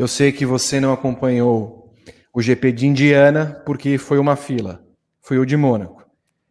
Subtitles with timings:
[0.00, 1.92] Eu sei que você não acompanhou
[2.32, 4.82] o GP de Indiana porque foi uma fila,
[5.20, 6.02] foi o de Mônaco.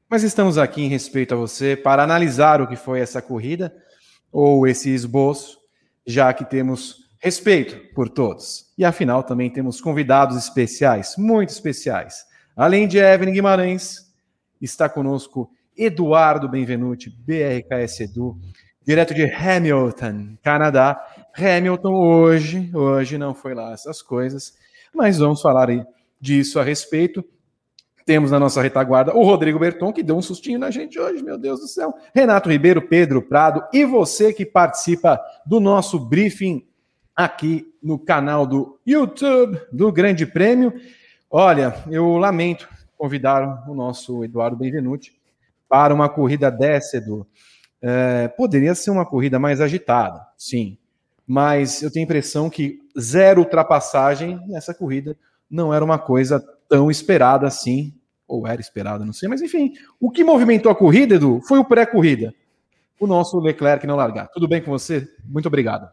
[0.08, 3.76] Mas estamos aqui em respeito a você para analisar o que foi essa corrida
[4.32, 5.58] ou esse esboço,
[6.06, 8.68] já que temos respeito por todos.
[8.78, 12.26] E afinal também temos convidados especiais, muito especiais.
[12.56, 14.14] Além de Evelyn Guimarães,
[14.62, 18.40] está conosco Eduardo Benvenuti, BRKS Edu,
[18.86, 21.04] direto de Hamilton, Canadá.
[21.36, 24.54] Hamilton hoje, hoje não foi lá essas coisas,
[24.94, 25.84] mas vamos falar aí
[26.20, 27.24] disso a respeito.
[28.06, 31.38] Temos na nossa retaguarda o Rodrigo Berton, que deu um sustinho na gente hoje, meu
[31.38, 31.94] Deus do céu.
[32.14, 36.66] Renato Ribeiro, Pedro Prado e você que participa do nosso briefing
[37.16, 40.74] aqui no canal do YouTube do Grande Prêmio.
[41.30, 45.14] Olha, eu lamento convidar o nosso Eduardo Benvenuti
[45.68, 47.28] para uma corrida dessa, Edu.
[47.80, 50.79] É, poderia ser uma corrida mais agitada, sim,
[51.30, 55.16] mas eu tenho a impressão que zero ultrapassagem nessa corrida
[55.48, 57.94] não era uma coisa tão esperada assim,
[58.28, 61.64] ou era esperada, não sei, mas enfim, o que movimentou a corrida, Edu, foi o
[61.64, 62.34] pré-corrida.
[63.00, 64.28] O nosso Leclerc não largar.
[64.30, 65.08] Tudo bem com você?
[65.24, 65.92] Muito obrigado.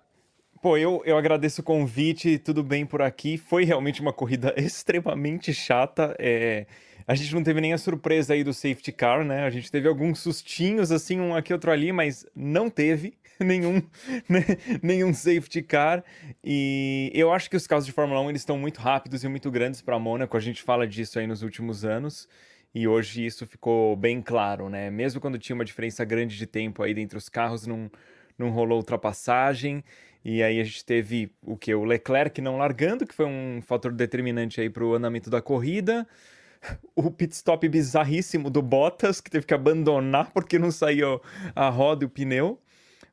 [0.62, 3.37] Pô, eu, eu agradeço o convite, tudo bem por aqui.
[3.37, 6.17] Foi realmente uma corrida extremamente chata.
[6.19, 6.67] É,
[7.06, 9.45] a gente não teve nem a surpresa aí do safety car, né?
[9.45, 13.83] A gente teve alguns sustinhos, assim, um aqui, outro ali, mas não teve nenhum,
[14.29, 14.45] né?
[14.83, 16.05] nenhum safety car.
[16.42, 19.51] E eu acho que os carros de Fórmula 1 eles estão muito rápidos e muito
[19.51, 20.37] grandes para Mônaco.
[20.37, 22.28] A gente fala disso aí nos últimos anos.
[22.75, 24.91] E hoje isso ficou bem claro, né?
[24.91, 27.91] Mesmo quando tinha uma diferença grande de tempo aí entre os carros, não,
[28.39, 29.83] não rolou ultrapassagem.
[30.25, 31.75] E aí a gente teve o que?
[31.75, 36.06] O Leclerc não largando, que foi um fator determinante aí para o andamento da corrida
[36.95, 41.21] o pit stop bizarríssimo do Bottas, que teve que abandonar porque não saiu
[41.55, 42.61] a roda e o pneu.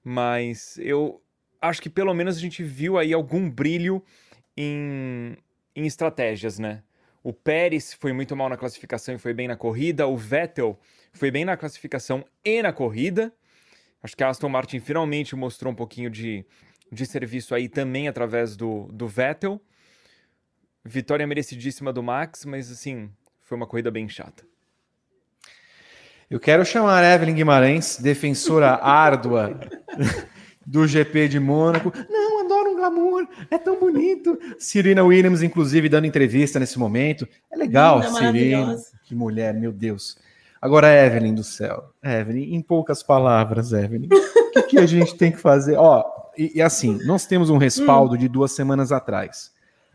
[0.04, 1.22] Mas eu
[1.62, 4.04] acho que pelo menos a gente viu aí algum brilho
[4.58, 5.38] em,
[5.76, 6.84] em estratégias, né?
[7.24, 10.06] O Pérez foi muito mal na classificação e foi bem na corrida.
[10.06, 10.78] O Vettel
[11.14, 13.34] foi bem na classificação e na corrida.
[14.02, 16.46] Acho que a Aston Martin finalmente mostrou um pouquinho de,
[16.92, 19.62] de serviço aí também através do, do Vettel.
[20.84, 23.10] Vitória merecidíssima do Max, mas assim,
[23.42, 24.46] foi uma corrida bem chata.
[26.34, 29.56] Eu quero chamar Evelyn Guimarães, defensora árdua
[30.66, 31.94] do GP de Mônaco.
[32.10, 34.40] Não, adoro um glamour, é tão bonito.
[34.58, 37.28] Serena Williams, inclusive, dando entrevista nesse momento.
[37.52, 38.76] É legal, Linda, Serena.
[39.04, 40.18] Que mulher, meu Deus.
[40.60, 41.92] Agora, Evelyn do céu.
[42.02, 45.76] Evelyn, em poucas palavras, Evelyn, o que, que, a gente tem que fazer?
[45.78, 46.04] Ó,
[46.36, 48.18] e, e assim, nós temos um respaldo hum.
[48.18, 49.52] de duas semanas atrás.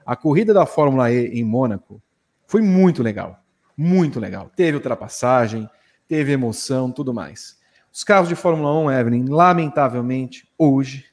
[0.07, 2.01] A corrida da Fórmula E em Mônaco
[2.47, 3.43] foi muito legal
[3.79, 4.51] muito legal.
[4.57, 5.71] Teve ultrapassagem,
[6.09, 7.57] teve emoção, tudo mais.
[7.93, 11.05] Os carros de Fórmula 1, Evelyn, lamentavelmente, hoje,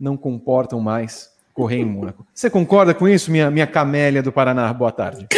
[0.00, 2.26] não comportam mais correr em Mônaco.
[2.34, 4.72] Você concorda com isso, minha, minha camélia do Paraná?
[4.72, 5.26] Boa tarde.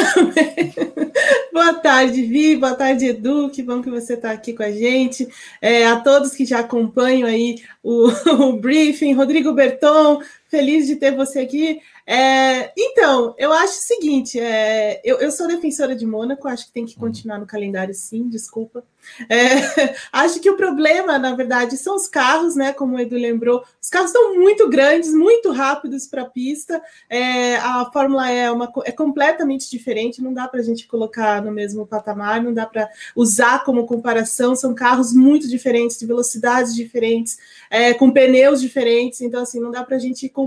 [1.52, 2.56] Boa tarde, Vi.
[2.56, 3.48] Boa tarde, Edu.
[3.48, 5.28] Que bom que você está aqui com a gente.
[5.62, 8.08] É, a todos que já acompanham aí o,
[8.50, 9.14] o briefing.
[9.14, 10.20] Rodrigo Berton,
[10.54, 11.80] feliz de ter você aqui.
[12.06, 16.72] É, então, eu acho o seguinte: é, eu, eu, sou defensora de Mônaco, acho que
[16.72, 18.84] tem que continuar no calendário, sim, desculpa.
[19.28, 22.72] É, acho que o problema, na verdade, são os carros, né?
[22.72, 26.80] Como o Edu lembrou, os carros são muito grandes, muito rápidos para a pista.
[27.08, 31.50] É, a Fórmula é, uma, é completamente diferente, não dá para a gente colocar no
[31.50, 34.54] mesmo patamar, não dá para usar como comparação.
[34.54, 37.38] São carros muito diferentes, de velocidades diferentes,
[37.70, 40.43] é, com pneus diferentes, então, assim, não dá para a gente comparar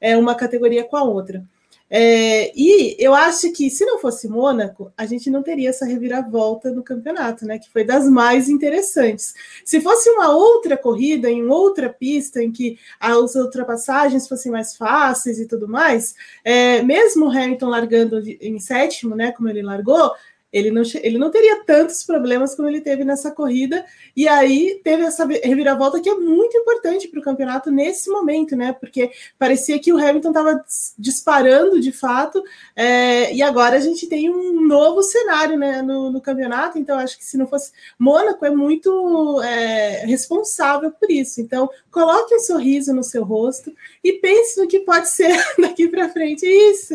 [0.00, 1.44] é, uma categoria com a outra.
[1.88, 6.72] É, e eu acho que se não fosse Mônaco, a gente não teria essa reviravolta
[6.72, 7.60] no campeonato, né?
[7.60, 9.34] Que foi das mais interessantes.
[9.64, 15.38] Se fosse uma outra corrida, em outra pista, em que as ultrapassagens fossem mais fáceis
[15.38, 16.14] e tudo mais,
[16.44, 19.30] é, mesmo o Hamilton largando em sétimo, né?
[19.30, 20.12] Como ele largou,
[20.52, 23.84] ele não, ele não teria tantos problemas como ele teve nessa corrida.
[24.16, 28.72] E aí teve essa reviravolta que é muito importante para o campeonato nesse momento, né?
[28.72, 30.64] Porque parecia que o Hamilton estava
[30.98, 32.42] disparando de fato,
[32.74, 36.78] é, e agora a gente tem um novo cenário né, no, no, campeonato.
[36.78, 37.72] Então, acho que se não fosse.
[37.98, 41.40] Mônaco é muito é, responsável por isso.
[41.40, 43.72] Então, coloque um sorriso no seu rosto
[44.02, 46.46] e pense no que pode ser daqui para frente.
[46.46, 46.94] Isso.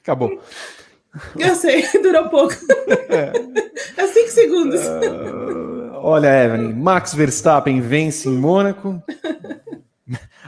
[0.00, 0.40] Acabou.
[1.38, 2.54] Eu sei, durou pouco.
[3.08, 4.80] É, é cinco segundos.
[4.84, 9.02] Uh, olha, Evelyn, Max Verstappen vence em Mônaco,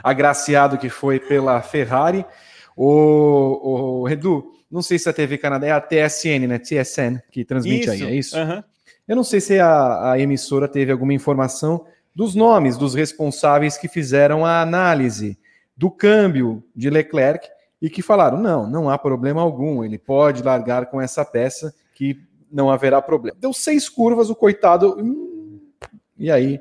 [0.03, 2.25] agraciado que foi pela Ferrari.
[2.75, 6.59] O, o Edu, não sei se a TV Canadá é a TSN, né?
[6.59, 7.91] TSN, que transmite isso.
[7.91, 8.37] aí, é isso?
[8.37, 8.63] Uhum.
[9.07, 13.87] Eu não sei se a, a emissora teve alguma informação, dos nomes dos responsáveis que
[13.87, 15.37] fizeram a análise
[15.75, 17.47] do câmbio de Leclerc
[17.81, 22.19] e que falaram: não, não há problema algum, ele pode largar com essa peça que
[22.51, 23.37] não haverá problema.
[23.39, 24.95] Deu seis curvas, o coitado.
[24.99, 25.59] Hum,
[26.17, 26.59] e aí,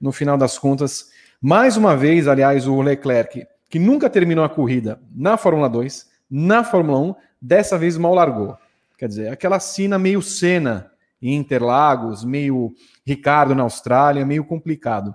[0.00, 1.10] no final das contas,
[1.40, 6.64] mais uma vez, aliás, o Leclerc, que nunca terminou a corrida na Fórmula 2, na
[6.64, 8.56] Fórmula 1, dessa vez mal largou.
[8.98, 10.90] Quer dizer, aquela cena meio cena
[11.20, 12.74] em Interlagos, meio
[13.06, 15.14] Ricardo na Austrália, meio complicado.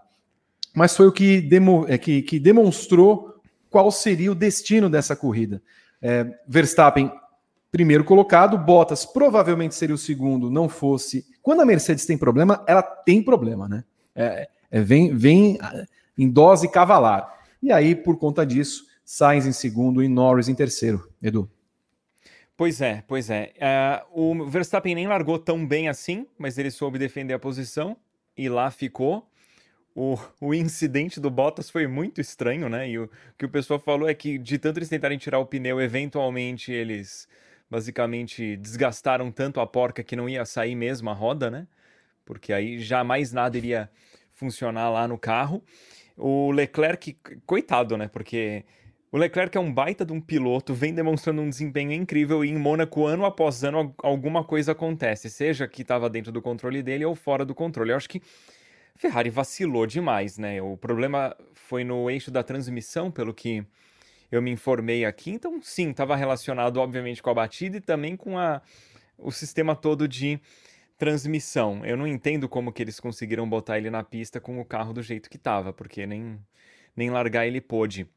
[0.74, 3.31] Mas foi o que, demo, é, que, que demonstrou
[3.71, 5.63] qual seria o destino dessa corrida.
[6.01, 7.09] É, Verstappen,
[7.71, 11.25] primeiro colocado, Bottas provavelmente seria o segundo, não fosse.
[11.41, 13.83] Quando a Mercedes tem problema, ela tem problema, né?
[14.13, 15.57] É, é, vem, vem
[16.18, 17.33] em dose cavalar.
[17.63, 21.09] E aí, por conta disso, Sainz em segundo e Norris em terceiro.
[21.21, 21.50] Edu.
[22.57, 23.53] Pois é, pois é.
[24.13, 27.95] Uh, o Verstappen nem largou tão bem assim, mas ele soube defender a posição
[28.38, 29.31] e lá ficou.
[29.93, 32.89] O, o incidente do Bottas foi muito estranho, né?
[32.89, 35.81] E o que o pessoal falou é que, de tanto eles tentarem tirar o pneu,
[35.81, 37.27] eventualmente eles
[37.69, 41.67] basicamente desgastaram tanto a porca que não ia sair mesmo a roda, né?
[42.25, 43.89] Porque aí jamais nada iria
[44.33, 45.61] funcionar lá no carro.
[46.17, 48.07] O Leclerc, coitado, né?
[48.07, 48.63] Porque
[49.11, 52.57] o Leclerc é um baita de um piloto, vem demonstrando um desempenho incrível e em
[52.57, 57.13] Mônaco, ano após ano, alguma coisa acontece, seja que estava dentro do controle dele ou
[57.13, 57.91] fora do controle.
[57.91, 58.21] Eu acho que
[59.01, 60.62] Ferrari vacilou demais, né?
[60.62, 63.65] O problema foi no eixo da transmissão, pelo que
[64.31, 65.31] eu me informei aqui.
[65.31, 68.62] Então, sim, estava relacionado, obviamente, com a batida e também com a,
[69.18, 70.39] o sistema todo de
[71.00, 71.83] transmissão.
[71.83, 75.01] Eu não entendo como que eles conseguiram botar ele na pista com o carro do
[75.01, 76.39] jeito que estava, porque nem,
[76.95, 78.07] nem largar ele pôde.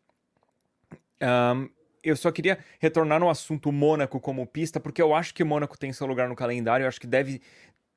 [1.23, 1.67] Um,
[2.03, 5.95] eu só queria retornar no assunto Mônaco como pista, porque eu acho que Mônaco tem
[5.95, 7.41] seu lugar no calendário, eu acho que deve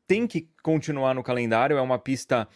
[0.07, 2.48] tem que continuar no calendário, é uma pista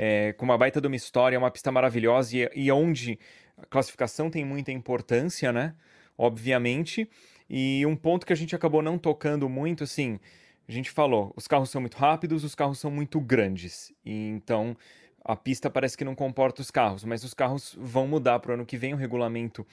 [0.00, 3.18] é, com uma baita de uma história, é uma pista maravilhosa e, e onde
[3.56, 5.74] a classificação tem muita importância, né?
[6.16, 7.10] Obviamente.
[7.50, 10.20] E um ponto que a gente acabou não tocando muito, assim,
[10.68, 13.92] a gente falou, os carros são muito rápidos, os carros são muito grandes.
[14.04, 14.76] E então
[15.24, 18.54] a pista parece que não comporta os carros, mas os carros vão mudar para o
[18.54, 19.66] ano que vem, o regulamento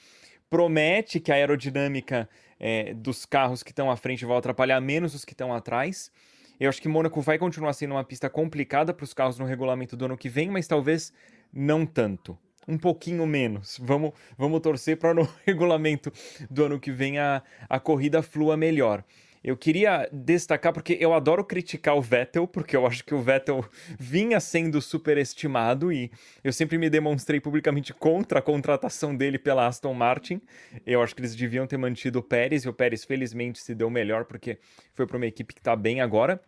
[0.50, 2.28] promete que a aerodinâmica
[2.58, 6.10] é, dos carros que estão à frente vai atrapalhar menos os que estão atrás.
[6.58, 9.96] Eu acho que Mônaco vai continuar sendo uma pista complicada para os carros no regulamento
[9.96, 11.12] do ano que vem, mas talvez
[11.52, 12.36] não tanto.
[12.66, 13.78] Um pouquinho menos.
[13.80, 16.10] Vamos, vamos torcer para no regulamento
[16.50, 19.04] do ano que vem a, a corrida flua melhor.
[19.42, 23.64] Eu queria destacar, porque eu adoro criticar o Vettel, porque eu acho que o Vettel
[23.98, 26.10] vinha sendo superestimado e
[26.42, 30.40] eu sempre me demonstrei publicamente contra a contratação dele pela Aston Martin.
[30.84, 33.88] Eu acho que eles deviam ter mantido o Pérez e o Pérez felizmente se deu
[33.88, 34.58] melhor porque
[34.94, 36.40] foi para uma equipe que está bem agora.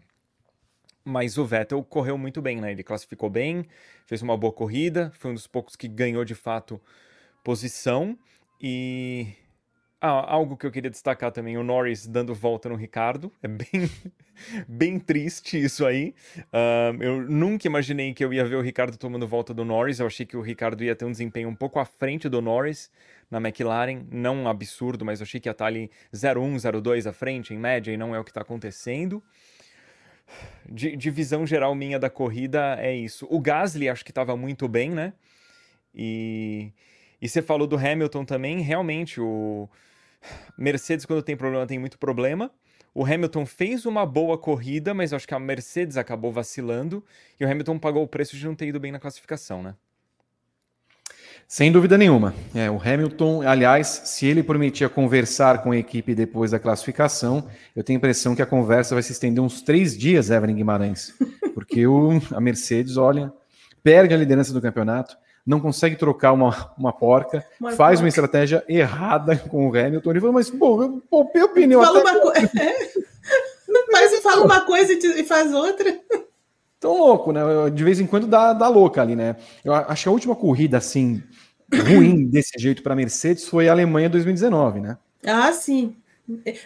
[1.05, 2.73] Mas o Vettel correu muito bem, né?
[2.73, 3.65] Ele classificou bem,
[4.05, 6.81] fez uma boa corrida, foi um dos poucos que ganhou de fato
[7.43, 8.19] posição
[8.61, 9.29] e
[10.01, 13.33] ah, algo que eu queria destacar também, o Norris dando volta no Ricardo.
[13.43, 13.91] É bem,
[14.69, 16.15] bem triste isso aí.
[16.37, 19.99] Uh, eu nunca imaginei que eu ia ver o Ricardo tomando volta do Norris.
[19.99, 22.93] Eu achei que o Ricardo ia ter um desempenho um pouco à frente do Norris
[23.29, 24.07] na McLaren.
[24.09, 27.59] Não um absurdo, mas eu achei que ia estar ali 0-1, 0-2 à frente, em
[27.59, 29.21] média, e não é o que está acontecendo.
[30.69, 33.27] De, de visão geral minha da corrida, é isso.
[33.29, 35.13] O Gasly acho que estava muito bem, né?
[35.93, 36.73] E,
[37.21, 38.61] e você falou do Hamilton também.
[38.61, 39.69] Realmente, o
[40.57, 42.51] Mercedes, quando tem problema, tem muito problema.
[42.95, 47.05] O Hamilton fez uma boa corrida, mas acho que a Mercedes acabou vacilando
[47.39, 49.75] e o Hamilton pagou o preço de não ter ido bem na classificação, né?
[51.47, 52.35] Sem dúvida nenhuma.
[52.55, 57.83] É, o Hamilton, aliás, se ele prometia conversar com a equipe depois da classificação, eu
[57.83, 61.15] tenho a impressão que a conversa vai se estender uns três dias, Evelyn Guimarães.
[61.55, 63.33] Porque o, a Mercedes, olha,
[63.83, 65.17] perde a liderança do campeonato,
[65.49, 68.03] não consegue trocar uma, uma porca, uma faz porca.
[68.03, 70.11] uma estratégia errada com o Hamilton.
[70.11, 72.11] Ele falou, mas, pô, eu poupei o pneu fala até...
[72.11, 72.33] Uma co...
[72.61, 74.21] é.
[74.21, 75.99] fala uma coisa e faz outra.
[76.79, 77.41] Tão louco, né?
[77.73, 79.37] De vez em quando dá, dá louca ali, né?
[79.65, 81.23] Eu acho que a última corrida, assim,
[81.73, 84.99] ruim desse jeito para Mercedes foi a Alemanha 2019, né?
[85.25, 85.97] Ah, sim.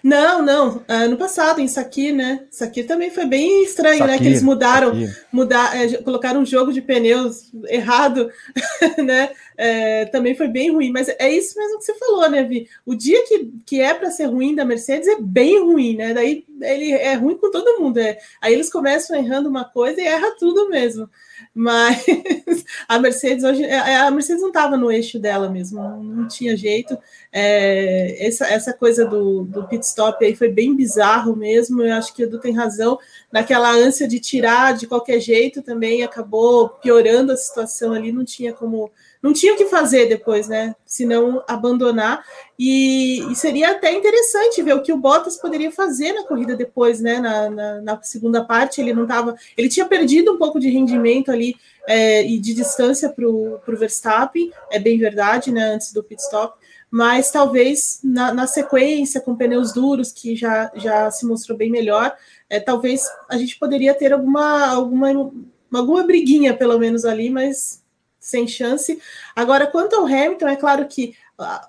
[0.03, 0.85] Não, não.
[0.89, 2.45] Ano passado, em Sakir, né?
[2.51, 4.19] Sakir também foi bem estranho, Sakir, né?
[4.19, 4.93] Que eles mudaram,
[5.33, 8.29] mudar, é, colocaram um jogo de pneus errado,
[8.99, 9.31] né?
[9.57, 10.91] É, também foi bem ruim.
[10.91, 12.69] Mas é isso mesmo que você falou, né, Vi?
[12.85, 16.13] O dia que, que é para ser ruim da Mercedes é bem ruim, né?
[16.13, 17.99] Daí ele é ruim com todo mundo.
[17.99, 18.19] É.
[18.41, 21.09] Aí eles começam errando uma coisa e erra tudo mesmo.
[21.55, 22.05] Mas
[22.89, 26.57] a Mercedes hoje, é, é, a Mercedes não estava no eixo dela mesmo, não, tinha
[26.57, 26.97] jeito.
[27.31, 31.83] É, essa, essa coisa do, do pit stop aí foi bem bizarro mesmo.
[31.83, 32.99] Eu acho que o Edu tem razão.
[33.31, 38.53] Naquela ânsia de tirar de qualquer jeito também acabou piorando a situação ali, não tinha
[38.53, 38.91] como
[39.23, 40.75] não tinha o que fazer depois, né?
[40.85, 42.25] Se não abandonar.
[42.59, 47.01] E, e, seria até interessante ver o que o Bottas poderia fazer na corrida depois,
[47.01, 47.21] né?
[47.21, 49.37] Na, na, na segunda parte, ele não estava.
[49.57, 51.55] Ele tinha perdido um pouco de rendimento ali
[51.87, 55.75] é, e de distância para o Verstappen, é bem verdade, né?
[55.75, 56.59] Antes do pit stop.
[56.91, 62.15] Mas talvez na, na sequência, com pneus duros, que já, já se mostrou bem melhor,
[62.51, 65.33] é, talvez a gente poderia ter alguma, alguma,
[65.73, 67.82] alguma briguinha, pelo menos ali, mas
[68.23, 69.03] sem chance.
[69.35, 71.69] Agora, quanto ao Hamilton, é claro que a,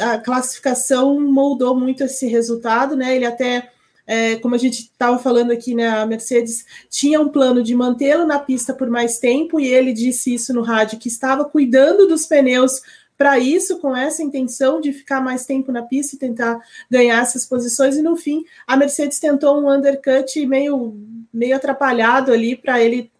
[0.00, 3.14] a classificação moldou muito esse resultado, né?
[3.14, 3.70] Ele até,
[4.06, 5.88] é, como a gente estava falando aqui, né?
[5.88, 10.34] A Mercedes tinha um plano de mantê-lo na pista por mais tempo, e ele disse
[10.34, 12.80] isso no rádio, que estava cuidando dos pneus
[13.18, 16.58] para isso, com essa intenção de ficar mais tempo na pista e tentar
[16.90, 20.94] ganhar essas posições, e no fim a Mercedes tentou um undercut meio,
[21.32, 23.10] meio atrapalhado ali para ele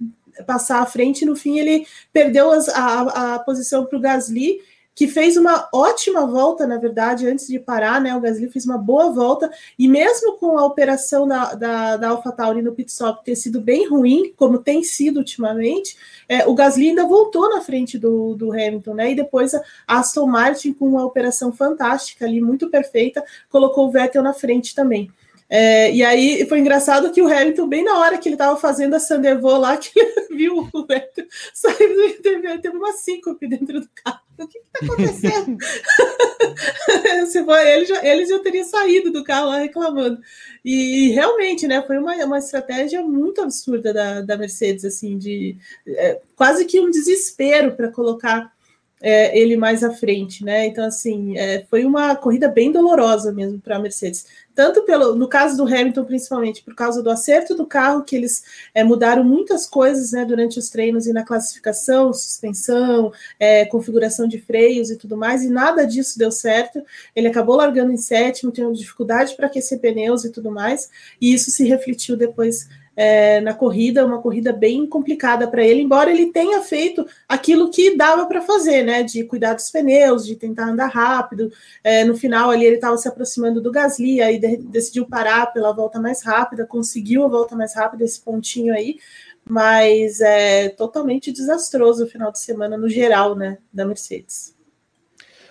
[0.45, 1.25] passar à frente.
[1.25, 4.61] No fim, ele perdeu as, a, a posição para o Gasly,
[4.97, 8.17] que fez uma ótima volta, na verdade, antes de parar, né?
[8.17, 12.73] O Gasly fez uma boa volta, e mesmo com a operação da, da, AlphaTauri no
[12.73, 17.51] pit stop ter sido bem ruim, como tem sido ultimamente, é, o Gasly ainda voltou
[17.51, 19.13] na frente do, do Hamilton, né?
[19.13, 24.23] E depois a Aston Martin, com uma operação fantástica ali, muito perfeita, colocou o Vettel
[24.23, 25.13] na frente também.
[25.49, 28.95] É, e aí foi engraçado que o Hamilton, bem na hora que ele estava fazendo
[28.95, 33.89] a Sandervo lá, que ele viu o Vettel saindo, teve, teve uma síncope dentro do
[33.95, 34.21] carro.
[34.39, 35.57] O que está acontecendo?
[37.31, 40.21] Se foi, ele, já, ele já teria saído do carro lá reclamando.
[40.63, 46.21] E realmente, né, foi uma, uma estratégia muito absurda da, da Mercedes, assim, de é,
[46.35, 48.53] quase que um desespero para colocar
[49.01, 50.67] é, ele mais à frente, né?
[50.67, 54.27] Então, assim, é, foi uma corrida bem dolorosa mesmo para a Mercedes.
[54.55, 58.43] Tanto pelo, no caso do Hamilton, principalmente, por causa do acerto do carro, que eles
[58.75, 64.41] é, mudaram muitas coisas né, durante os treinos e na classificação, suspensão, é, configuração de
[64.41, 66.83] freios e tudo mais, e nada disso deu certo.
[67.15, 70.89] Ele acabou largando em sétimo, tendo dificuldade para aquecer pneus e tudo mais,
[71.21, 76.11] e isso se refletiu depois é, na corrida, uma corrida bem complicada para ele, embora
[76.11, 79.03] ele tenha feito aquilo que dava para fazer, né?
[79.03, 81.53] De cuidar dos pneus, de tentar andar rápido.
[81.85, 85.73] É, no final ali ele estava se aproximando do Gasly, aí de, decidiu parar pela
[85.73, 88.97] volta mais rápida, conseguiu a volta mais rápida, esse pontinho aí,
[89.45, 93.59] mas é totalmente desastroso o final de semana no geral, né?
[93.71, 94.57] Da Mercedes.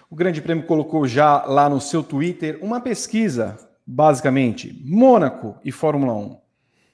[0.09, 6.13] O Grande Prêmio colocou já lá no seu Twitter uma pesquisa, basicamente, Mônaco e Fórmula
[6.13, 6.44] 1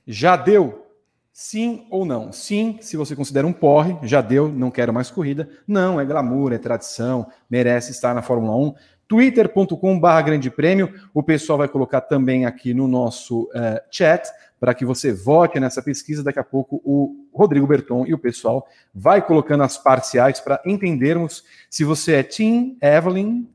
[0.05, 0.87] já deu?
[1.33, 2.31] Sim ou não?
[2.31, 5.49] Sim, se você considera um porre, já deu, não quero mais corrida.
[5.65, 8.73] Não, é glamour, é tradição, merece estar na Fórmula 1.
[9.07, 10.93] twitter.com.br grande prêmio.
[11.13, 14.29] O pessoal vai colocar também aqui no nosso uh, chat
[14.59, 16.23] para que você vote nessa pesquisa.
[16.23, 21.43] Daqui a pouco o Rodrigo Berton e o pessoal vai colocando as parciais para entendermos
[21.69, 23.47] se você é Team Evelyn,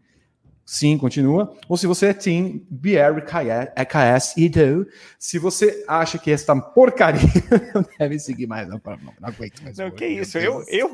[0.68, 1.56] Sim, continua.
[1.68, 7.20] Ou se você é Team BR KS Ido, se você acha que esta porcaria
[7.72, 9.78] não deve seguir mais, não, não, não aguento mais.
[9.78, 10.90] Não, que isso, eu, eu,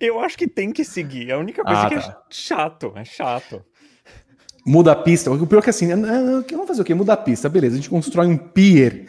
[0.00, 1.30] eu acho que tem que seguir.
[1.30, 2.08] A única coisa ah, que é tá.
[2.08, 3.64] é chato, é chato.
[4.66, 5.30] Muda a pista.
[5.30, 6.92] O pior é que assim, vamos fazer o quê?
[6.92, 7.74] Muda a pista, beleza.
[7.74, 9.06] A gente constrói um pier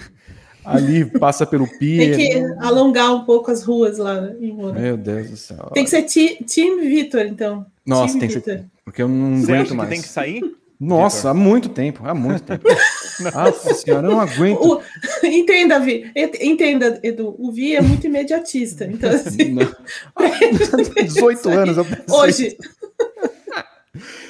[0.63, 2.15] ali, passa pelo pier.
[2.15, 5.71] Tem que alongar um pouco as ruas lá em Meu Deus do céu.
[5.73, 7.65] Tem que ser Team Vitor, então.
[7.83, 8.72] Nossa, tem que ser.
[8.83, 9.89] Porque eu não Você aguento mais.
[9.89, 10.55] Que tem que sair?
[10.79, 12.67] Nossa, há muito tempo, há muito tempo.
[13.33, 14.59] Nossa senhora, eu não aguento.
[14.59, 14.81] O,
[15.25, 16.11] entenda, Vi,
[16.41, 18.85] entenda, Edu, o Vi é muito imediatista.
[18.85, 19.73] Então, assim, não.
[21.01, 22.57] 18 anos eu Hoje.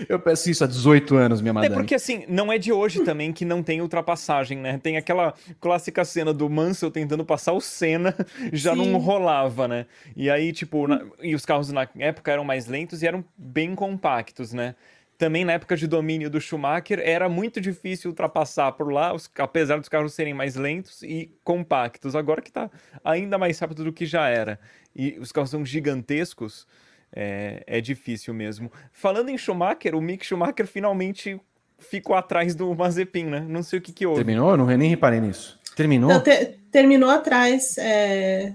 [0.10, 1.74] Eu peço isso há 18 anos, minha madame.
[1.74, 4.78] É porque assim, não é de hoje também que não tem ultrapassagem, né?
[4.82, 8.14] Tem aquela clássica cena do Mansell tentando passar o Senna,
[8.52, 8.92] já Sim.
[8.92, 9.86] não rolava, né?
[10.16, 11.02] E aí, tipo, na...
[11.22, 14.76] e os carros na época eram mais lentos e eram bem compactos, né?
[15.18, 19.32] Também na época de domínio do Schumacher era muito difícil ultrapassar por lá, os...
[19.38, 22.18] apesar dos carros serem mais lentos e compactos.
[22.18, 22.70] Agora que tá
[23.02, 24.60] ainda mais rápido do que já era.
[24.94, 26.68] E os carros são gigantescos
[27.16, 28.72] é, é difícil mesmo.
[28.92, 31.40] Falando em Schumacher, o Mick Schumacher finalmente
[31.80, 33.46] ficou atrás do Mazepin, né?
[33.48, 34.24] Não sei o que que houve.
[34.24, 34.52] Terminou?
[34.52, 35.60] Eu não nem reparei nisso.
[35.76, 36.10] Terminou?
[36.10, 37.78] Não, te, terminou atrás.
[37.78, 38.54] É...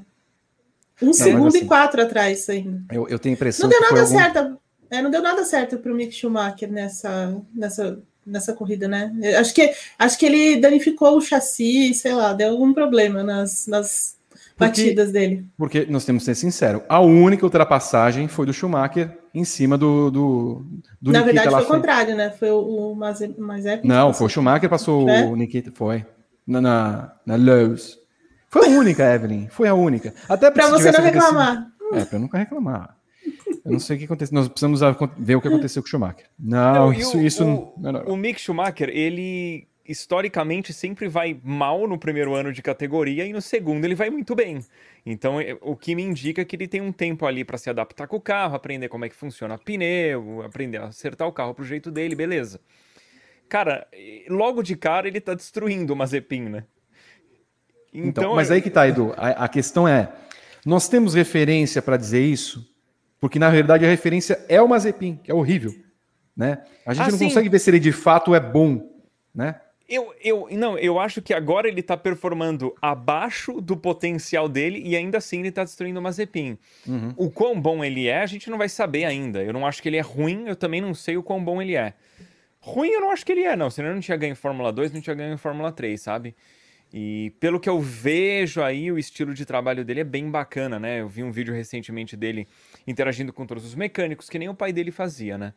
[1.01, 2.83] Um não, segundo assim, e quatro atrás ainda.
[2.93, 4.19] Eu, eu tenho a impressão não deu nada algum...
[4.19, 4.61] certo.
[4.91, 9.11] É, não deu nada certo para o Mick Schumacher nessa, nessa nessa corrida, né?
[9.39, 14.18] Acho que, acho que ele danificou o chassi, sei lá, deu algum problema nas, nas
[14.59, 15.47] porque, batidas dele.
[15.57, 20.11] Porque, nós temos que ser sinceros, a única ultrapassagem foi do Schumacher em cima do,
[20.11, 20.67] do,
[21.01, 22.31] do Na Nikita verdade, foi o contrário, né?
[22.31, 23.87] Foi o, o Mazepin.
[23.87, 25.25] Não, foi o Schumacher passou é?
[25.25, 26.05] o Nikita, foi.
[26.45, 27.97] Na, na, na Lowe's.
[28.49, 29.47] Foi a única, Evelyn.
[29.49, 30.13] Foi a única.
[30.29, 31.69] Até para você não reclamar.
[31.93, 32.97] É, para eu nunca reclamar.
[33.65, 34.35] Eu não sei o que aconteceu.
[34.35, 34.81] Nós precisamos
[35.19, 36.27] ver o que aconteceu com o Schumacher.
[36.39, 41.89] Não, não isso, o, isso o, não, o Mick Schumacher, ele historicamente sempre vai mal
[41.89, 44.61] no primeiro ano de categoria e no segundo ele vai muito bem.
[45.05, 48.07] Então, é, o que me indica que ele tem um tempo ali para se adaptar
[48.07, 51.65] com o carro, aprender como é que funciona pneu, aprender a acertar o carro pro
[51.65, 52.61] jeito dele, beleza.
[53.49, 53.89] Cara,
[54.29, 56.65] logo de cara ele tá destruindo o Mazepin, né?
[57.93, 59.15] Então, então mas aí que tá, Edu.
[59.17, 60.13] A, a questão é,
[60.67, 62.69] nós temos referência para dizer isso?
[63.19, 65.75] Porque na verdade a referência é o Mazepin, que é horrível,
[66.37, 66.63] né?
[66.85, 67.25] A gente ah, não sim.
[67.25, 68.87] consegue ver se ele de fato é bom,
[69.35, 69.59] né?
[69.89, 74.95] Eu, eu, não, eu acho que agora ele tá performando abaixo do potencial dele e
[74.95, 76.59] ainda assim ele tá destruindo o Mazepin.
[76.87, 77.15] Uhum.
[77.17, 79.43] O quão bom ele é, a gente não vai saber ainda.
[79.43, 81.75] Eu não acho que ele é ruim, eu também não sei o quão bom ele
[81.75, 81.95] é.
[82.61, 83.71] Ruim eu não acho que ele é, não.
[83.71, 86.37] Senão ele não tinha ganho em Fórmula 2, não tinha ganho em Fórmula 3, sabe?
[86.93, 91.01] E pelo que eu vejo aí, o estilo de trabalho dele é bem bacana, né?
[91.01, 92.47] Eu vi um vídeo recentemente dele
[92.87, 95.55] interagindo com todos os mecânicos, que nem o pai dele fazia, né?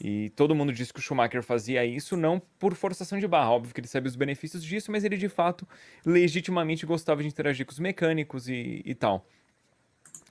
[0.00, 3.72] E todo mundo disse que o Schumacher fazia isso não por forçação de barra, óbvio
[3.72, 5.66] que ele sabe os benefícios disso, mas ele de fato
[6.04, 9.24] legitimamente gostava de interagir com os mecânicos e, e tal.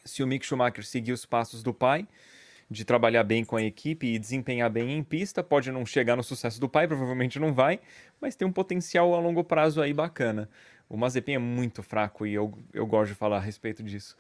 [0.03, 2.05] Se o Mick Schumacher seguir os passos do pai,
[2.69, 5.43] de trabalhar bem com a equipe e desempenhar bem em pista.
[5.43, 7.79] Pode não chegar no sucesso do pai, provavelmente não vai,
[8.19, 10.49] mas tem um potencial a longo prazo aí bacana.
[10.93, 14.15] O Mazepin é muito fraco e eu, eu gosto de falar a respeito disso.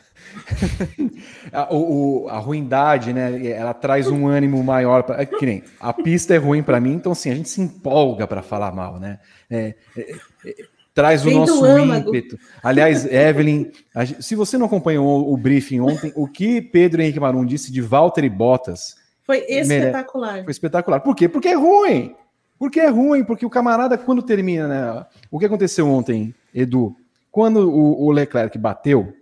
[1.53, 3.45] a, o, a ruindade, né?
[3.45, 5.03] Ela traz um ânimo maior.
[5.03, 7.61] Pra, é que nem a pista é ruim para mim, então assim, a gente se
[7.61, 9.19] empolga para falar mal, né?
[9.51, 10.13] É, é,
[10.47, 10.55] é
[10.95, 12.39] traz Vem o nosso ímpeto.
[12.63, 13.71] Aliás, Evelyn,
[14.19, 18.23] se você não acompanhou o briefing ontem, o que Pedro Henrique Marum disse de Walter
[18.23, 20.43] e Bottas foi espetacular.
[20.43, 20.99] Foi espetacular.
[21.01, 21.29] Por quê?
[21.29, 22.15] Porque é ruim.
[22.57, 25.05] Porque é ruim, porque o camarada, quando termina, né?
[25.29, 26.95] O que aconteceu ontem, Edu?
[27.31, 29.13] Quando o, o Leclerc bateu,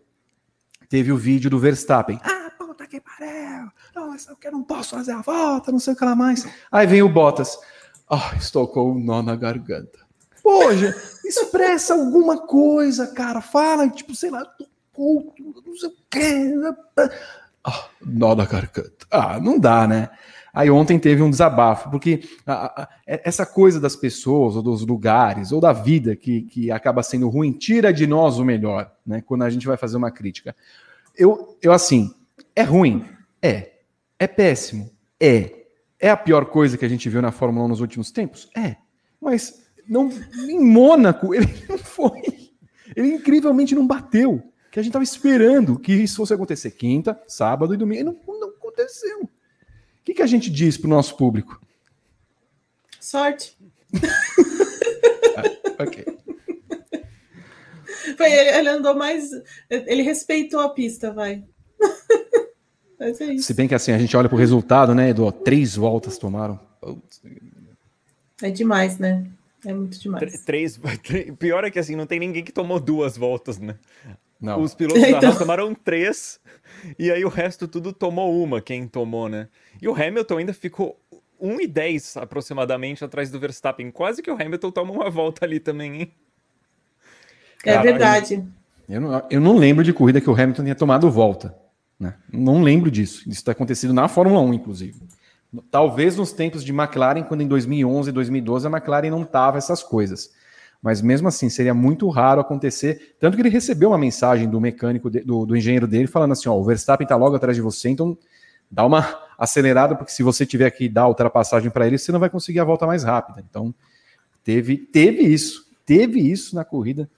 [0.90, 2.20] teve o vídeo do Verstappen.
[2.24, 3.72] Ah, puta que pariu!
[3.96, 6.46] Não, eu não posso fazer a volta, não sei o que lá mais.
[6.72, 7.58] Aí vem o Bottas.
[8.10, 10.00] Ah, oh, estou com um nó na garganta.
[10.44, 13.40] Poxa, expressa alguma coisa, cara.
[13.40, 16.54] Fala, tipo, sei lá, tô puto, não sei o quê.
[17.64, 19.06] Ah, nó da garganta.
[19.10, 20.10] Ah, não dá, né?
[20.54, 25.52] Aí ontem teve um desabafo, porque a, a, essa coisa das pessoas, ou dos lugares,
[25.52, 29.22] ou da vida que, que acaba sendo ruim, tira de nós o melhor, né?
[29.26, 30.56] Quando a gente vai fazer uma crítica.
[31.16, 32.14] Eu, eu assim,
[32.56, 33.06] é ruim?
[33.42, 33.72] É.
[34.20, 34.92] É péssimo?
[35.20, 35.62] É.
[36.00, 38.50] É a pior coisa que a gente viu na Fórmula 1 nos últimos tempos?
[38.56, 38.76] É.
[39.22, 40.10] Mas não,
[40.48, 42.22] em Mônaco, ele não foi.
[42.96, 44.44] Ele incrivelmente não bateu.
[44.72, 48.02] Que a gente estava esperando que isso fosse acontecer quinta, sábado e domingo.
[48.02, 49.30] E não, não aconteceu.
[50.12, 51.62] O que, que a gente diz para o nosso público?
[53.00, 53.58] Sorte.
[55.38, 56.06] ah, ok.
[58.18, 59.30] Foi, ele, ele, andou mais.
[59.70, 61.44] Ele respeitou a pista, vai.
[63.00, 65.32] É Se bem que assim, a gente olha para o resultado, né, Edu?
[65.32, 66.60] Três voltas tomaram.
[68.44, 69.26] É demais, né?
[69.66, 70.44] É muito demais.
[70.44, 73.76] Três, três, pior é que assim, não tem ninguém que tomou duas voltas, né?
[74.42, 74.62] Não.
[74.62, 75.20] Os pilotos então...
[75.20, 76.40] da Haas tomaram três,
[76.98, 79.48] e aí o resto tudo tomou uma, quem tomou, né?
[79.82, 81.00] E o Hamilton ainda ficou
[81.40, 83.92] 1 e 10 aproximadamente atrás do Verstappen.
[83.92, 86.14] Quase que o Hamilton toma uma volta ali também, hein?
[87.64, 88.44] É verdade.
[88.90, 91.56] Eu não, eu não lembro de corrida que o Hamilton tenha tomado volta.
[92.00, 92.16] Né?
[92.32, 93.22] Não lembro disso.
[93.22, 95.00] Isso está acontecido na Fórmula 1, inclusive.
[95.70, 100.32] Talvez nos tempos de McLaren, quando em 2011, 2012 a McLaren não tava essas coisas.
[100.82, 103.16] Mas mesmo assim, seria muito raro acontecer.
[103.20, 106.50] Tanto que ele recebeu uma mensagem do mecânico, de, do, do, engenheiro dele, falando assim:
[106.50, 108.18] ó, o Verstappen tá logo atrás de você, então
[108.70, 109.06] dá uma
[109.38, 112.64] acelerada, porque se você tiver que dar ultrapassagem para ele, você não vai conseguir a
[112.64, 113.44] volta mais rápida.
[113.48, 113.74] Então,
[114.44, 117.10] teve, teve isso, teve isso na corrida,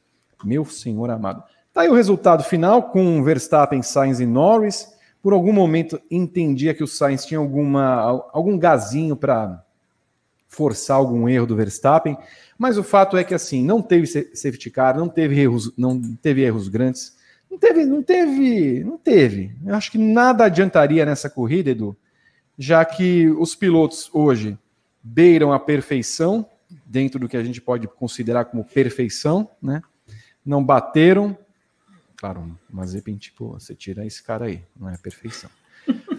[0.43, 1.43] meu senhor amado.
[1.73, 6.83] Tá aí o resultado final com Verstappen, Sainz e Norris por algum momento entendia que
[6.83, 9.63] o Sainz tinha alguma, algum gazinho para
[10.53, 12.15] forçar algum erro do Verstappen,
[12.57, 16.41] mas o fato é que assim, não teve safety car, não teve erros, não teve
[16.41, 17.17] erros grandes,
[17.49, 19.55] não teve, não teve, não teve.
[19.65, 21.97] Eu acho que nada adiantaria nessa corrida, Edu,
[22.57, 24.57] já que os pilotos hoje
[25.01, 26.47] beiram a perfeição,
[26.85, 29.81] dentro do que a gente pode considerar como perfeição, né?
[30.45, 31.37] Não bateram,
[32.15, 35.49] claro, mas de repente, tipo, você tira esse cara aí, não é perfeição.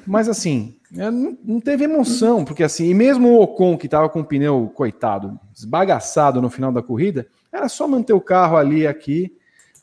[0.07, 4.21] Mas assim, é, não teve emoção, porque assim, e mesmo o Ocon, que estava com
[4.21, 9.33] o pneu, coitado, esbagaçado no final da corrida, era só manter o carro ali aqui,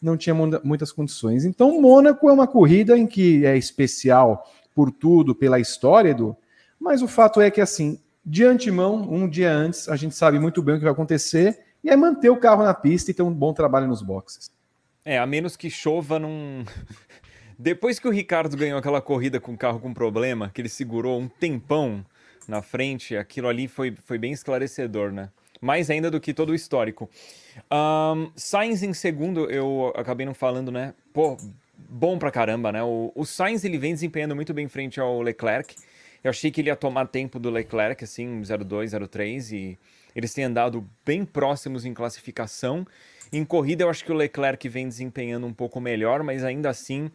[0.02, 1.46] não tinha muitas condições.
[1.46, 6.36] Então, Mônaco é uma corrida em que é especial por tudo, pela história, do,
[6.80, 10.62] mas o fato é que assim, de antemão, um dia antes, a gente sabe muito
[10.62, 13.34] bem o que vai acontecer, e é manter o carro na pista e ter um
[13.34, 14.52] bom trabalho nos boxes.
[15.04, 16.64] É, a menos que chova num.
[17.62, 21.20] Depois que o Ricardo ganhou aquela corrida com o carro com problema, que ele segurou
[21.20, 22.04] um tempão
[22.48, 25.30] na frente, aquilo ali foi, foi bem esclarecedor, né?
[25.62, 27.08] Mais ainda do que todo o histórico.
[27.72, 30.96] Um, Sainz em segundo, eu acabei não falando, né?
[31.14, 31.38] Pô,
[31.78, 32.82] bom pra caramba, né?
[32.82, 35.76] O, o Sainz ele vem desempenhando muito bem frente ao Leclerc.
[36.24, 39.80] Eu achei que ele ia tomar tempo do Leclerc, assim, 02, 03, e
[40.16, 42.88] eles têm andado bem próximos em classificação.
[43.32, 47.10] Em corrida, eu acho que o Leclerc vem desempenhando um pouco melhor, mas ainda assim,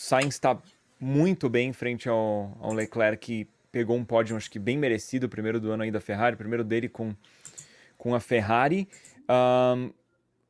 [0.00, 0.56] Sainz está
[1.00, 5.58] muito bem frente ao, ao Leclerc, que pegou um pódio, acho que bem merecido, primeiro
[5.58, 7.12] do ano aí da Ferrari, primeiro dele com,
[7.96, 8.88] com a Ferrari.
[9.28, 9.92] Um,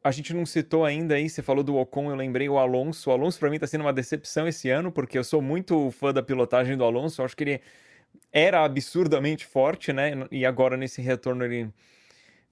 [0.04, 3.08] a gente não citou ainda aí, você falou do Ocon, eu lembrei o Alonso.
[3.08, 6.12] O Alonso para mim está sendo uma decepção esse ano, porque eu sou muito fã
[6.12, 7.60] da pilotagem do Alonso, eu acho que ele
[8.30, 10.12] era absurdamente forte, né?
[10.30, 11.70] E agora nesse retorno ele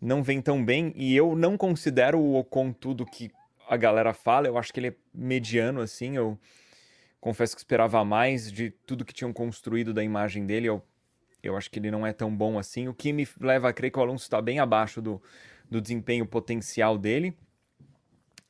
[0.01, 0.95] não vem tão bem.
[0.97, 3.31] E eu não considero o Ocon tudo que
[3.69, 4.47] a galera fala.
[4.47, 6.17] Eu acho que ele é mediano, assim.
[6.17, 6.39] Eu
[7.27, 10.69] confesso que esperava mais de tudo que tinham construído da imagem dele.
[10.69, 10.81] Eu,
[11.43, 12.87] eu acho que ele não é tão bom assim.
[12.87, 15.21] O que me leva a crer que o Alonso está bem abaixo do,
[15.69, 17.37] do desempenho potencial dele.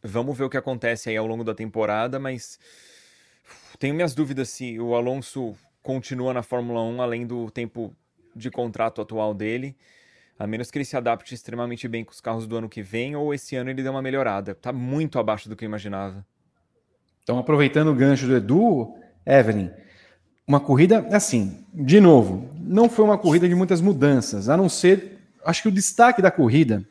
[0.02, 2.60] Vamos ver o que acontece aí ao longo da temporada, mas
[3.78, 7.96] tenho minhas dúvidas se o Alonso continua na Fórmula 1 além do tempo
[8.34, 9.74] de contrato atual dele.
[10.38, 13.16] A menos que ele se adapte extremamente bem com os carros do ano que vem,
[13.16, 14.54] ou esse ano ele dê uma melhorada.
[14.54, 16.26] Tá muito abaixo do que eu imaginava.
[17.26, 18.94] Então, aproveitando o gancho do Edu,
[19.26, 19.68] Evelyn,
[20.46, 25.18] uma corrida assim, de novo, não foi uma corrida de muitas mudanças, a não ser,
[25.44, 26.84] acho que o destaque da corrida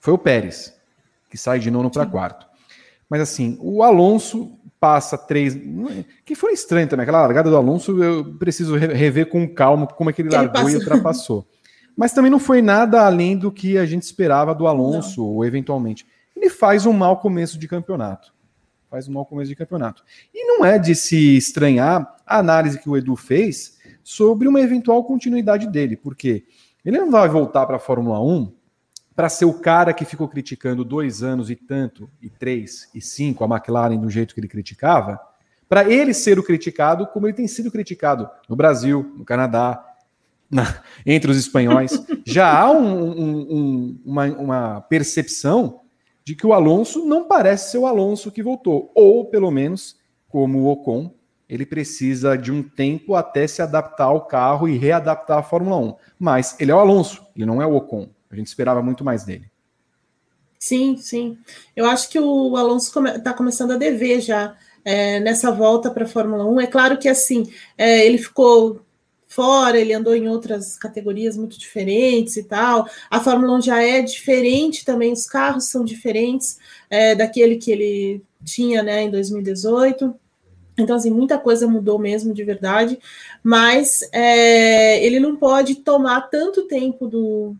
[0.00, 0.74] foi o Pérez,
[1.30, 2.48] que sai de nono para quarto.
[3.08, 5.56] Mas assim, o Alonso passa três.
[6.24, 10.12] Que foi estranho também, aquela largada do Alonso, eu preciso rever com calma como é
[10.12, 10.72] que ele, ele largou passa...
[10.72, 11.46] e ultrapassou.
[11.96, 15.28] Mas também não foi nada além do que a gente esperava do Alonso, não.
[15.28, 16.04] ou eventualmente.
[16.34, 18.34] Ele faz um mau começo de campeonato.
[18.96, 20.02] Faz um mau começo de campeonato.
[20.32, 25.04] E não é de se estranhar a análise que o Edu fez sobre uma eventual
[25.04, 26.46] continuidade dele, porque
[26.82, 28.50] ele não vai voltar para a Fórmula 1
[29.14, 33.44] para ser o cara que ficou criticando dois anos e tanto, e três, e cinco,
[33.44, 35.20] a McLaren do jeito que ele criticava,
[35.68, 39.84] para ele ser o criticado como ele tem sido criticado no Brasil, no Canadá,
[40.50, 42.02] na, entre os espanhóis.
[42.24, 45.82] Já há um, um, um, uma, uma percepção
[46.26, 49.96] de que o Alonso não parece ser o Alonso que voltou, ou pelo menos,
[50.28, 51.14] como o Ocon,
[51.48, 55.94] ele precisa de um tempo até se adaptar ao carro e readaptar à Fórmula 1.
[56.18, 58.08] Mas ele é o Alonso, ele não é o Ocon.
[58.28, 59.48] A gente esperava muito mais dele.
[60.58, 61.38] Sim, sim.
[61.76, 66.06] Eu acho que o Alonso está come começando a dever já é, nessa volta para
[66.06, 66.60] a Fórmula 1.
[66.62, 68.80] É claro que assim, é, ele ficou
[69.36, 72.88] fora, ele andou em outras categorias muito diferentes e tal.
[73.10, 78.22] A Fórmula 1 já é diferente também, os carros são diferentes é, daquele que ele
[78.42, 80.14] tinha né, em 2018.
[80.78, 82.98] Então, assim, muita coisa mudou mesmo de verdade,
[83.42, 87.54] mas é, ele não pode tomar tanto tempo do,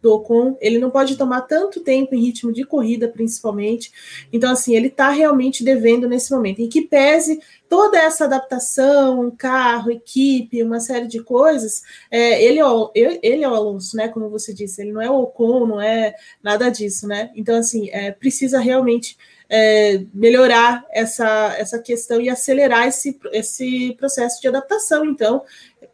[0.00, 3.92] do Ocon, ele não pode tomar tanto tempo em ritmo de corrida, principalmente.
[4.32, 6.60] Então, assim, ele está realmente devendo nesse momento.
[6.60, 12.66] E que pese toda essa adaptação, carro, equipe, uma série de coisas, é, ele, é
[12.66, 14.08] o, ele é o Alonso, né?
[14.08, 17.30] Como você disse, ele não é o Ocon, não é nada disso, né?
[17.34, 19.16] Então, assim, é, precisa realmente.
[19.50, 25.42] É, melhorar essa, essa questão e acelerar esse, esse processo de adaptação, então,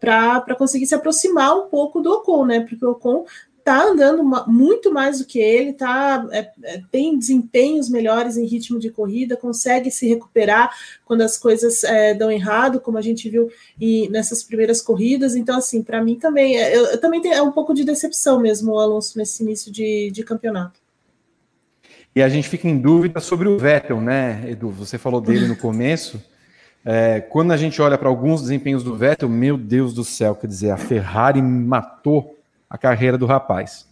[0.00, 2.60] para conseguir se aproximar um pouco do Ocon, né?
[2.60, 3.24] Porque o Ocon
[3.64, 8.78] tá andando muito mais do que ele, tá, é, é, tem desempenhos melhores em ritmo
[8.78, 10.70] de corrida, consegue se recuperar
[11.06, 13.50] quando as coisas é, dão errado, como a gente viu
[13.80, 15.34] e, nessas primeiras corridas.
[15.34, 18.38] Então, assim, para mim também, é, eu, eu, também tenho é um pouco de decepção
[18.38, 20.78] mesmo o Alonso nesse início de, de campeonato.
[22.14, 24.68] E a gente fica em dúvida sobre o Vettel, né, Edu?
[24.70, 26.22] Você falou dele no começo.
[26.84, 30.46] É, quando a gente olha para alguns desempenhos do Vettel, meu Deus do céu, quer
[30.46, 32.33] dizer, a Ferrari matou
[32.74, 33.88] a carreira do rapaz.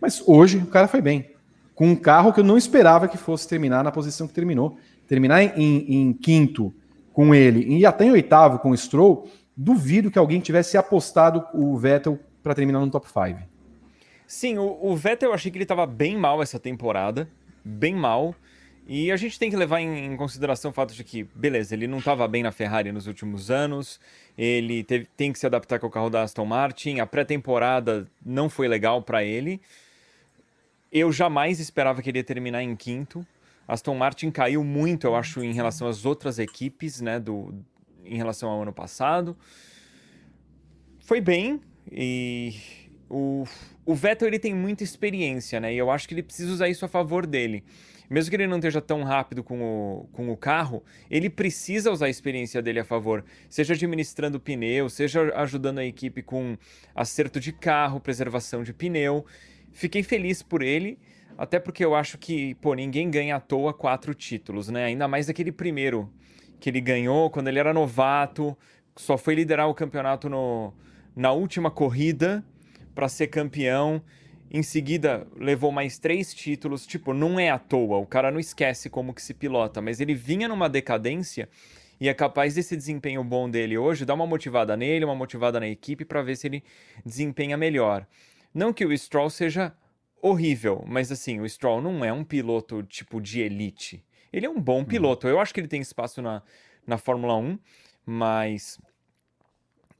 [0.00, 1.30] Mas hoje o cara foi bem.
[1.76, 4.76] Com um carro que eu não esperava que fosse terminar na posição que terminou.
[5.06, 6.74] Terminar em, em, em quinto
[7.12, 11.78] com ele e até em oitavo com o Stroll, duvido que alguém tivesse apostado o
[11.78, 13.38] Vettel para terminar no top 5.
[14.26, 17.28] Sim, o, o, Vettel eu achei que ele estava bem mal essa temporada.
[17.64, 18.34] Bem mal.
[18.88, 21.98] E a gente tem que levar em, consideração o fato de que, beleza, ele não
[21.98, 23.98] estava bem na Ferrari nos últimos anos,
[24.38, 28.48] ele teve, tem que se adaptar com o carro da Aston Martin, a pré-temporada não
[28.48, 29.60] foi legal para ele.
[30.92, 33.26] Eu jamais esperava que ele ia terminar em quinto.
[33.66, 37.52] Aston Martin caiu muito, eu acho, em relação às outras equipes, né, do,
[38.04, 39.36] em relação ao ano passado.
[41.00, 42.54] Foi bem e
[43.10, 43.44] o,
[43.84, 45.74] o Vettel ele tem muita experiência, né?
[45.74, 47.64] E eu acho que ele precisa usar isso a favor dele
[48.08, 52.06] mesmo que ele não esteja tão rápido com o, com o carro, ele precisa usar
[52.06, 56.56] a experiência dele a favor, seja administrando pneu, seja ajudando a equipe com
[56.94, 59.24] acerto de carro, preservação de pneu.
[59.72, 60.98] Fiquei feliz por ele,
[61.36, 64.84] até porque eu acho que, pô, ninguém ganha à toa quatro títulos, né?
[64.84, 66.10] Ainda mais aquele primeiro
[66.58, 68.56] que ele ganhou quando ele era novato,
[68.96, 70.72] só foi liderar o campeonato no,
[71.14, 72.44] na última corrida
[72.94, 74.02] para ser campeão.
[74.50, 76.86] Em seguida, levou mais três títulos.
[76.86, 80.14] Tipo, não é à toa, o cara não esquece como que se pilota, mas ele
[80.14, 81.48] vinha numa decadência
[82.00, 85.66] e é capaz desse desempenho bom dele hoje dar uma motivada nele, uma motivada na
[85.66, 86.62] equipe para ver se ele
[87.04, 88.06] desempenha melhor.
[88.54, 89.72] Não que o Stroll seja
[90.20, 94.04] horrível, mas assim, o Stroll não é um piloto tipo de elite.
[94.32, 94.84] Ele é um bom uhum.
[94.84, 95.26] piloto.
[95.26, 96.42] Eu acho que ele tem espaço na,
[96.86, 97.58] na Fórmula 1,
[98.04, 98.78] mas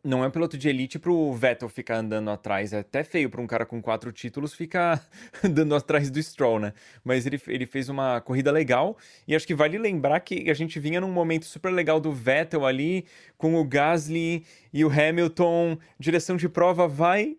[0.06, 2.72] não é um piloto de elite pro Vettel ficar andando atrás.
[2.72, 5.04] É até feio para um cara com quatro títulos ficar
[5.42, 6.72] andando atrás do Stroll, né?
[7.04, 10.78] Mas ele, ele fez uma corrida legal e acho que vale lembrar que a gente
[10.78, 13.04] vinha num momento super legal do Vettel ali,
[13.36, 15.76] com o Gasly e o Hamilton.
[15.98, 17.36] Direção de prova vai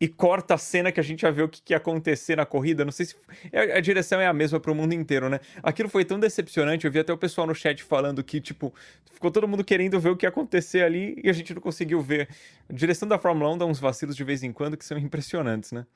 [0.00, 2.44] e corta a cena que a gente já vê o que, que ia acontecer na
[2.44, 2.84] corrida.
[2.84, 3.16] Não sei se
[3.52, 5.40] a, a direção é a mesma para o mundo inteiro, né?
[5.62, 6.84] Aquilo foi tão decepcionante.
[6.84, 8.74] Eu vi até o pessoal no chat falando que, tipo,
[9.12, 12.00] ficou todo mundo querendo ver o que ia acontecer ali e a gente não conseguiu
[12.00, 12.28] ver.
[12.68, 15.70] A direção da Fórmula 1 dá uns vacilos de vez em quando que são impressionantes,
[15.70, 15.86] né?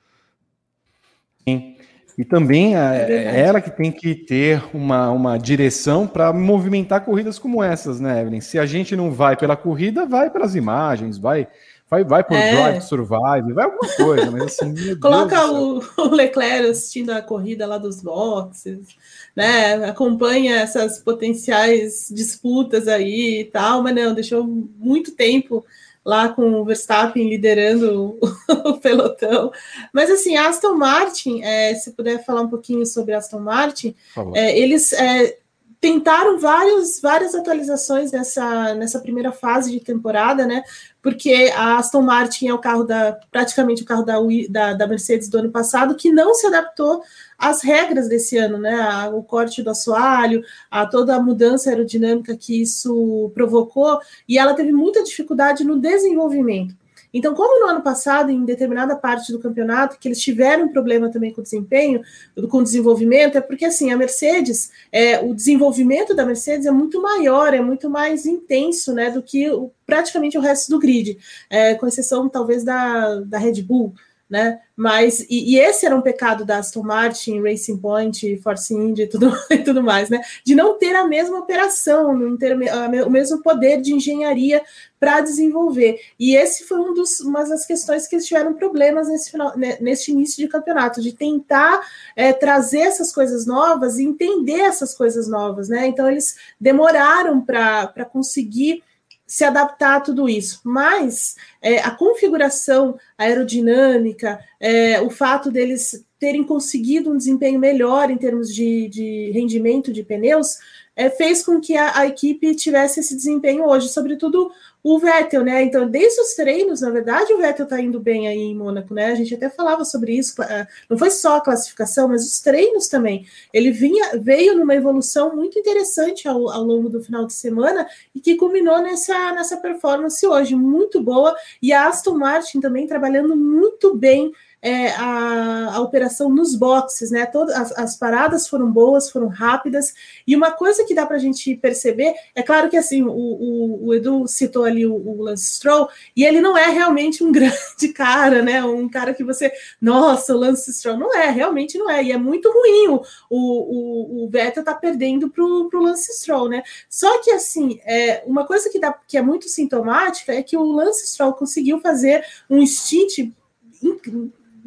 [1.46, 1.76] Sim.
[2.16, 7.38] E também é, é ela que tem que ter uma, uma direção para movimentar corridas
[7.38, 8.40] como essas, né, Evelyn?
[8.40, 11.46] Se a gente não vai pela corrida, vai pelas imagens, vai
[11.90, 12.52] Vai, vai por é.
[12.52, 14.74] Drive Survive, vai alguma coisa, mas assim.
[15.00, 18.88] Coloca o, o, Leclerc assistindo a corrida lá dos boxes,
[19.34, 19.74] né?
[19.86, 25.64] Acompanha essas potenciais disputas aí e tal, mas não, deixou muito tempo
[26.04, 28.28] lá com o Verstappen liderando o,
[28.68, 29.50] o pelotão.
[29.92, 33.94] Mas assim, Aston Martin, é, se puder falar um pouquinho sobre Aston Martin,
[34.34, 35.38] é, eles é,
[35.80, 40.62] tentaram vários, várias atualizações nessa, nessa primeira fase de temporada, né?
[41.00, 44.16] Porque a Aston Martin é o carro da praticamente o carro da,
[44.50, 47.02] da, da Mercedes do ano passado que não se adaptou
[47.38, 48.74] às regras desse ano, né?
[48.74, 54.54] A, o corte do assoalho, a toda a mudança aerodinâmica que isso provocou, e ela
[54.54, 56.74] teve muita dificuldade no desenvolvimento.
[57.12, 61.32] Então, como no ano passado, em determinada parte do campeonato, que eles tiveram problema também
[61.32, 62.02] com o desempenho,
[62.50, 67.00] com o desenvolvimento, é porque assim, a Mercedes, é, o desenvolvimento da Mercedes é muito
[67.00, 71.18] maior, é muito mais intenso né, do que o, praticamente o resto do grid,
[71.48, 73.94] é, com exceção talvez da, da Red Bull
[74.28, 74.60] né?
[74.76, 79.08] Mas e, e, esse era um pecado da Aston Martin, Racing Point, Force India e
[79.08, 80.20] tudo, e tudo mais, né?
[80.44, 84.62] De não ter a mesma operação, não ter o mesmo poder de engenharia
[85.00, 85.98] para desenvolver.
[86.18, 89.78] E esse foi um dos, uma das questões que eles tiveram problemas nesse final, né,
[89.80, 91.80] nesse início de campeonato, de tentar
[92.14, 95.86] é, trazer essas coisas novas e entender essas coisas novas, né?
[95.86, 98.82] Então eles demoraram para conseguir
[99.28, 100.60] se adaptar a tudo isso.
[100.64, 108.16] Mas é, a configuração aerodinâmica, é, o fato deles terem conseguido um desempenho melhor em
[108.16, 110.56] termos de, de rendimento de pneus,
[110.96, 114.50] é, fez com que a, a, equipe tivesse esse desempenho hoje, sobretudo
[114.94, 115.62] o Vettel, né?
[115.62, 119.12] Então, desde os treinos, na verdade, o Vettel está indo bem aí em Mônaco, né?
[119.12, 122.88] A gente até falava sobre isso, é, não foi só a classificação, mas os treinos
[122.88, 123.26] também.
[123.52, 128.20] Ele vinha, veio numa evolução muito interessante ao, ao longo do final de semana e
[128.20, 131.36] que culminou nessa, nessa performance hoje, muito boa.
[131.60, 137.26] E a Aston Martin também trabalhando muito bem é, a, a, operação nos boxes, né?
[137.26, 139.94] Todas as, as, paradas foram boas, foram rápidas.
[140.26, 143.86] E uma coisa que dá para a gente perceber, é claro que assim, o, o,
[143.86, 147.88] o Edu citou ali o, o, Lance Stroll, e ele não é realmente um grande
[147.94, 148.62] cara, né?
[148.64, 152.18] Um cara que você, nossa, o Lance Stroll não é, realmente não é, e é
[152.18, 152.88] muito ruim.
[152.88, 156.62] O, o, o Vettel tá perdendo pro, pro Lance Stroll, né?
[156.88, 160.64] Só que assim, é, uma coisa que, dá, que é muito sintomática é que o
[160.64, 163.30] Lance Stroll conseguiu fazer um stint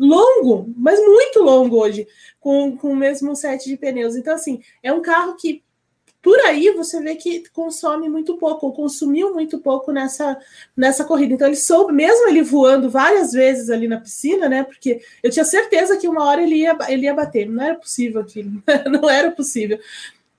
[0.02, 2.08] longo, mas muito longo hoje,
[2.40, 4.16] com, com o mesmo set de pneus.
[4.16, 5.64] Então, assim, é um carro que
[6.24, 10.38] por aí você vê que consome muito pouco, ou consumiu muito pouco nessa,
[10.76, 11.34] nessa corrida.
[11.34, 14.64] Então, ele soube, mesmo ele voando várias vezes ali na piscina, né?
[14.64, 17.48] Porque eu tinha certeza que uma hora ele ia, ele ia bater.
[17.48, 18.52] Não era possível aquilo,
[18.90, 19.80] não era possível.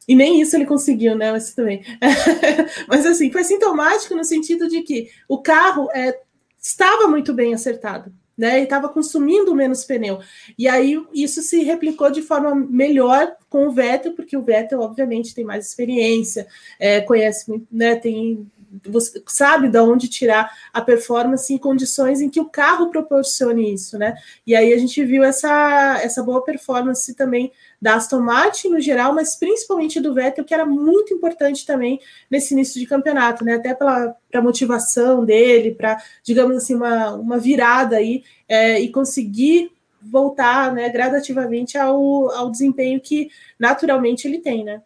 [0.09, 1.31] E nem isso ele conseguiu, né?
[1.31, 1.85] Mas também.
[2.88, 6.18] Mas assim, foi sintomático no sentido de que o carro é,
[6.61, 8.59] estava muito bem acertado né?
[8.59, 10.18] E estava consumindo menos pneu.
[10.59, 15.33] E aí isso se replicou de forma melhor com o Vettel, porque o Vettel, obviamente,
[15.33, 17.94] tem mais experiência, é, conhece, né?
[17.94, 18.44] Tem
[18.85, 23.98] você sabe de onde tirar a performance em condições em que o carro proporcione isso,
[23.98, 24.14] né?
[24.46, 27.52] E aí a gente viu essa, essa boa performance também
[27.83, 31.99] da Aston Martin no geral, mas principalmente do Vettel, que era muito importante também
[32.31, 33.55] nesse início de campeonato, né?
[33.55, 40.73] Até pela motivação dele, para, digamos assim, uma, uma virada aí é, e conseguir voltar
[40.73, 44.81] né, gradativamente ao, ao desempenho que naturalmente ele tem, né?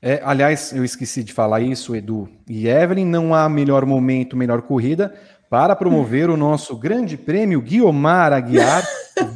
[0.00, 4.62] É, aliás, eu esqueci de falar isso, Edu e Evelyn, não há melhor momento, melhor
[4.62, 5.14] corrida
[5.54, 8.84] para promover o nosso grande prêmio Guiomar Aguiar.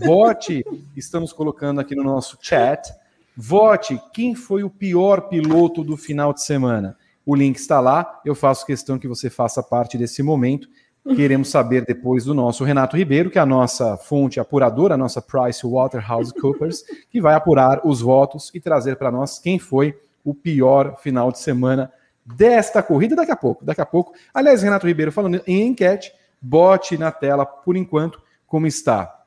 [0.04, 0.64] Vote,
[0.96, 2.92] estamos colocando aqui no nosso chat.
[3.37, 6.96] Vote quem foi o pior piloto do final de semana.
[7.24, 8.20] O link está lá.
[8.24, 10.68] Eu faço questão que você faça parte desse momento.
[11.14, 15.22] Queremos saber depois do nosso Renato Ribeiro, que é a nossa fonte apuradora, a nossa
[15.22, 20.35] Price Waterhouse Coopers, que vai apurar os votos e trazer para nós quem foi o
[20.35, 21.92] pior final de semana
[22.34, 23.64] desta corrida daqui a pouco.
[23.64, 24.12] Daqui a pouco.
[24.32, 29.22] Aliás, Renato Ribeiro falando em enquete, bote na tela, por enquanto, como está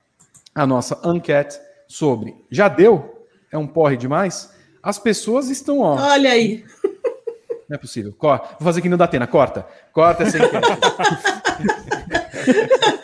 [0.53, 3.27] a nossa enquete sobre já deu?
[3.51, 4.53] É um porre demais?
[4.81, 5.95] As pessoas estão, ó.
[5.95, 6.63] Olha aí.
[7.69, 8.13] Não é possível.
[8.19, 9.27] Vou fazer aqui no Datena.
[9.27, 9.65] Corta.
[9.93, 10.67] Corta essa enquete.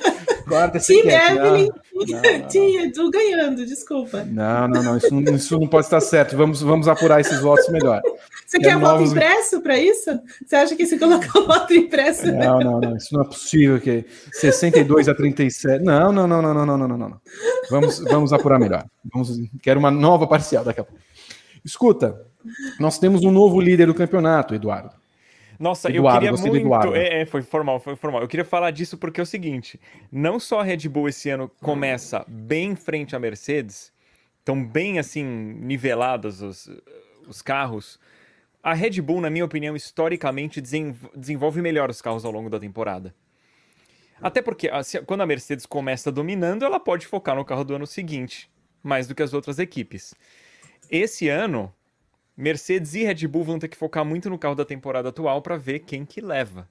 [0.48, 1.32] Corta Team enquete.
[1.34, 1.70] Evelyn
[2.48, 4.24] tinha Edu ganhando, desculpa.
[4.24, 5.36] Não, não, não isso, não.
[5.36, 6.38] isso não pode estar certo.
[6.38, 8.02] Vamos, vamos apurar esses votos melhor.
[8.46, 9.12] Você quer voto novos...
[9.12, 10.20] impresso para isso?
[10.46, 12.32] Você acha que se colocar o voto impresso.
[12.32, 12.96] Não, não, não.
[12.96, 13.80] Isso não é possível.
[13.80, 15.84] Que 62 a 37.
[15.84, 17.22] Não, não, não, não, não, não, não, não.
[17.70, 18.86] Vamos, vamos apurar melhor.
[19.14, 21.02] Vamos, quero uma nova parcial daqui a pouco.
[21.66, 22.26] Escuta,
[22.80, 24.92] nós temos um novo líder do campeonato, Eduardo.
[25.60, 26.96] Nossa, Eduardo, eu queria muito.
[26.96, 28.22] É, é, foi formal, foi formal.
[28.22, 29.80] Eu queria falar disso porque é o seguinte:
[30.12, 33.92] não só a Red Bull esse ano começa bem em frente à Mercedes,
[34.40, 36.70] estão bem assim nivelados os,
[37.28, 38.00] os carros.
[38.62, 43.16] A Red Bull, na minha opinião, historicamente desenvolve melhor os carros ao longo da temporada.
[44.22, 44.70] Até porque
[45.06, 48.50] quando a Mercedes começa dominando, ela pode focar no carro do ano seguinte,
[48.84, 50.14] mais do que as outras equipes.
[50.90, 51.74] Esse ano,
[52.38, 55.58] Mercedes e Red Bull vão ter que focar muito no carro da temporada atual para
[55.58, 56.70] ver quem que leva.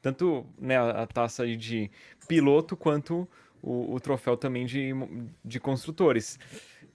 [0.00, 1.90] Tanto né, a, taça de
[2.28, 3.28] piloto quanto
[3.60, 4.92] o, o, troféu também de,
[5.44, 6.38] de construtores.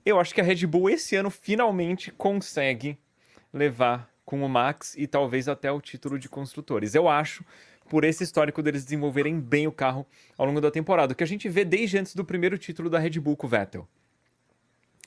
[0.06, 2.98] Eu acho que a Red Bull esse ano finalmente consegue
[3.52, 6.94] levar com o Max e talvez até o título de construtores.
[6.94, 7.44] Eu acho,
[7.90, 10.06] por esse histórico deles desenvolverem bem o carro
[10.38, 12.98] ao longo da temporada, o que a gente vê desde antes do primeiro título da
[12.98, 13.86] Red Bull com o Vettel.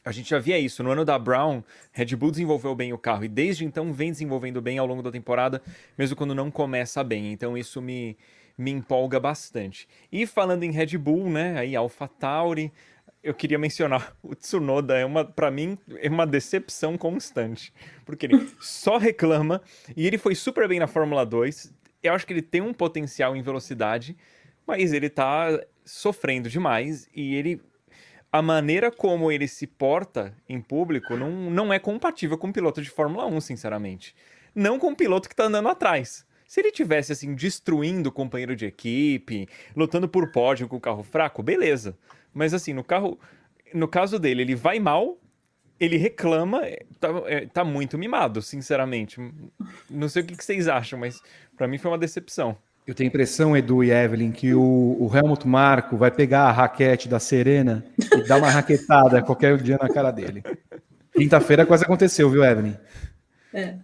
[0.07, 0.81] A gente já via isso.
[0.81, 4.61] No ano da Brown, Red Bull desenvolveu bem o carro e desde então vem desenvolvendo
[4.61, 5.61] bem ao longo da temporada,
[5.97, 7.33] mesmo quando não começa bem.
[7.33, 8.17] Então isso me,
[8.57, 9.85] me empolga bastante.
[10.09, 12.71] E falando em Red Bull, né, aí AlphaTauri,
[13.21, 17.73] eu queria mencionar o Tsunoda é uma para mim é uma decepção constante,
[18.05, 19.61] porque ele só reclama
[19.93, 21.73] e ele foi super bem na Fórmula 2.
[22.01, 24.15] Eu acho que ele tem um potencial em velocidade,
[24.65, 27.61] mas ele tá sofrendo demais e ele
[28.37, 32.83] a maneira como ele se porta em público não, não é compatível com um piloto
[32.83, 34.15] de Fórmula 1, sinceramente.
[34.53, 36.23] Não com um piloto que está andando atrás.
[36.47, 41.01] Se ele tivesse assim destruindo o companheiro de equipe, lutando por pódio com o carro
[41.01, 41.97] fraco, beleza.
[42.31, 43.19] Mas assim, no carro,
[43.73, 45.17] no caso dele, ele vai mal,
[45.79, 49.19] ele reclama, é, tá, é, tá muito mimado, sinceramente.
[49.89, 51.19] Não sei o que, que vocês acham, mas
[51.57, 52.55] para mim foi uma decepção.
[52.87, 56.51] Eu tenho a impressão, Edu e Evelyn, que o, o Helmut Marco vai pegar a
[56.53, 57.83] raquete da Serena
[58.15, 60.41] e dar uma raquetada qualquer dia na cara dele.
[61.13, 62.75] Quinta-feira quase aconteceu, viu, Evelyn?
[63.53, 63.75] É.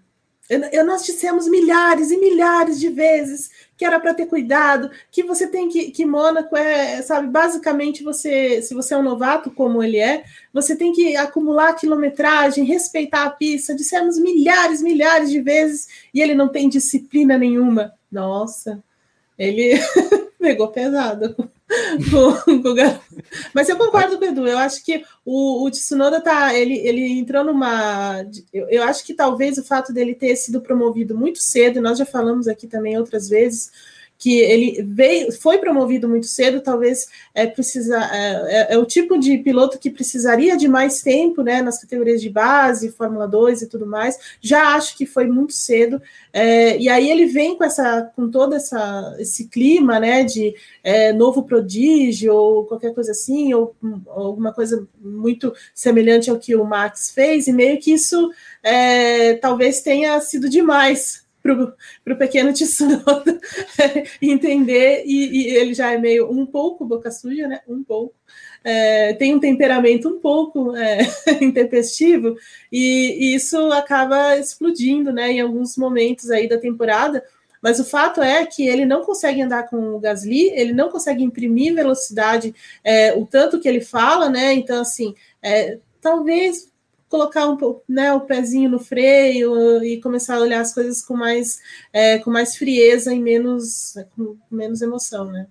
[0.49, 5.23] Eu, eu, nós dissemos milhares e milhares de vezes que era para ter cuidado, que
[5.23, 5.91] você tem que.
[5.91, 10.77] que Mônaco é, sabe, basicamente você, se você é um novato, como ele é, você
[10.77, 13.75] tem que acumular quilometragem, respeitar a pista.
[13.75, 17.93] Dissemos milhares, milhares de vezes, e ele não tem disciplina nenhuma.
[18.09, 18.81] Nossa
[19.37, 19.73] ele
[20.39, 21.35] pegou pesado
[22.11, 23.01] com, o garoto.
[23.53, 27.19] Mas eu concordo com o Edu, eu acho que o, o Tsunoda tá, ele, ele
[27.19, 28.25] entrou numa.
[28.53, 32.05] Eu, eu acho que talvez o fato dele ter sido promovido muito cedo, nós já
[32.05, 33.71] falamos aqui também outras vezes,
[34.23, 39.19] que ele veio, foi promovido muito cedo, talvez é, precisa, é, é, é, o tipo
[39.19, 43.67] de piloto que precisaria de mais tempo, né, nas categorias de base, Fórmula 2 e
[43.67, 44.17] tudo mais.
[44.39, 46.01] Já acho que foi muito cedo.
[46.31, 51.11] É, e aí ele vem com essa, com todo essa, esse clima, né, de é,
[51.11, 56.63] novo prodígio ou qualquer coisa assim, ou, ou, alguma coisa muito semelhante ao que o
[56.63, 58.31] Max fez, e meio que isso
[59.41, 63.37] talvez tenha sido demais para o pequeno Tsunoda
[64.21, 67.59] entender, e, e, ele já é meio um pouco boca suja, né?
[67.67, 68.15] Um pouco.
[68.63, 70.99] É, tem um temperamento um pouco é,
[71.43, 72.35] intempestivo,
[72.71, 77.21] e, e, isso acaba explodindo né, em alguns momentos aí da temporada.
[77.61, 81.23] Mas o fato é que ele não consegue andar com o Gasly, ele não consegue
[81.23, 84.53] imprimir velocidade é, o tanto que ele fala, né?
[84.53, 86.72] Então, assim, é, talvez
[87.13, 91.15] colocar um pouco, né, o pezinho no freio e começar a olhar as coisas com
[91.15, 91.59] mais,
[91.93, 95.45] é, com mais frieza e menos, com menos emoção, né?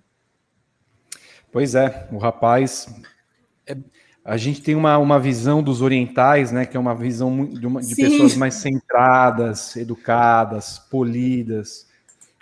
[1.53, 2.93] Pois é, o rapaz.
[3.65, 3.77] É,
[4.25, 6.65] a gente tem uma, uma visão dos orientais, né?
[6.65, 11.87] Que é uma visão de, uma, de pessoas mais centradas, educadas, polidas,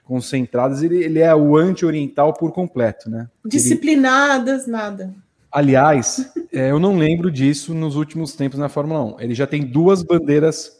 [0.03, 0.81] concentradas.
[0.81, 3.29] Ele, ele é o anti-oriental por completo, né?
[3.45, 4.71] Disciplinadas, ele...
[4.71, 5.13] nada.
[5.51, 9.19] Aliás, é, eu não lembro disso nos últimos tempos na Fórmula 1.
[9.19, 10.79] Ele já tem duas bandeiras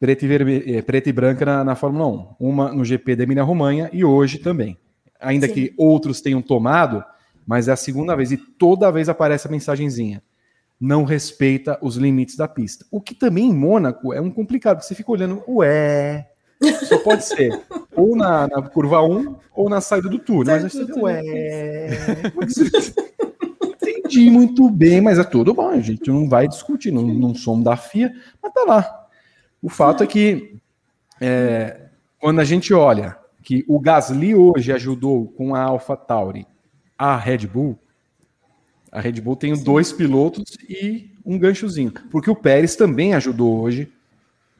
[0.00, 2.36] preta e, vermelha, é, preta e branca na, na Fórmula 1.
[2.40, 4.78] Uma no GP da Emília-Romanha e hoje também.
[5.20, 5.52] Ainda Sim.
[5.52, 7.04] que outros tenham tomado,
[7.46, 10.22] mas é a segunda vez e toda vez aparece a mensagenzinha.
[10.80, 12.84] Não respeita os limites da pista.
[12.90, 16.28] O que também em Mônaco é um complicado, porque você fica olhando, ué,
[16.86, 17.58] só pode ser
[17.94, 20.60] ou na, na curva 1 ou na saída do túnel.
[20.60, 21.22] Mas você fica, ué,
[24.06, 27.64] entendi muito bem, mas é tudo bom, a gente não vai discutir, não, não somos
[27.64, 29.06] da FIA, mas tá lá.
[29.60, 30.56] O fato é que
[31.20, 31.88] é,
[32.18, 36.46] quando a gente olha que o Gasly hoje ajudou com a AlphaTauri
[36.98, 37.78] a Red Bull,
[38.90, 43.92] a Red Bull tem dois pilotos e um ganchozinho, porque o Pérez também ajudou hoje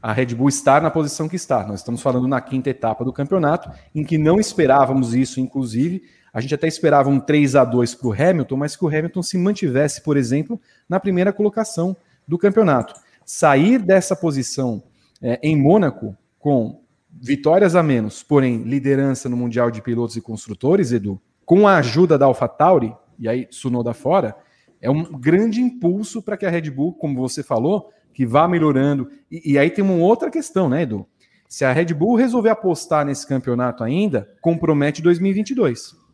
[0.03, 1.67] a Red Bull estar na posição que está.
[1.67, 6.03] Nós estamos falando na quinta etapa do campeonato, em que não esperávamos isso, inclusive,
[6.37, 9.23] a gente até esperava um 3 a 2 para o Hamilton, mas que o Hamilton
[9.23, 11.97] se mantivesse, por exemplo, na primeira colocação
[12.29, 12.93] do campeonato.
[13.25, 14.83] Sair dessa posição
[15.23, 20.93] é, em Mônaco com vitórias a menos, porém liderança no Mundial de Pilotos e Construtores,
[20.93, 24.37] Edu, com a ajuda da AlphaTauri, e aí Sunoda fora,
[24.79, 29.09] é um grande impulso para que a Red Bull, como você falou, que vá melhorando.
[29.31, 31.07] E, e aí tem uma outra questão, né, Edu?
[31.49, 36.05] Se a Red Bull resolver apostar nesse campeonato ainda, compromete 2022.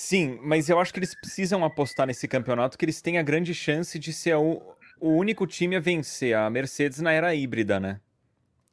[0.00, 3.52] Sim, mas eu acho que eles precisam apostar nesse campeonato, que eles têm a grande
[3.52, 4.62] chance de ser o,
[5.00, 8.00] o único time a vencer a Mercedes na era híbrida, né?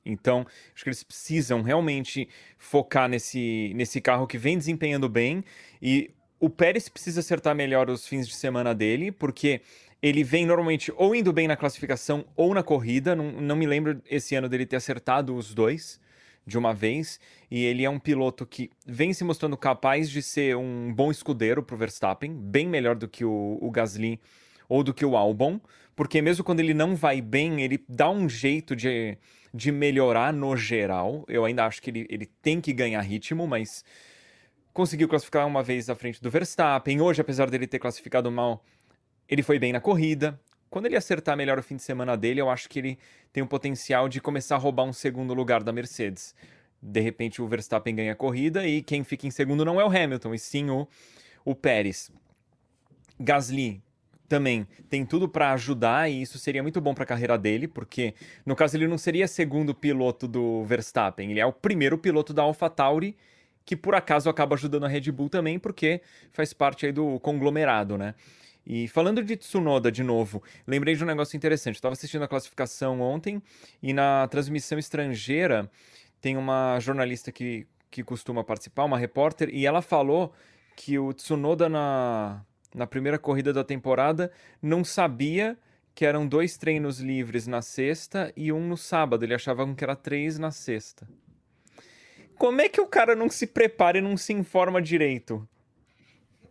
[0.06, 5.44] Então, acho que eles precisam realmente focar nesse, nesse carro que vem desempenhando bem.
[5.82, 9.62] E o Pérez precisa acertar melhor os fins de semana dele, porque
[10.04, 13.16] ele vem normalmente ou indo bem na classificação ou na corrida.
[13.16, 16.00] Não, não me lembro esse ano dele ter acertado os dois
[16.46, 17.20] de uma vez.
[17.50, 21.64] E ele é um piloto que vem se mostrando capaz de ser um bom escudeiro
[21.64, 24.20] para o Verstappen, bem melhor do que o, o Gasly
[24.68, 25.60] ou do que o Albon,
[25.96, 29.18] porque mesmo quando ele não vai bem, ele dá um jeito de,
[29.54, 31.24] de melhorar no geral.
[31.28, 33.84] Eu ainda acho que ele, ele tem que ganhar ritmo, mas
[34.74, 37.00] conseguiu classificar uma vez à frente do Verstappen.
[37.00, 38.64] Hoje, apesar dele ter classificado mal,
[39.30, 40.40] ele foi bem na corrida.
[40.76, 43.00] Quando ele acertar melhor o fim de semana dele, eu acho que ele
[43.32, 46.36] tem o potencial de começar a roubar um segundo lugar da Mercedes.
[46.82, 49.88] De repente o Verstappen ganha a corrida e quem fica em segundo não é o
[49.88, 50.86] Hamilton, e sim o,
[51.46, 52.12] o Pérez.
[53.18, 53.82] Gasly
[54.28, 58.14] também tem tudo para ajudar e isso seria muito bom para a carreira dele, porque
[58.46, 62.42] no caso ele não seria segundo piloto do Verstappen, ele é o primeiro piloto da
[62.42, 63.16] AlphaTauri
[63.64, 66.02] que por acaso acaba ajudando a Red Bull também, porque
[66.34, 68.14] faz parte aí do conglomerado, né?
[68.66, 71.76] E falando de Tsunoda de novo, lembrei de um negócio interessante.
[71.76, 73.42] Estava assistindo a classificação ontem
[73.82, 75.70] e na transmissão estrangeira
[76.20, 80.34] tem uma jornalista que, que costuma participar, uma repórter, e ela falou
[80.76, 82.44] que o Tsunoda na,
[82.74, 85.58] na primeira corrida da temporada não sabia
[85.94, 89.24] que eram dois treinos livres na sexta e um no sábado.
[89.24, 91.08] Ele achava que era três na sexta.
[92.38, 95.48] Como é que o cara não se prepara e não se informa direito?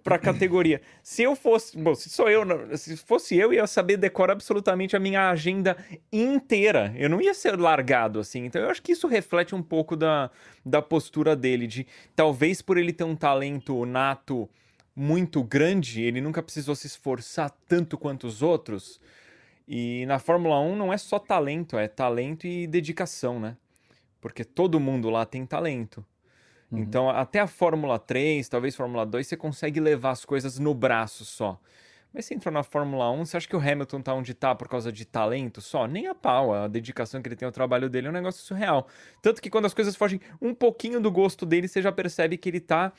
[0.04, 0.82] Para categoria.
[1.02, 2.44] Se eu fosse, bom, se sou eu,
[2.76, 5.76] se fosse eu, ia saber decorar absolutamente a minha agenda
[6.12, 6.94] inteira.
[6.94, 8.44] Eu não ia ser largado assim.
[8.44, 10.30] Então eu acho que isso reflete um pouco da,
[10.64, 14.48] da postura dele, de talvez por ele ter um talento nato
[14.94, 19.00] muito grande, ele nunca precisou se esforçar tanto quanto os outros.
[19.66, 23.56] E na Fórmula 1 não é só talento, é talento e dedicação, né?
[24.20, 26.04] Porque todo mundo lá tem talento.
[26.74, 26.82] Uhum.
[26.82, 31.24] Então, até a Fórmula 3, talvez Fórmula 2, você consegue levar as coisas no braço
[31.24, 31.60] só.
[32.12, 34.68] Mas se entrou na Fórmula 1, você acha que o Hamilton tá onde tá por
[34.68, 35.86] causa de talento só?
[35.86, 36.54] Nem a pau.
[36.54, 38.86] A dedicação que ele tem ao trabalho dele é um negócio surreal.
[39.20, 42.48] Tanto que quando as coisas fogem um pouquinho do gosto dele, você já percebe que
[42.48, 42.92] ele tá,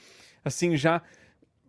[0.43, 1.01] assim, já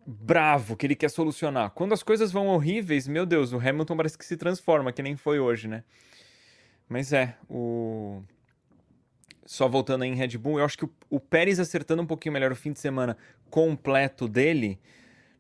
[0.05, 1.71] bravo, que ele quer solucionar.
[1.71, 5.17] Quando as coisas vão horríveis, meu Deus, o Hamilton parece que se transforma, que nem
[5.17, 5.85] foi hoje, né?
[6.89, 8.23] Mas é, o.
[9.47, 12.33] Só voltando aí em Red Bull, eu acho que o, o Pérez acertando um pouquinho
[12.33, 13.17] melhor o fim de semana
[13.49, 14.79] completo dele,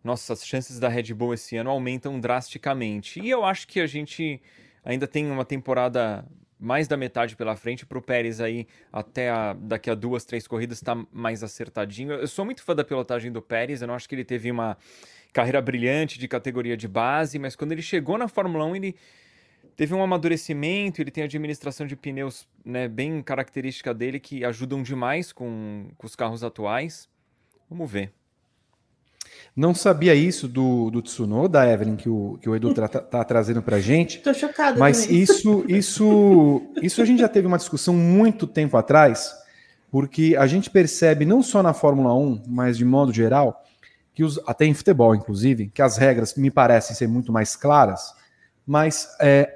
[0.02, 3.20] nossa, as chances da Red Bull esse ano aumentam drasticamente.
[3.20, 4.40] E eu acho que a gente
[4.84, 6.24] ainda tem uma temporada
[6.58, 10.46] mais da metade pela frente para o Pérez aí até a, daqui a duas, três
[10.46, 12.12] corridas estar tá mais acertadinho.
[12.12, 14.78] Eu sou muito fã da pilotagem do Pérez, eu não acho que ele teve uma
[15.32, 18.96] carreira brilhante de categoria de base, mas quando ele chegou na Fórmula 1, ele
[19.76, 25.32] teve um amadurecimento, ele tem administração de pneus né, bem característica dele que ajudam demais
[25.32, 27.08] com, com os carros atuais.
[27.68, 28.12] Vamos ver.
[29.54, 33.62] Não sabia isso do, do Tsunoda, Evelyn, que o, que o Edu está tá trazendo
[33.62, 34.18] para a gente.
[34.18, 34.78] Estou chocado.
[34.78, 35.22] Mas também.
[35.22, 39.32] isso, isso, isso a gente já teve uma discussão muito tempo atrás,
[39.90, 43.64] porque a gente percebe, não só na Fórmula 1, mas de modo geral,
[44.14, 48.14] que os, até em futebol, inclusive, que as regras me parecem ser muito mais claras,
[48.66, 49.55] mas é,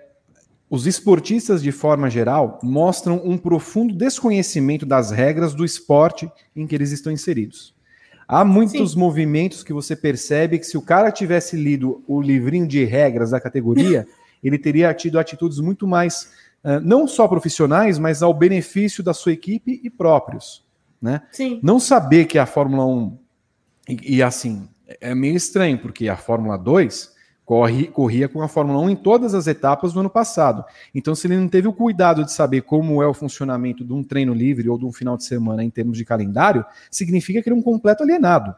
[0.71, 6.77] os esportistas, de forma geral, mostram um profundo desconhecimento das regras do esporte em que
[6.77, 7.75] eles estão inseridos.
[8.29, 8.99] Há muitos Sim.
[9.01, 13.41] movimentos que você percebe que se o cara tivesse lido o livrinho de regras da
[13.41, 14.07] categoria,
[14.45, 16.31] ele teria tido atitudes muito mais,
[16.85, 20.65] não só profissionais, mas ao benefício da sua equipe e próprios.
[21.03, 21.21] Né?
[21.33, 21.59] Sim.
[21.65, 23.19] Não saber que a Fórmula 1,
[23.89, 24.69] e, e assim,
[25.01, 27.19] é meio estranho, porque a Fórmula 2
[27.51, 30.65] corre, corria com a Fórmula 1 em todas as etapas do ano passado.
[30.95, 34.05] Então, se ele não teve o cuidado de saber como é o funcionamento de um
[34.05, 37.57] treino livre ou de um final de semana em termos de calendário, significa que ele
[37.57, 38.55] é um completo alienado.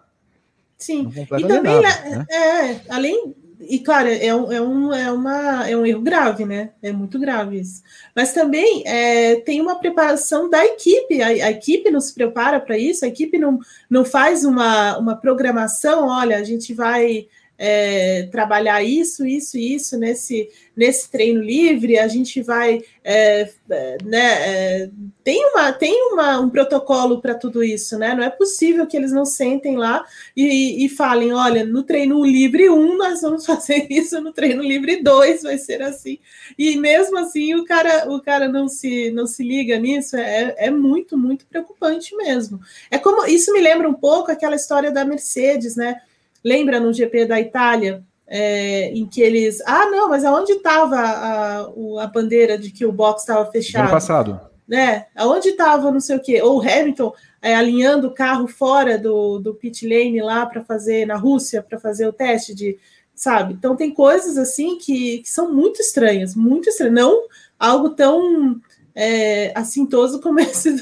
[0.77, 1.07] Sim.
[1.07, 2.27] Um completo e também, alienado, né?
[2.31, 6.73] é, além e claro, é um, é, um, é, uma, é um erro grave, né?
[6.83, 7.83] É muito grave isso.
[8.15, 13.07] Mas também é, tem uma preparação da equipe, a, a equipe nos prepara para isso,
[13.07, 17.27] a equipe não, não faz uma, uma programação, olha, a gente vai
[17.65, 22.83] é, trabalhar isso, isso e isso nesse, nesse treino livre, a gente vai.
[23.05, 24.91] É, é né, é,
[25.23, 28.17] tem uma, tem uma, um protocolo para tudo isso, né?
[28.17, 30.05] Não é possível que eles não sentem lá
[30.37, 34.65] e, e falem: olha, no treino livre 1 um, nós vamos fazer isso, no treino
[34.65, 36.19] livre 2 vai ser assim.
[36.59, 40.71] E mesmo assim o cara, o cara não se, não se liga nisso, é, é
[40.73, 42.59] muito, muito preocupante mesmo.
[42.91, 46.01] É como isso me lembra um pouco aquela história da Mercedes, né?
[46.45, 49.61] Lembra no GP da Itália, é, em que eles.
[49.67, 51.61] Ah, não, mas aonde estava a,
[52.03, 53.83] a, bandeira de que o box estava fechado?
[53.83, 54.41] Ano passado.
[54.67, 55.07] Né?
[55.15, 56.41] Aonde estava não sei o quê?
[56.41, 57.13] Ou o Hamilton
[57.43, 61.79] é, alinhando o carro fora do, do pit lane lá para fazer na Rússia, para
[61.79, 62.79] fazer o teste de.
[63.15, 63.53] Sabe?
[63.53, 66.95] Então tem coisas assim que, que são muito estranhas, muito estranhas.
[66.95, 67.25] Não
[67.59, 68.59] algo tão
[68.95, 70.77] é, assintoso como esse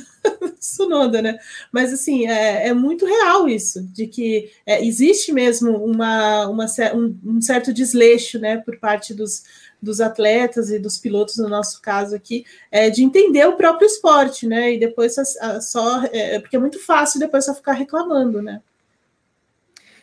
[0.61, 1.39] Sunoda, né?
[1.73, 7.19] Mas assim, é, é, muito real isso, de que é, existe mesmo uma, uma um,
[7.25, 9.43] um, certo desleixo né, por parte dos,
[9.81, 14.47] dos atletas e dos pilotos, no nosso caso aqui, é, de entender o próprio esporte,
[14.47, 14.75] né?
[14.75, 15.61] E depois só.
[15.61, 18.61] só é, porque é muito fácil depois só ficar reclamando, né?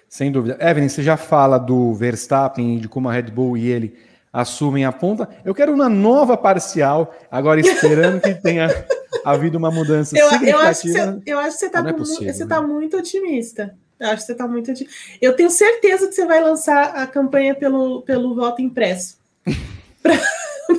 [0.10, 0.58] Sem dúvida.
[0.60, 4.07] Evelyn, você já fala do Verstappen, de como a Red Bull e ele
[4.38, 5.28] assumem a ponta.
[5.44, 8.68] Eu quero uma nova parcial, agora esperando que tenha
[9.26, 10.64] havido uma mudança eu, significativa.
[10.64, 12.68] Eu acho que você, eu acho que você está é possível, você tá né?
[12.68, 13.76] muito otimista.
[14.00, 14.96] Eu acho que você está muito otimista.
[15.20, 19.18] Eu tenho certeza que você vai lançar a campanha pelo, pelo voto impresso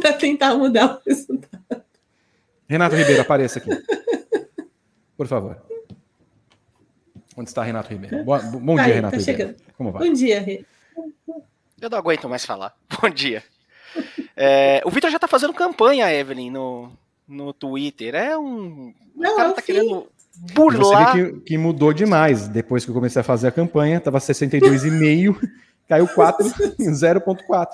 [0.00, 1.82] para tentar mudar o resultado.
[2.68, 3.70] Renato Ribeiro, apareça aqui.
[5.16, 5.60] Por favor.
[7.36, 8.24] Onde está Renato Ribeiro?
[8.24, 9.40] Bom, bom tá dia, aí, Renato tá Ribeiro.
[9.40, 9.56] Chegando.
[9.76, 10.06] Como vai?
[10.06, 10.64] Bom dia, Rê.
[11.80, 12.74] Eu não aguento mais falar.
[13.00, 13.42] Bom dia.
[14.36, 16.92] É, o Vitor já tá fazendo campanha, Evelyn, no,
[17.26, 18.14] no Twitter.
[18.14, 18.92] É um.
[19.14, 20.06] Não, o cara tá querendo
[20.52, 21.12] burlar.
[21.16, 22.48] Você que, que, mudou demais.
[22.48, 25.36] Depois que eu comecei a fazer a campanha, tava 62,5,
[25.88, 26.46] caiu 4
[26.78, 27.66] em 0,4.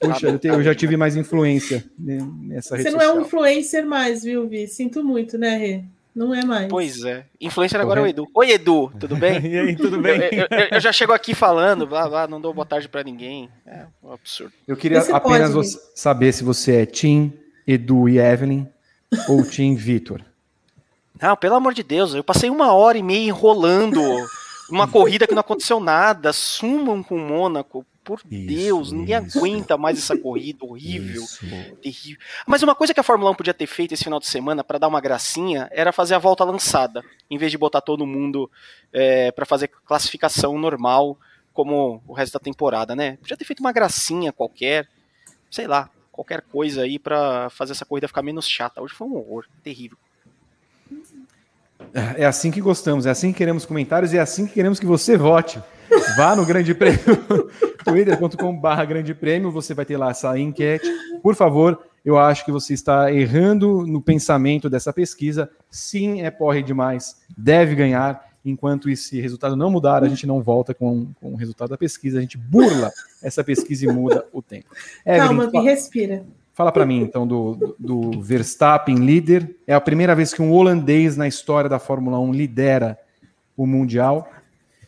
[0.00, 3.16] Puxa, eu, te, eu, já tive mais influência nessa rede Você não social.
[3.16, 4.66] é um influencer mais, viu, Vi?
[4.66, 5.84] Sinto muito, né, Rê?
[6.14, 6.68] Não é mais.
[6.68, 7.24] Pois é.
[7.40, 8.28] Influencer agora é o Edu.
[8.34, 9.40] Oi, Edu, tudo bem?
[9.46, 10.20] e aí, tudo bem?
[10.30, 13.48] Eu, eu, eu, já chego aqui falando, blá, blá, não dou boa tarde para ninguém.
[13.66, 14.52] É um absurdo.
[14.68, 17.32] Eu queria apenas pode, saber se você é Tim,
[17.66, 18.66] Edu e Evelyn
[19.28, 20.20] ou Tim Vitor.
[21.20, 24.02] Não, pelo amor de Deus, eu passei uma hora e meia enrolando
[24.68, 26.32] uma corrida que não aconteceu nada.
[26.32, 27.86] Sumam com o Mônaco.
[28.04, 29.38] Por isso, Deus, ninguém isso.
[29.38, 31.24] aguenta mais essa corrida horrível,
[31.80, 32.20] terrível.
[32.46, 34.78] Mas uma coisa que a Fórmula 1 podia ter feito esse final de semana para
[34.78, 38.50] dar uma gracinha era fazer a volta lançada, em vez de botar todo mundo
[38.92, 41.16] é, para fazer classificação normal,
[41.52, 43.16] como o resto da temporada, né?
[43.18, 44.88] Podia ter feito uma gracinha qualquer,
[45.50, 48.82] sei lá, qualquer coisa aí para fazer essa corrida ficar menos chata.
[48.82, 49.96] Hoje foi um horror, terrível.
[52.16, 54.86] É assim que gostamos, é assim que queremos comentários e é assim que queremos que
[54.86, 55.60] você vote.
[56.16, 56.98] Vá no Grande Prêmio,
[57.84, 60.86] twitter.com.br Grande Prêmio, você vai ter lá essa enquete.
[61.22, 65.50] Por favor, eu acho que você está errando no pensamento dessa pesquisa.
[65.70, 68.32] Sim, é porre demais, deve ganhar.
[68.44, 72.18] Enquanto esse resultado não mudar, a gente não volta com, com o resultado da pesquisa,
[72.18, 72.90] a gente burla
[73.22, 74.66] essa pesquisa e muda o tempo.
[75.04, 76.24] Calma, Evelyn, respira.
[76.52, 79.56] Fala para mim, então, do, do Verstappen líder.
[79.66, 82.98] É a primeira vez que um holandês na história da Fórmula 1 lidera
[83.56, 84.28] o Mundial.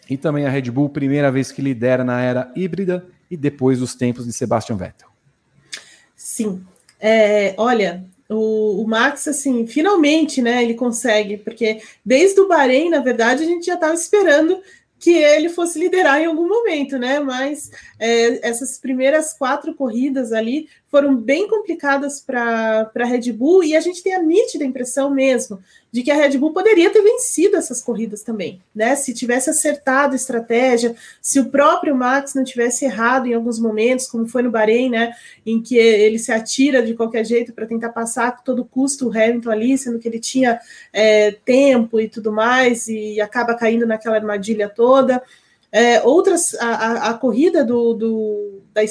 [0.09, 3.94] E também a Red Bull, primeira vez que lidera na era híbrida e depois dos
[3.94, 5.09] tempos de Sebastian Vettel.
[6.14, 6.64] Sim.
[7.00, 13.00] É, olha, o, o, Max, assim, finalmente, né, ele consegue, porque desde o Bahrein, na
[13.00, 14.59] verdade, a gente já estava esperando
[14.98, 17.20] que ele fosse liderar em algum momento, né?
[17.20, 23.74] Mas é, essas primeiras quatro corridas ali foram bem complicadas para a Red Bull e
[23.74, 25.59] a gente tem a nítida impressão mesmo
[25.90, 28.95] de que a Red Bull poderia ter vencido essas corridas também, né?
[28.95, 34.07] Se tivesse acertado a estratégia, se o próprio Max não tivesse errado em alguns momentos,
[34.07, 35.12] como foi no Bahrein, né?
[35.45, 39.11] Em que ele se atira de qualquer jeito para tentar passar a todo custo o
[39.11, 40.61] Hamilton ali, sendo que ele tinha
[40.92, 45.20] é, tempo e tudo mais, e acaba caindo naquela armadilha toda.
[45.76, 48.82] É, outras, a, a, corrida do, do da,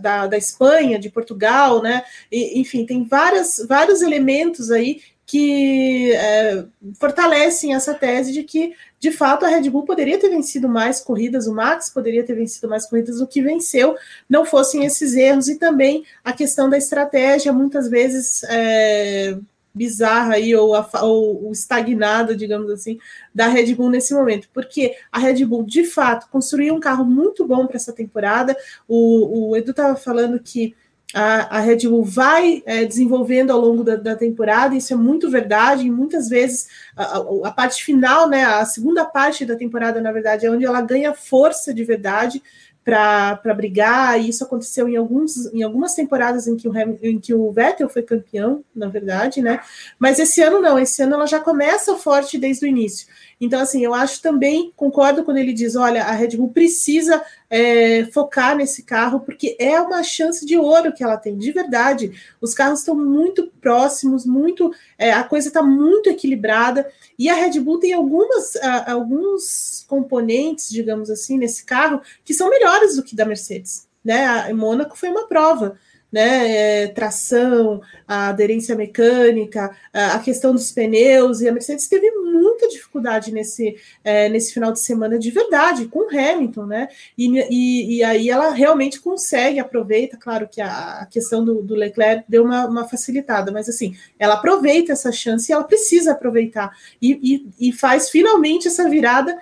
[0.00, 2.02] da, da, Espanha, de Portugal, né?
[2.32, 6.64] E, enfim, tem várias, vários elementos aí que é,
[6.98, 11.46] fortalecem essa tese de que, de fato, a Red Bull poderia ter vencido mais corridas,
[11.46, 13.94] o Max poderia ter vencido mais corridas do que venceu,
[14.28, 19.38] não fossem esses erros, e também a questão da estratégia, muitas vezes é,
[19.74, 22.98] bizarra aí, ou, a, ou, estagnada, digamos assim,
[23.34, 27.46] da Red Bull nesse momento, porque a Red Bull, de fato, construiu um carro muito
[27.46, 28.56] bom para essa temporada.
[28.86, 30.74] O, o Edu estava falando que
[31.14, 35.30] a, a, Red Bull vai é, desenvolvendo ao longo da, da, temporada, isso é muito
[35.30, 40.00] verdade, e muitas vezes a, a, a, parte final, né, a segunda parte da temporada,
[40.00, 42.42] na verdade, é onde ela ganha força de verdade,
[42.84, 46.72] para brigar, e isso aconteceu em, alguns, em algumas temporadas em que, o
[47.02, 49.60] em que o Vettel foi campeão, na verdade, né?
[49.98, 53.06] Mas esse ano não, esse ano ela já começa forte desde o início.
[53.42, 57.20] Então, assim, eu acho também, concordo quando ele diz: olha, a Red Bull precisa
[57.50, 62.12] é, focar nesse carro, porque é uma chance de ouro que ela tem, de verdade.
[62.40, 64.72] Os carros estão muito próximos, muito.
[64.96, 66.88] É, a coisa está muito equilibrada,
[67.18, 68.54] e a Red Bull tem algumas,
[68.86, 73.88] alguns componentes, digamos assim, nesse carro, que são melhores do que da Mercedes.
[74.04, 74.24] Né?
[74.24, 75.76] A Mônaco foi uma prova
[76.12, 82.68] né, é, tração, a aderência mecânica, a questão dos pneus, e a Mercedes teve muita
[82.68, 86.88] dificuldade nesse, é, nesse final de semana de verdade, com o Hamilton, né?
[87.16, 91.74] E, e, e, aí ela realmente consegue, aproveita, claro que a, a questão do, do,
[91.74, 96.76] Leclerc deu uma, uma, facilitada, mas assim, ela aproveita essa chance e ela precisa aproveitar,
[97.00, 99.38] e, e faz finalmente essa virada,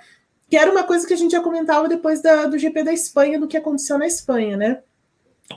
[0.49, 3.39] que era uma coisa que a gente já comentava depois da, do GP da Espanha,
[3.39, 4.79] do que aconteceu na Espanha, né?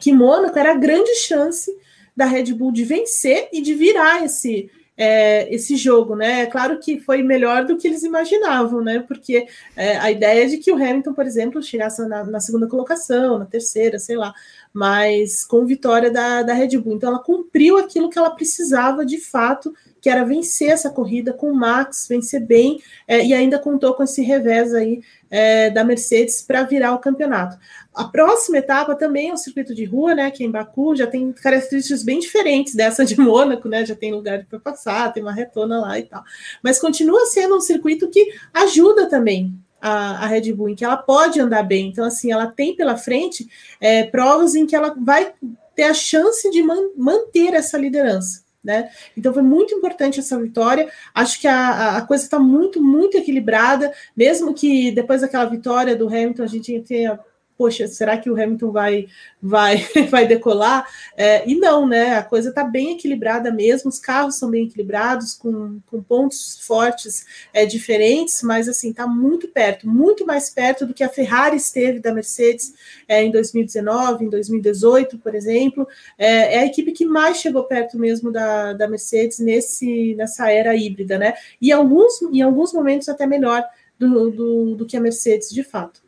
[0.00, 1.70] Que Mônaco era a grande chance
[2.16, 6.42] da Red Bull de vencer e de virar esse, é, esse jogo, né?
[6.42, 9.00] É claro que foi melhor do que eles imaginavam, né?
[9.00, 12.68] Porque é, a ideia é de que o Hamilton, por exemplo, chegasse na, na, segunda
[12.68, 14.32] colocação, na terceira, sei lá,
[14.72, 16.94] mas com vitória da, da Red Bull.
[16.94, 19.74] Então ela cumpriu aquilo que ela precisava de fato,
[20.04, 22.78] que era vencer essa corrida com o Max, vencer bem,
[23.08, 25.00] é, e ainda contou com esse revés aí
[25.30, 27.56] é, da Mercedes para virar o campeonato.
[27.94, 30.30] A próxima etapa também é o circuito de rua, né?
[30.30, 33.86] Que é em Baku, já tem características bem diferentes dessa de Mônaco, né?
[33.86, 36.22] Já tem lugar para passar, tem uma retona lá e tal.
[36.62, 41.40] Mas continua sendo um circuito que ajuda também a, Red Bull, em que ela pode
[41.40, 41.88] andar bem.
[41.88, 43.48] Então, assim, ela tem pela frente
[43.80, 45.32] é, provas em que ela vai
[45.74, 48.43] ter a chance de man, manter essa liderança.
[48.64, 48.90] Né?
[49.14, 50.88] Então foi muito importante essa vitória.
[51.14, 56.08] Acho que a, a coisa está muito, muito equilibrada, mesmo que depois daquela vitória do
[56.08, 57.20] Hamilton a gente tenha
[57.56, 59.06] poxa, será que o Hamilton vai
[59.40, 59.76] vai
[60.10, 60.86] vai decolar?
[61.16, 62.16] É, e não, né?
[62.16, 67.26] A coisa está bem equilibrada mesmo, os carros são bem equilibrados, com, com pontos fortes
[67.52, 72.00] é, diferentes, mas assim, está muito perto, muito mais perto do que a Ferrari esteve
[72.00, 72.74] da Mercedes
[73.08, 75.86] é, em 2019, em 2018, por exemplo.
[76.18, 80.74] É, é, a equipe que mais chegou perto mesmo da, da Mercedes nesse, nessa era
[80.74, 81.34] híbrida, né?
[81.60, 83.64] E alguns, em alguns momentos até melhor
[83.98, 86.03] do, do, do que a Mercedes, de fato.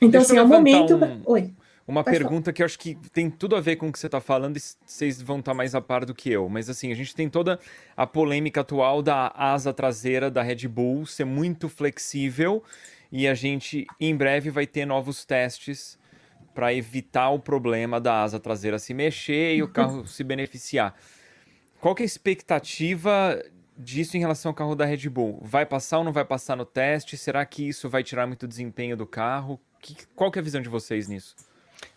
[0.00, 0.96] Então, Deixa assim, é o momento.
[0.96, 1.22] Um...
[1.26, 1.54] Oi.
[1.86, 2.52] uma Pode pergunta falar.
[2.52, 4.60] que eu acho que tem tudo a ver com o que você está falando e
[4.84, 6.48] vocês vão estar tá mais a par do que eu.
[6.48, 7.58] Mas assim, a gente tem toda
[7.96, 12.62] a polêmica atual da asa traseira da Red Bull ser muito flexível
[13.10, 15.98] e a gente em breve vai ter novos testes
[16.54, 20.94] para evitar o problema da asa traseira se mexer e o carro se beneficiar.
[21.80, 23.42] Qual que é a expectativa
[23.76, 25.38] disso em relação ao carro da Red Bull?
[25.42, 27.16] Vai passar ou não vai passar no teste?
[27.16, 29.60] Será que isso vai tirar muito desempenho do carro?
[29.94, 31.36] Que, qual que é a visão de vocês nisso?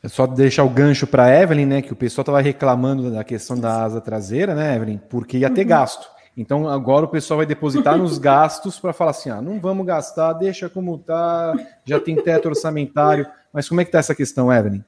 [0.04, 1.82] É só deixar o gancho para Evelyn, né?
[1.82, 5.00] Que o pessoal estava reclamando da questão da asa traseira, né, Evelyn?
[5.10, 5.68] Porque ia ter uhum.
[5.68, 6.08] gasto.
[6.38, 10.34] Então agora o pessoal vai depositar nos gastos para falar assim: ah, não vamos gastar,
[10.34, 13.26] deixa como tá, já tem teto orçamentário.
[13.52, 14.84] Mas como é que tá essa questão, Evelyn?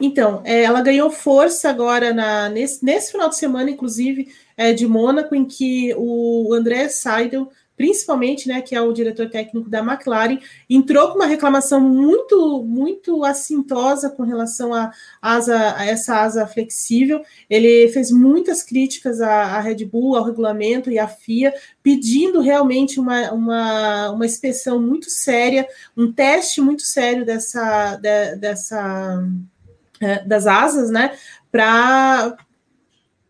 [0.00, 4.86] Então, é, ela ganhou força agora na, nesse, nesse final de semana, inclusive, é, de
[4.86, 10.38] Mônaco, em que o André Seidel principalmente, né, que é o diretor técnico da McLaren,
[10.68, 17.22] entrou com uma reclamação muito, muito assintosa com relação a, asa, a essa asa flexível.
[17.48, 21.52] Ele fez muitas críticas à, à, Red Bull, ao regulamento e à FIA,
[21.82, 29.22] pedindo realmente uma, uma, uma inspeção muito séria, um teste muito sério dessa, de, dessa
[30.00, 31.16] é, das asas, né,
[31.50, 32.36] para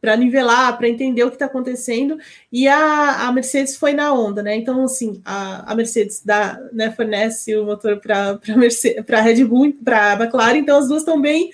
[0.07, 2.17] para nivelar, para entender o que está acontecendo,
[2.53, 4.55] e a, a Mercedes foi na onda, né?
[4.55, 10.13] Então, assim, a, a Mercedes dá, né, fornece o motor para a Red Bull, para
[10.13, 11.51] a McLaren, então as duas estão bem,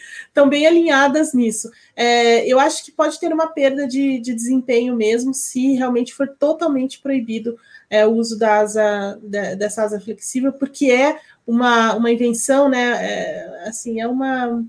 [0.51, 1.71] bem alinhadas nisso.
[1.97, 6.29] É, eu acho que pode ter uma perda de, de desempenho mesmo, se realmente for
[6.29, 7.57] totalmente proibido
[7.89, 12.99] é, o uso da asa, da, dessa asa flexível, porque é uma, uma invenção, né?
[13.01, 14.63] É, assim, é uma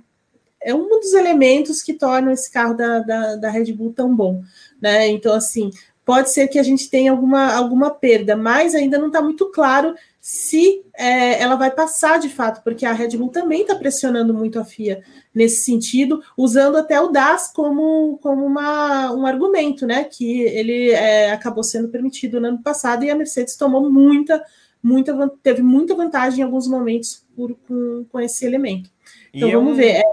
[0.63, 4.41] é um dos elementos que tornam esse carro da, da, da, Red Bull tão bom,
[4.81, 5.07] né?
[5.07, 5.69] Então, assim,
[6.05, 9.95] pode ser que a gente tenha alguma, alguma perda, mas ainda não está muito claro
[10.19, 14.57] se é, ela vai passar de fato, porque a Red Bull também está pressionando muito
[14.57, 15.03] a FIA
[15.35, 20.05] nesse sentido, usando até o DAS como, como uma, um argumento, né?
[20.05, 24.41] Que ele é, acabou sendo permitido no ano passado e a Mercedes tomou muita,
[24.81, 28.89] muita, teve muita vantagem em alguns momentos por, com, com esse elemento.
[29.33, 29.75] Então e vamos é um...
[29.75, 30.03] ver.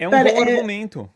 [0.00, 1.10] É, um Pera, bom é, argumento.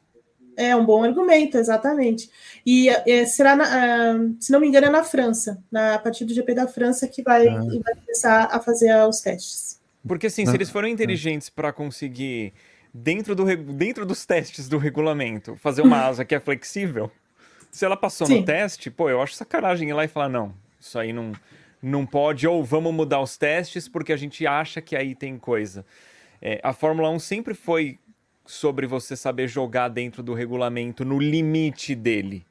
[0.59, 2.31] É um bom argumento, exatamente.
[2.67, 6.27] E é, será, na, uh, se não me engano, é na França, na, a partir
[6.27, 7.59] do GP da França, que vai, ah.
[7.59, 9.81] vai começar a fazer os testes.
[10.07, 10.51] Porque, assim, ah.
[10.51, 12.53] se eles foram inteligentes para conseguir,
[12.93, 17.11] dentro, do, dentro dos testes do regulamento, fazer uma asa que é flexível,
[17.71, 18.41] se ela passou Sim.
[18.41, 21.33] no teste, pô, eu acho sacanagem ir lá e falar: não, isso aí não,
[21.83, 25.87] não pode, ou vamos mudar os testes porque a gente acha que aí tem coisa.
[26.41, 27.99] É, a Fórmula 1 sempre foi
[28.47, 32.45] sobre você saber jogar dentro do regulamento no limite dele.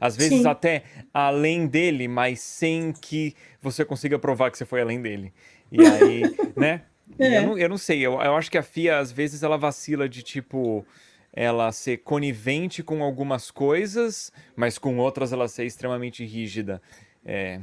[0.00, 0.48] Às vezes Sim.
[0.48, 5.32] até além dele, mas sem que você consiga provar que você foi além dele.
[5.72, 6.22] E aí,
[6.56, 6.82] né?
[7.18, 7.38] É.
[7.38, 10.08] Eu, não, eu não sei, eu, eu acho que a FIA às vezes ela vacila
[10.08, 10.84] de tipo
[11.32, 16.82] ela ser conivente com algumas coisas, mas com outras ela ser extremamente rígida.
[17.24, 17.60] É,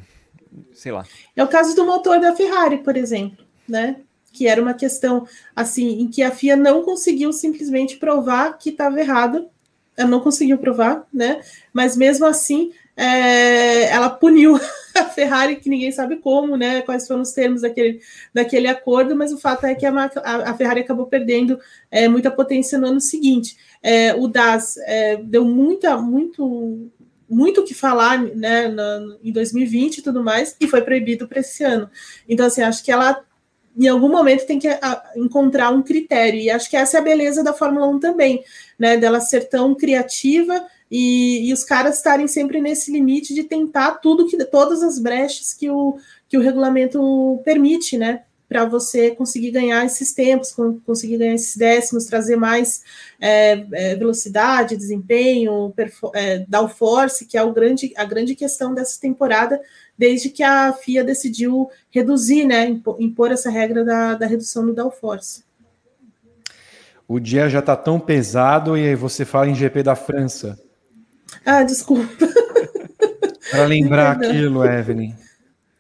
[0.74, 1.06] sei lá.
[1.36, 4.02] É o caso do motor da Ferrari, por exemplo, né?
[4.36, 5.26] Que era uma questão
[5.56, 9.48] assim em que a FIA não conseguiu simplesmente provar que estava errado,
[9.96, 11.42] ela não conseguiu provar, né?
[11.72, 14.60] Mas mesmo assim, é, ela puniu
[14.96, 16.82] a Ferrari, que ninguém sabe como, né?
[16.82, 18.02] Quais foram os termos daquele,
[18.34, 21.58] daquele acordo, mas o fato é que a, a, a Ferrari acabou perdendo
[21.90, 23.58] é, muita potência no ano seguinte.
[23.82, 26.90] É, o DAS é, deu muita, muito,
[27.30, 31.40] muito o que falar né, no, em 2020 e tudo mais, e foi proibido para
[31.40, 31.90] esse ano.
[32.28, 33.24] Então, assim, acho que ela
[33.78, 36.40] em algum momento tem que a, encontrar um critério.
[36.40, 38.44] E acho que essa é a beleza da Fórmula 1 também,
[38.80, 38.98] né?
[38.98, 44.28] Dela ser tão criativa e, e os caras estarem sempre nesse limite de tentar tudo
[44.28, 45.98] que todas as brechas que o,
[46.30, 48.24] que o regulamento permite, né?
[48.56, 52.82] Para você conseguir ganhar esses tempos, conseguir ganhar esses décimos, trazer mais
[53.20, 55.74] é, é, velocidade, desempenho,
[56.14, 59.60] é, downforce, que é o grande, a grande questão dessa temporada,
[59.98, 65.44] desde que a FIA decidiu reduzir, né, impor essa regra da, da redução do downforce.
[67.06, 70.58] O dia já está tão pesado e você fala em GP da França.
[71.46, 72.08] Ah, desculpa.
[73.52, 75.25] Para lembrar aquilo, Evelyn.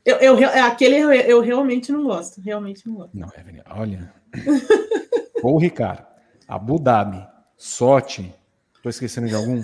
[0.06, 2.39] Eu, eu, é, aquele eu, eu, realmente não gosto.
[2.39, 3.18] Realmente não gosto.
[3.18, 4.14] Não, Evelyn, olha.
[5.41, 6.06] Ou Ricardo,
[6.47, 7.26] Abu Dhabi,
[7.58, 8.32] Sochi,
[8.76, 9.64] estou esquecendo de algum?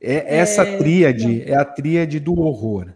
[0.00, 1.54] É, essa é, tríade não.
[1.54, 2.92] é a tríade do horror.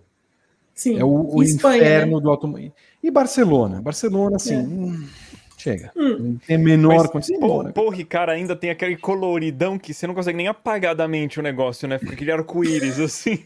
[0.74, 0.98] Sim.
[0.98, 2.22] É o, o Espanha, inferno né?
[2.22, 2.72] do automóvel.
[3.02, 3.80] E Barcelona?
[3.80, 4.58] Barcelona, assim, é.
[4.58, 5.08] hum,
[5.56, 5.92] chega.
[5.96, 6.36] Hum.
[6.44, 7.38] Tem menor condição.
[7.38, 11.38] Pô, pô, Ricardo, ainda tem aquele coloridão que você não consegue nem apagar da mente
[11.38, 11.98] o negócio, né?
[11.98, 13.44] Fica aquele arco-íris, assim.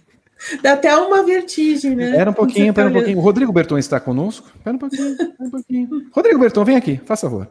[0.63, 2.11] Dá até uma vertigem, né?
[2.11, 3.19] Espera um pouquinho, espera um pouquinho.
[3.19, 4.51] O Rodrigo Berton está conosco?
[4.57, 5.89] Espera um pouquinho, espera um pouquinho.
[6.13, 7.49] Rodrigo Berton, vem aqui, faça favor.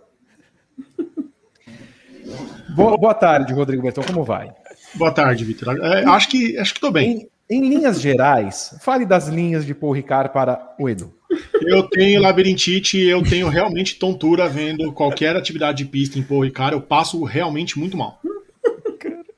[2.69, 4.51] Boa, boa tarde, Rodrigo Bertão, como vai?
[4.95, 5.77] Boa tarde, Vitor.
[5.83, 7.27] É, acho que acho que estou bem.
[7.49, 11.13] Em, em, linhas gerais, fale das linhas de Paul Ricard para o Edu.
[11.61, 16.73] Eu tenho labirintite, eu tenho realmente tontura vendo qualquer atividade de pista em Paul Ricard,
[16.73, 18.19] eu passo realmente muito mal.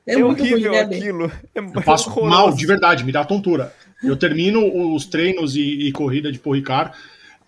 [0.06, 1.32] É, é horrível ruim, né, aquilo.
[1.54, 2.30] É eu passo horroroso.
[2.30, 3.72] mal, de verdade, me dá tontura.
[4.02, 6.92] Eu termino os treinos e, e corrida de Paul Ricard,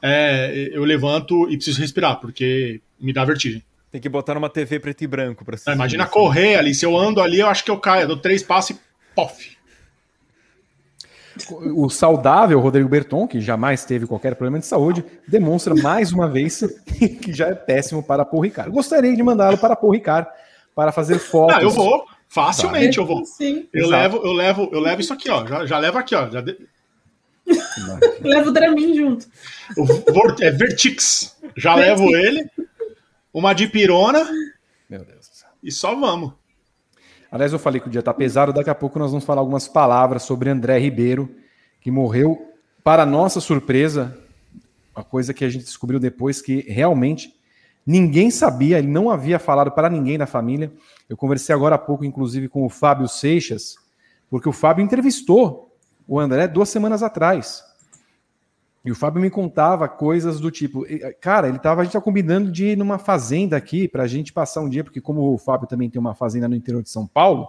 [0.00, 3.62] é, eu levanto e preciso respirar, porque me dá vertigem.
[3.90, 6.96] Tem que botar numa TV preto e branco para é, Imagina correr ali, se eu
[6.96, 8.80] ando ali, eu acho que eu caio, eu dou três passos e
[9.14, 9.54] pof.
[11.74, 16.62] O saudável Rodrigo Berton, que jamais teve qualquer problema de saúde, demonstra mais uma vez
[17.20, 18.70] que já é péssimo para Paul Ricard.
[18.70, 20.28] Gostaria de mandá-lo para Paul Ricard
[20.74, 21.56] para fazer fotos.
[21.56, 23.04] Ah, eu vou, facilmente Vai.
[23.04, 23.24] eu vou.
[23.24, 23.68] Sim.
[23.72, 25.46] Eu levo, eu levo, eu levo isso aqui, ó.
[25.46, 26.30] Já, já levo aqui, ó.
[26.30, 26.56] Já de...
[28.22, 29.26] Levo o Dramin junto.
[29.76, 31.36] O, é Vertix.
[31.56, 32.48] Já levo ele.
[33.32, 34.24] Uma de pirona.
[34.88, 35.44] Meu Deus.
[35.62, 36.32] E só vamos.
[37.30, 38.52] Aliás, eu falei que o dia tá pesado.
[38.52, 41.34] Daqui a pouco nós vamos falar algumas palavras sobre André Ribeiro,
[41.80, 44.16] que morreu, para nossa surpresa,
[44.94, 47.34] uma coisa que a gente descobriu depois que realmente
[47.86, 50.72] ninguém sabia, ele não havia falado para ninguém da família.
[51.08, 53.76] Eu conversei agora há pouco, inclusive, com o Fábio Seixas,
[54.30, 55.74] porque o Fábio entrevistou
[56.06, 57.62] o André duas semanas atrás.
[58.84, 60.84] E o Fábio me contava coisas do tipo,
[61.20, 64.30] cara, ele tava, a gente tá combinando de ir numa fazenda aqui para a gente
[64.30, 67.06] passar um dia, porque como o Fábio também tem uma fazenda no interior de São
[67.06, 67.48] Paulo,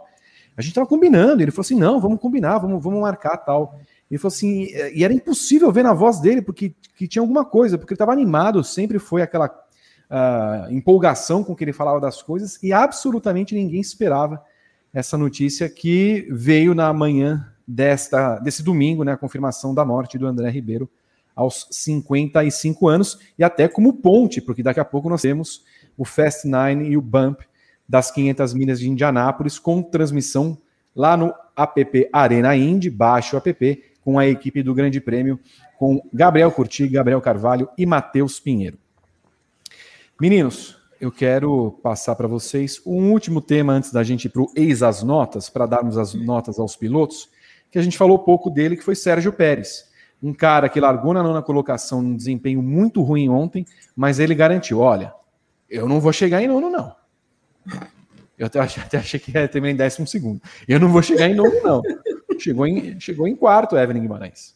[0.55, 1.41] a gente tava combinando.
[1.41, 3.77] Ele falou assim, não, vamos combinar, vamos, vamos marcar tal.
[4.09, 7.77] Ele falou assim, e era impossível ver na voz dele porque que tinha alguma coisa,
[7.77, 9.49] porque ele estava animado, sempre foi aquela
[10.09, 14.43] uh, empolgação com que ele falava das coisas e absolutamente ninguém esperava
[14.93, 20.27] essa notícia que veio na manhã desta, desse domingo, né, a confirmação da morte do
[20.27, 20.89] André Ribeiro
[21.35, 25.65] aos 55 anos, e até como ponte, porque daqui a pouco nós temos
[25.97, 27.41] o Fast Nine e o Bump
[27.87, 30.57] das 500 milhas de Indianápolis, com transmissão
[30.95, 35.39] lá no app Arena Indy, baixo app, com a equipe do Grande Prêmio,
[35.77, 38.77] com Gabriel Curti, Gabriel Carvalho e Matheus Pinheiro.
[40.19, 44.51] Meninos, eu quero passar para vocês um último tema antes da gente ir para o
[44.55, 47.29] Eis as Notas, para darmos as notas aos pilotos
[47.69, 49.91] que a gente falou pouco dele, que foi Sérgio Pérez.
[50.23, 54.79] Um cara que largou na nona colocação num desempenho muito ruim ontem, mas ele garantiu:
[54.79, 55.13] olha,
[55.69, 56.95] eu não vou chegar em nono, não.
[58.39, 60.41] Eu até, até achei que ia terminar em décimo segundo.
[60.65, 61.81] Eu não vou chegar em nono, não.
[62.39, 64.55] Chegou em, chegou em quarto, Evelyn Guimarães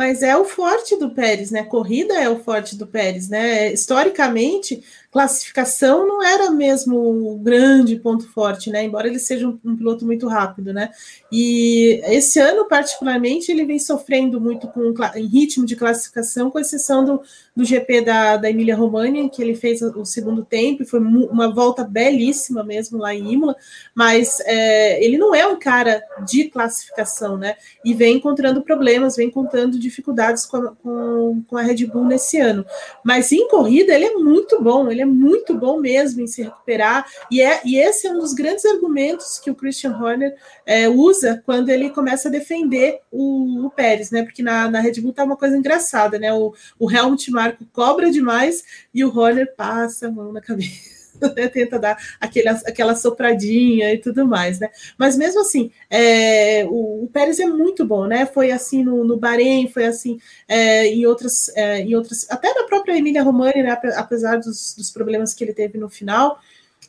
[0.00, 1.62] mas é o forte do Pérez, né?
[1.62, 3.70] Corrida é o forte do Pérez, né?
[3.70, 8.84] Historicamente, classificação não era mesmo o grande ponto forte, né?
[8.84, 10.90] Embora ele seja um, um, piloto muito rápido, né?
[11.30, 17.04] E esse ano, particularmente, ele vem sofrendo muito com em ritmo de classificação, com exceção
[17.04, 17.20] do,
[17.56, 21.52] do GP da, da Emília Romagna, que ele fez o segundo tempo, e foi uma
[21.52, 23.56] volta belíssima mesmo lá em Imola,
[23.94, 27.56] mas é, ele não é um cara de classificação, né?
[27.84, 32.38] E vem encontrando problemas, vem encontrando dificuldades com a, com, com a Red Bull nesse
[32.38, 32.64] ano.
[33.04, 37.06] Mas em corrida, ele é muito bom, ele é muito bom mesmo em se recuperar,
[37.30, 40.34] e, é, e esse é um dos grandes argumentos que o Christian Horner
[40.64, 44.22] é, usa quando ele começa a defender o, o Pérez, né?
[44.22, 46.32] Porque na, na Red Bull tá uma coisa engraçada, né?
[46.32, 48.64] O, o Helmut Marko cobra demais
[48.94, 50.99] e o Horner passa a mão na cabeça.
[51.36, 54.68] Né, tenta dar aquele, aquela sopradinha e tudo mais, né?
[54.98, 58.26] Mas mesmo assim, é, o, o, Pérez é muito bom, né?
[58.26, 60.18] Foi assim no, no Bahrein, foi assim
[60.48, 63.78] é, em, outras, é, em outras, até na própria Emília Romani, né?
[63.96, 66.40] Apesar dos, dos problemas que ele teve no final,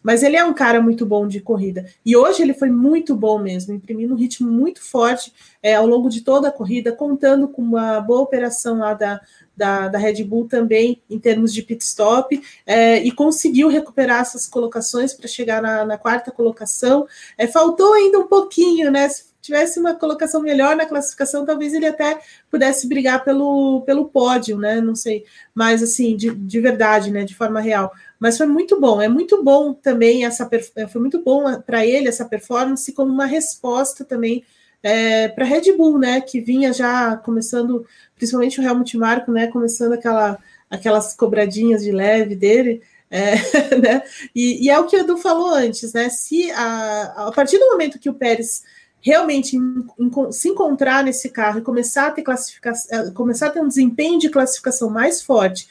[0.04, 1.86] mas ele é um cara muito bom de corrida.
[2.06, 6.10] E hoje ele foi muito bom mesmo, imprimindo um ritmo muito forte é, ao longo
[6.10, 9.22] de toda a corrida, contando com uma boa operação lá da,
[9.62, 14.48] da, da Red Bull também em termos de pit stop, é, e conseguiu recuperar essas
[14.48, 17.08] colocações para chegar na, na, quarta colocação.
[17.38, 19.08] É, faltou ainda um pouquinho, né?
[19.08, 24.58] Se tivesse uma colocação melhor na classificação, talvez ele até pudesse brigar pelo, pelo pódio,
[24.58, 24.82] né?
[24.82, 27.24] Não sei, mas assim, de, de verdade, né?
[27.24, 29.02] De forma real mas foi muito bom.
[29.02, 33.26] É muito bom também essa é, foi muito bom para ele essa performance como uma
[33.26, 34.44] resposta também
[34.84, 36.22] é, para Red Bull, né?
[36.22, 39.48] Que vinha já começando, principalmente o Helmut Marko, né?
[39.48, 40.38] Começando aquela,
[40.70, 42.82] aquelas cobradinhas de leve dele.
[43.10, 43.36] É,
[43.78, 44.04] né?
[44.34, 46.10] e, e, é o que o Edu falou antes, né?
[46.10, 48.64] Se a, a partir do momento que o Pérez
[49.02, 53.60] realmente em, em, se encontrar nesse carro e começar a ter classificação, começar a ter
[53.60, 55.68] um desempenho de classificação mais forte,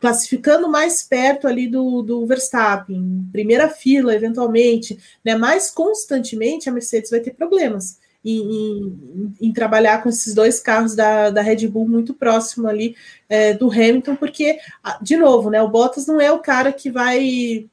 [0.00, 7.10] classificando mais perto ali do, do Verstappen, primeira fila, eventualmente, né, mais constantemente, a Mercedes
[7.10, 11.86] vai ter problemas em, em, em trabalhar com esses dois carros da, da Red Bull
[11.86, 12.96] muito próximo ali
[13.28, 14.58] é, do Hamilton, porque,
[15.02, 17.68] de novo, né, o Bottas não é o cara que vai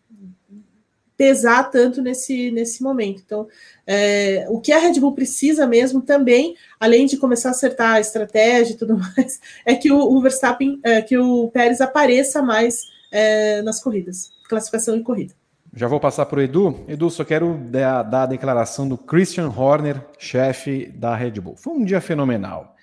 [1.15, 3.21] pesar tanto nesse, nesse momento.
[3.23, 3.47] Então,
[3.85, 7.99] é, o que a Red Bull precisa mesmo também, além de começar a acertar a
[7.99, 12.81] estratégia e tudo mais, é que o, o Verstappen, é, que o Pérez apareça mais
[13.11, 15.35] é, nas corridas, classificação e corrida.
[15.73, 16.83] Já vou passar para o Edu.
[16.85, 21.55] Edu, só quero dar, a declaração do Christian Horner, chefe da Red Bull.
[21.55, 22.75] Foi um dia fenomenal.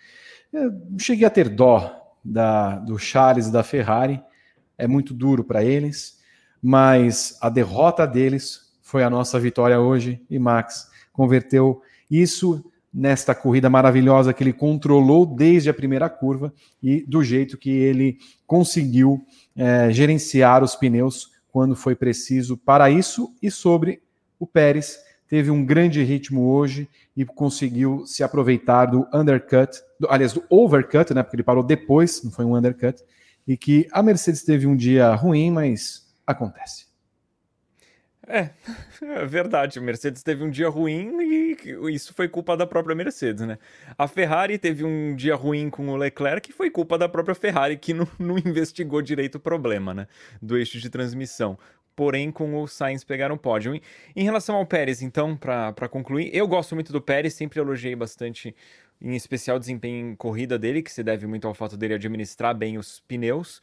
[0.50, 4.22] Eu cheguei a ter dó da, do Charles e da Ferrari,
[4.78, 6.18] é muito duro para eles,
[6.62, 13.68] mas a derrota deles foi a nossa vitória hoje e Max converteu isso nesta corrida
[13.68, 18.16] maravilhosa que ele controlou desde a primeira curva e do jeito que ele
[18.46, 19.22] conseguiu
[19.54, 24.00] é, gerenciar os pneus quando foi preciso para isso e sobre
[24.38, 24.96] o Pérez
[25.26, 31.12] teve um grande ritmo hoje e conseguiu se aproveitar do undercut, do, aliás, do overcut,
[31.12, 31.20] né?
[31.20, 33.02] Porque ele parou depois, não foi um undercut,
[33.44, 36.86] e que a Mercedes teve um dia ruim, mas acontece.
[38.28, 38.50] É,
[39.02, 39.78] é verdade.
[39.78, 41.56] A Mercedes teve um dia ruim e
[41.90, 43.58] isso foi culpa da própria Mercedes, né?
[43.96, 47.78] A Ferrari teve um dia ruim com o Leclerc que foi culpa da própria Ferrari
[47.78, 50.06] que não, não investigou direito o problema, né?
[50.42, 51.58] Do eixo de transmissão
[51.96, 53.74] porém com o Sainz pegar um pódio.
[54.14, 58.54] Em relação ao Pérez, então, para concluir, eu gosto muito do Pérez, sempre elogiei bastante,
[59.02, 62.56] em especial o desempenho em corrida dele, que se deve muito ao fato dele administrar
[62.56, 63.60] bem os pneus.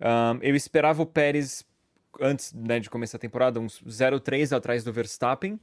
[0.00, 1.64] Um, eu esperava o Pérez,
[2.20, 5.58] antes né, de começar a temporada, uns 0,3 atrás do Verstappen.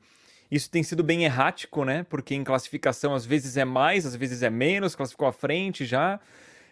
[0.49, 2.05] Isso tem sido bem errático, né?
[2.09, 6.19] Porque em classificação às vezes é mais, às vezes é menos, classificou à frente já.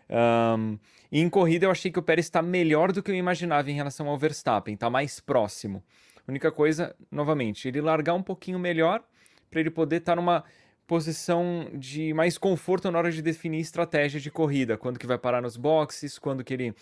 [0.10, 0.78] Um,
[1.12, 3.74] e em corrida eu achei que o Pérez está melhor do que eu imaginava em
[3.74, 5.84] relação ao Verstappen, está mais próximo.
[6.28, 9.04] A única coisa, novamente, ele largar um pouquinho melhor
[9.50, 10.44] para ele poder estar tá numa
[10.88, 15.42] posição de mais conforto na hora de definir estratégia de corrida, quando que vai parar
[15.42, 16.76] nos boxes, quando que ele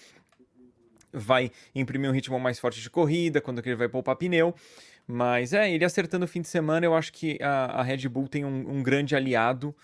[1.14, 4.54] vai imprimir um ritmo mais forte de corrida, quando que ele vai poupar pneu.
[5.06, 8.28] Mas é, ele acertando o fim de semana, eu acho que a, a Red Bull
[8.28, 9.76] tem um, um grande aliado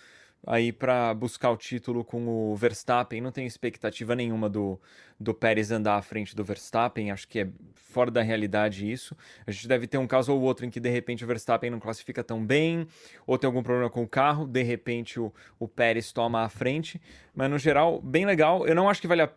[0.45, 3.21] aí para buscar o título com o Verstappen.
[3.21, 4.79] Não tenho expectativa nenhuma do,
[5.19, 7.11] do Pérez andar à frente do Verstappen.
[7.11, 9.15] Acho que é fora da realidade isso.
[9.45, 11.79] A gente deve ter um caso ou outro em que de repente o Verstappen não
[11.79, 12.87] classifica tão bem,
[13.25, 17.01] ou tem algum problema com o carro, de repente o, o Pérez toma a frente.
[17.35, 18.65] Mas no geral, bem legal.
[18.65, 19.29] Eu não acho que vale a,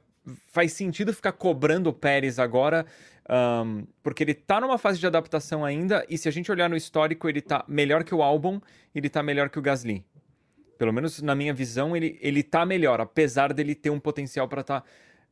[0.48, 2.86] faz sentido ficar cobrando o Pérez agora.
[3.28, 6.76] Um, porque ele tá numa fase de adaptação ainda, e se a gente olhar no
[6.76, 8.60] histórico, ele tá melhor que o Albon,
[8.94, 10.04] ele tá melhor que o Gasly.
[10.76, 14.62] Pelo menos na minha visão, ele, ele tá melhor, apesar dele ter um potencial para
[14.62, 14.86] estar tá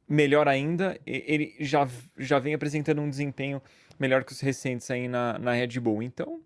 [0.08, 3.60] melhor ainda, ele já, já vem apresentando um desempenho
[3.98, 6.02] melhor que os recentes aí na, na Red Bull.
[6.02, 6.40] Então,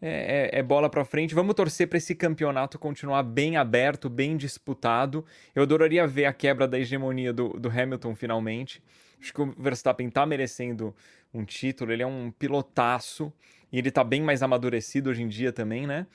[0.00, 1.34] é, é, é bola para frente.
[1.34, 5.24] Vamos torcer para esse campeonato continuar bem aberto, bem disputado.
[5.54, 8.82] Eu adoraria ver a quebra da hegemonia do, do Hamilton finalmente.
[9.20, 10.94] Acho que o Verstappen tá merecendo
[11.32, 13.32] um título, ele é um pilotaço
[13.72, 16.06] e ele tá bem mais amadurecido hoje em dia também, né?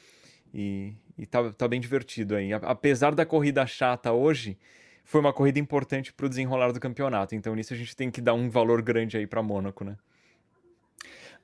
[0.54, 2.54] E, e tá, tá bem divertido aí.
[2.54, 4.58] Apesar da corrida chata hoje,
[5.04, 7.36] foi uma corrida importante para o desenrolar do campeonato.
[7.36, 9.98] Então nisso a gente tem que dar um valor grande aí para Mônaco, né?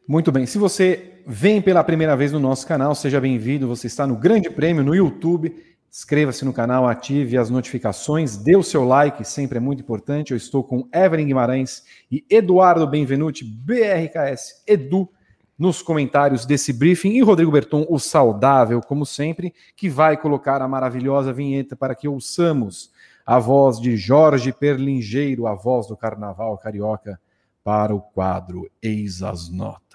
[0.08, 0.46] Muito bem.
[0.46, 3.68] Se você vem pela primeira vez no nosso canal, seja bem-vindo.
[3.68, 5.54] Você está no Grande Prêmio no YouTube.
[5.92, 10.32] Inscreva-se no canal, ative as notificações, dê o seu like, sempre é muito importante.
[10.32, 15.10] Eu estou com Evelyn Guimarães e Eduardo Benvenuti, BRKS Edu
[15.60, 20.68] nos comentários desse briefing e Rodrigo Berton, o saudável, como sempre, que vai colocar a
[20.70, 22.92] maravilhosa vinheta para que ouçamos
[23.26, 27.20] a voz de Jorge Perlingeiro, a voz do Carnaval Carioca,
[27.68, 29.87] para o quadro Eis as Notas.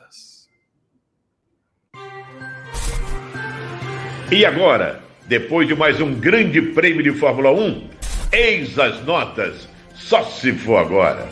[4.33, 7.87] E agora, depois de mais um grande prêmio de Fórmula 1,
[8.33, 11.29] eis as notas, só se for agora.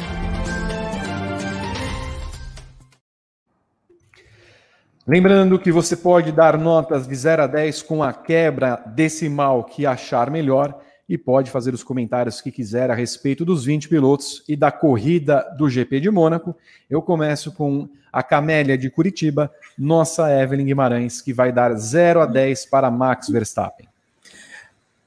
[5.08, 9.86] Lembrando que você pode dar notas de 0 a 10 com a quebra decimal que
[9.86, 10.78] achar melhor
[11.10, 15.44] e pode fazer os comentários que quiser a respeito dos 20 pilotos e da corrida
[15.58, 16.54] do GP de Mônaco.
[16.88, 22.26] Eu começo com a Camélia de Curitiba, nossa Evelyn Guimarães, que vai dar 0 a
[22.26, 23.88] 10 para Max Verstappen.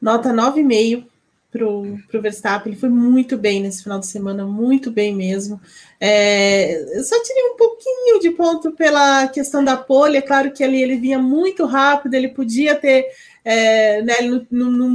[0.02, 1.06] Nota 9,5
[1.50, 2.74] para o Verstappen.
[2.74, 5.62] Ele foi muito bem nesse final de semana, muito bem mesmo.
[6.02, 10.18] É, eu só tirei um pouquinho de ponto pela questão da pole.
[10.18, 13.06] É claro que ali ele vinha muito rápido, ele podia ter.
[13.46, 14.90] É, né, ele não estava não,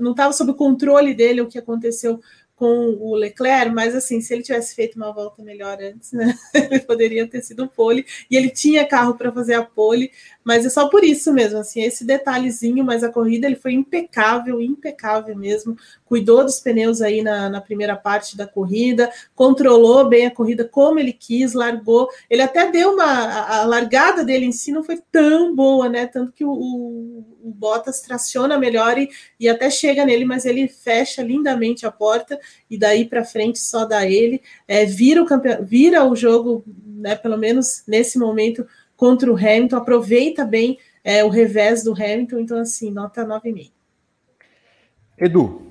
[0.00, 2.20] não, não, sob o controle dele o que aconteceu
[2.56, 6.80] com o Leclerc, mas assim, se ele tivesse feito uma volta melhor antes, né, ele
[6.80, 10.10] poderia ter sido pole, e ele tinha carro para fazer a pole,
[10.42, 14.60] mas é só por isso mesmo, assim, esse detalhezinho, mas a corrida ele foi impecável,
[14.60, 15.76] impecável mesmo,
[16.06, 20.98] cuidou dos pneus aí na, na primeira parte da corrida, controlou bem a corrida como
[20.98, 25.54] ele quis, largou, ele até deu uma, a, largada dele em si não foi tão
[25.54, 30.24] boa, né, tanto que o, o, o Bottas traciona melhor e, e até chega nele,
[30.24, 32.38] mas ele fecha lindamente a porta,
[32.70, 35.56] e daí para frente só dá ele, é, vira, o campe...
[35.62, 41.28] vira o jogo, né, pelo menos nesse momento, contra o Hamilton, aproveita bem é, o
[41.28, 43.70] revés do Hamilton, então assim, nota 9,5.
[45.18, 45.66] Edu.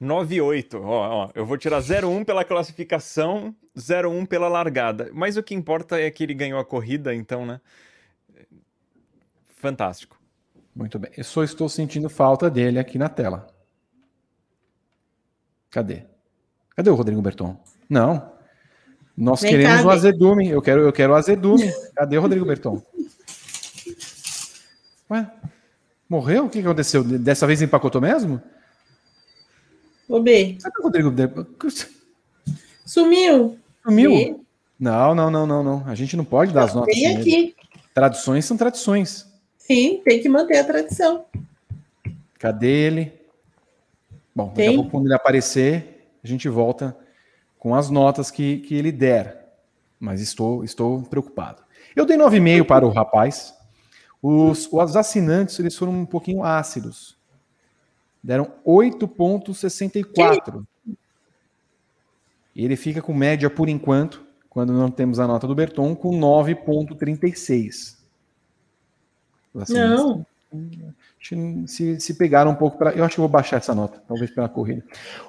[0.00, 0.80] 9,8.
[0.80, 5.10] Ó, ó, eu vou tirar 0,1 pela classificação, 0,1 pela largada.
[5.12, 7.60] Mas o que importa é que ele ganhou a corrida, então, né?
[9.56, 10.16] Fantástico.
[10.74, 11.10] Muito bem.
[11.16, 13.48] Eu só estou sentindo falta dele aqui na tela.
[15.70, 16.04] Cadê?
[16.76, 17.60] Cadê o Rodrigo Berton?
[17.88, 18.32] Não.
[19.16, 20.48] Nós Vem queremos cá, o azedume.
[20.48, 21.72] Eu quero, eu quero o azedume.
[21.96, 22.80] Cadê o Rodrigo Berton?
[25.10, 25.28] Ué?
[26.08, 26.46] Morreu?
[26.46, 27.02] O que aconteceu?
[27.02, 28.40] Dessa vez empacotou mesmo?
[30.08, 30.56] Ô, B.
[30.78, 31.14] O Rodrigo?
[32.84, 33.58] Sumiu.
[33.84, 34.10] Sumiu?
[34.10, 34.36] B.
[34.80, 35.84] Não, não, não, não, não.
[35.86, 36.94] A gente não pode dar as notas.
[36.94, 37.54] Vem aqui.
[37.92, 39.26] Tradições são tradições.
[39.58, 41.26] Sim, tem que manter a tradição.
[42.38, 43.12] Cadê ele?
[44.34, 44.68] Bom, daqui Tem.
[44.68, 46.96] a pouco, quando ele aparecer, a gente volta
[47.58, 49.52] com as notas que, que ele der.
[49.98, 51.62] Mas estou, estou preocupado.
[51.94, 53.52] Eu dei 9,5 para o rapaz.
[54.22, 57.17] Os, os assinantes eles foram um pouquinho ácidos.
[58.22, 60.64] Deram 8,64.
[62.54, 66.10] E ele fica com média por enquanto, quando não temos a nota do Berton, com
[66.18, 67.96] 9,36.
[69.54, 70.26] Não
[71.66, 72.92] se, se pegaram um pouco para.
[72.92, 74.82] Eu acho que vou baixar essa nota, talvez pela corrida.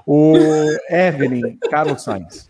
[0.06, 0.34] O
[0.90, 2.50] Evelyn, Carlos Sainz.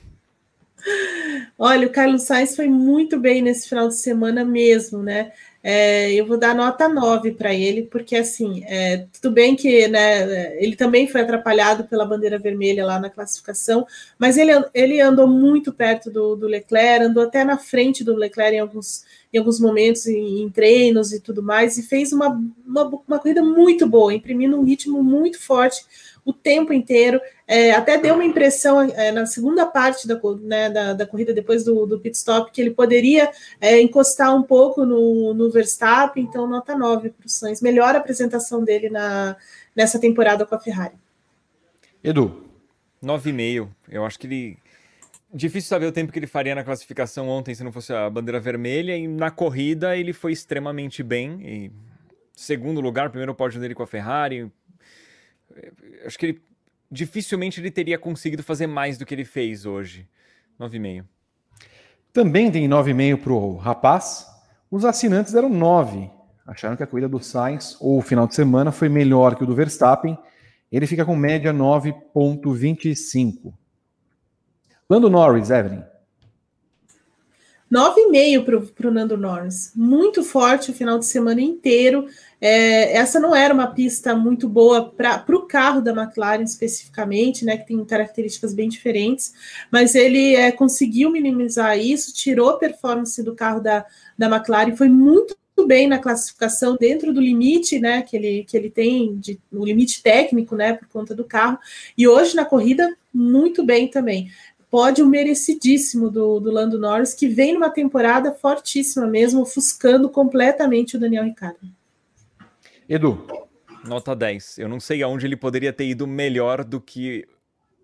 [1.58, 5.34] Olha, o Carlos Sainz foi muito bem nesse final de semana mesmo, né?
[5.62, 10.56] É, eu vou dar nota 9 para ele, porque assim, é, tudo bem que né,
[10.64, 13.86] ele também foi atrapalhado pela bandeira vermelha lá na classificação,
[14.18, 18.56] mas ele, ele andou muito perto do, do Leclerc, andou até na frente do Leclerc
[18.56, 19.04] em alguns,
[19.34, 23.44] em alguns momentos, em, em treinos e tudo mais, e fez uma, uma, uma corrida
[23.44, 25.84] muito boa, imprimindo um ritmo muito forte
[26.30, 27.20] o tempo inteiro.
[27.48, 31.64] É, até deu uma impressão é, na segunda parte da, né, da, da, corrida, depois
[31.64, 36.48] do, do pit stop, que ele poderia é, encostar um pouco no, no Verstappen, então
[36.48, 37.62] nota 9 para o Sainz.
[37.62, 39.36] Melhor apresentação dele na,
[39.76, 40.96] nessa temporada com a Ferrari.
[42.04, 42.46] Edu.
[43.04, 43.70] 9,5.
[43.90, 44.58] Eu acho que ele.
[45.32, 48.40] Difícil saber o tempo que ele faria na classificação ontem se não fosse a bandeira
[48.40, 51.40] vermelha, e na corrida ele foi extremamente bem.
[51.42, 51.72] E
[52.36, 54.52] segundo lugar, primeiro pódio dele com a Ferrari,
[56.06, 56.42] acho que ele
[56.92, 60.08] dificilmente ele teria conseguido fazer mais do que ele fez hoje.
[60.60, 61.06] 9,5.
[62.12, 64.26] Também tem 9,5 para o rapaz.
[64.70, 66.10] Os assinantes deram 9.
[66.46, 69.46] Acharam que a corrida do Sainz, ou o final de semana, foi melhor que o
[69.46, 70.18] do Verstappen.
[70.72, 73.54] Ele fica com média 9,25.
[74.90, 75.84] Lando Norris, Evelyn.
[77.72, 79.72] 9,5 para o Nando Norris.
[79.76, 82.08] Muito forte o final de semana inteiro.
[82.42, 87.58] É, essa não era uma pista muito boa para o carro da McLaren especificamente, né,
[87.58, 89.34] que tem características bem diferentes,
[89.70, 93.86] mas ele é, conseguiu minimizar isso, tirou a performance do carro da,
[94.18, 98.70] da McLaren, foi muito bem na classificação dentro do limite, né, que ele, que ele
[98.70, 101.60] tem, de, o limite técnico, né, por conta do carro,
[101.98, 104.30] e hoje na corrida, muito bem também
[104.70, 111.00] pódio merecidíssimo do, do Lando Norris, que vem numa temporada fortíssima mesmo, ofuscando completamente o
[111.00, 111.68] Daniel Ricciardo.
[112.88, 113.26] Edu.
[113.86, 114.60] Nota 10.
[114.60, 117.28] Eu não sei aonde ele poderia ter ido melhor do que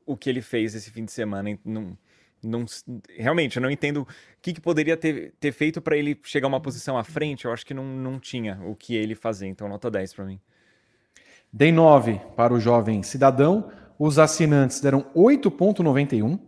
[0.06, 1.58] o que ele fez esse fim de semana.
[1.64, 1.98] Não,
[2.44, 2.66] não,
[3.10, 4.08] realmente, eu não entendo o
[4.42, 7.46] que, que poderia ter, ter feito para ele chegar uma posição à frente.
[7.46, 9.48] Eu acho que não, não tinha o que ele fazer.
[9.48, 10.40] Então, nota 10 para mim.
[11.52, 13.72] Dei 9 para o jovem cidadão.
[13.98, 16.40] Os assinantes deram 8,91.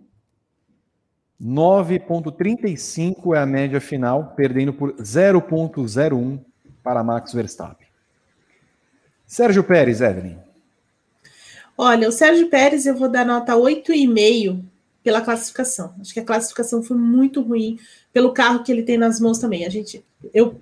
[1.42, 6.40] 9,35 é a média final, perdendo por 0,01
[6.84, 7.88] para Max Verstappen.
[9.26, 10.38] Sérgio Pérez, Evelyn.
[11.78, 14.64] Olha, o Sérgio Pérez eu vou dar nota 8,5
[15.04, 15.94] pela classificação.
[16.02, 17.78] Acho que a classificação foi muito ruim
[18.12, 19.66] pelo carro que ele tem nas mãos também.
[19.66, 20.04] A gente,
[20.34, 20.59] eu,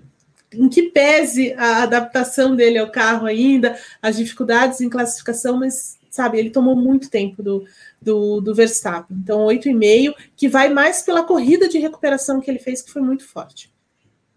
[0.53, 6.39] em que pese a adaptação dele ao carro ainda, as dificuldades em classificação, mas sabe,
[6.39, 7.65] ele tomou muito tempo do,
[8.01, 9.17] do, do Verstappen.
[9.17, 13.27] Então, 8,5, que vai mais pela corrida de recuperação que ele fez, que foi muito
[13.27, 13.71] forte.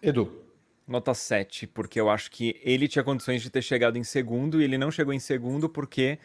[0.03, 0.49] Edu.
[0.87, 4.65] Nota 7, porque eu acho que ele tinha condições de ter chegado em segundo e
[4.65, 6.19] ele não chegou em segundo porque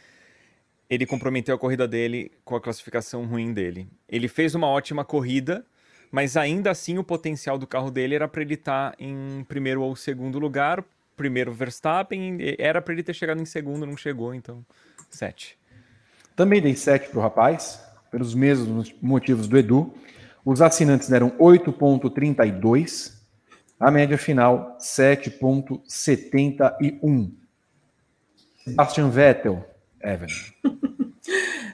[0.89, 3.89] ele comprometeu a corrida dele com a classificação ruim dele.
[4.07, 5.65] Ele fez uma ótima corrida,
[6.09, 9.81] mas ainda assim o potencial do carro dele era para ele estar tá em primeiro
[9.81, 10.81] ou segundo lugar.
[11.17, 14.65] Primeiro Verstappen, era para ele ter chegado em segundo, não chegou, então
[15.15, 15.57] 7.
[16.35, 17.81] Também dei 7 para o rapaz,
[18.11, 19.94] pelos mesmos motivos do Edu.
[20.45, 23.14] Os assinantes deram 8,32.
[23.80, 27.31] A média final, 7,71.
[28.64, 29.65] Sebastian Vettel,
[30.02, 30.31] Evelyn.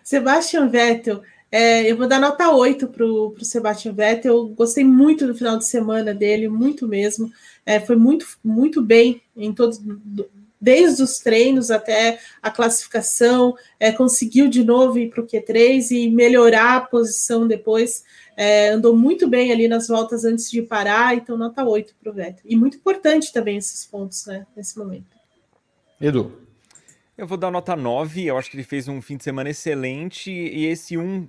[0.03, 1.21] Sebastian Vettel,
[1.51, 4.33] é, eu vou dar nota 8 para o Sebastian Vettel.
[4.33, 7.31] Eu gostei muito do final de semana dele, muito mesmo.
[7.65, 9.81] É, foi muito, muito bem em todos,
[10.59, 13.55] desde os treinos até a classificação.
[13.79, 18.03] É, conseguiu de novo ir para o Q3 e melhorar a posição depois.
[18.35, 22.13] É, andou muito bem ali nas voltas antes de parar, então nota 8 para o
[22.13, 22.43] Vettel.
[22.45, 25.17] E muito importante também esses pontos né, nesse momento.
[25.99, 26.49] Edu.
[27.17, 30.31] Eu vou dar nota 9, eu acho que ele fez um fim de semana excelente,
[30.31, 31.27] e esse 1,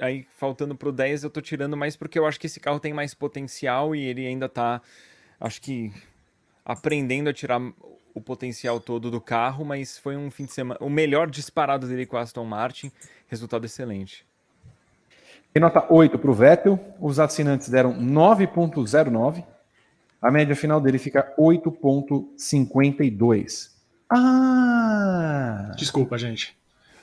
[0.00, 2.92] aí faltando pro 10, eu tô tirando mais porque eu acho que esse carro tem
[2.92, 4.82] mais potencial e ele ainda tá,
[5.38, 5.92] acho que,
[6.64, 7.60] aprendendo a tirar
[8.14, 12.06] o potencial todo do carro, mas foi um fim de semana, o melhor disparado dele
[12.06, 12.90] com a Aston Martin,
[13.28, 14.24] resultado excelente.
[15.52, 19.44] Tem nota 8 para o Vettel, os assinantes deram 9.09,
[20.22, 23.70] a média final dele fica 8.52.
[24.10, 25.72] Ah!
[25.76, 26.56] Desculpa, gente.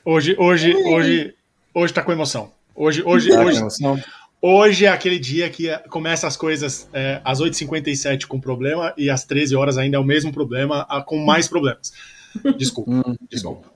[0.05, 0.93] Hoje, hoje, Ei.
[0.93, 1.35] hoje,
[1.73, 2.51] hoje tá com emoção.
[2.75, 4.01] Hoje, hoje, tá hoje, emoção.
[4.41, 9.23] Hoje é aquele dia que começa as coisas é, às 8h57 com problema e às
[9.25, 11.91] 13 horas ainda é o mesmo problema, com mais problemas.
[12.57, 12.91] Desculpa.
[12.91, 13.71] Hum, desculpa.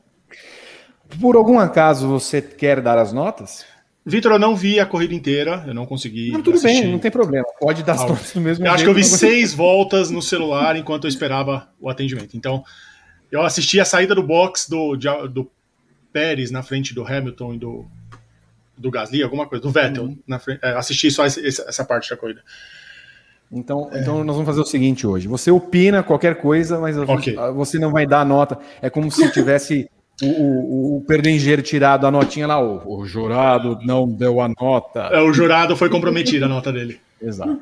[1.19, 3.65] Por algum acaso você quer dar as notas?
[4.03, 6.31] Vitor, eu não vi a corrida inteira, eu não consegui.
[6.31, 6.81] Não, tudo assistir.
[6.81, 7.45] bem, não tem problema.
[7.59, 10.75] Pode dar as notas no mesmo Eu acho que eu vi seis voltas no celular
[10.75, 12.35] enquanto eu esperava o atendimento.
[12.35, 12.63] Então,
[13.31, 14.95] eu assisti a saída do box do,
[15.27, 15.51] do
[16.11, 17.85] Pérez na frente do Hamilton e do,
[18.77, 20.03] do Gasly, alguma coisa, do Vettel.
[20.03, 20.18] Uhum.
[20.27, 22.41] Na frente, é, assisti só essa, essa, parte da corrida.
[23.52, 23.99] Então, é.
[23.99, 25.27] então nós vamos fazer o seguinte hoje.
[25.27, 27.35] Você opina qualquer coisa, mas okay.
[27.53, 28.57] você não vai dar a nota.
[28.81, 29.89] É como se tivesse
[30.22, 32.61] o, o, o perdengeiro tirado a notinha lá.
[32.61, 35.10] O, o jurado não deu a nota.
[35.11, 36.99] É, o jurado foi comprometido a nota dele.
[37.22, 37.61] Exato.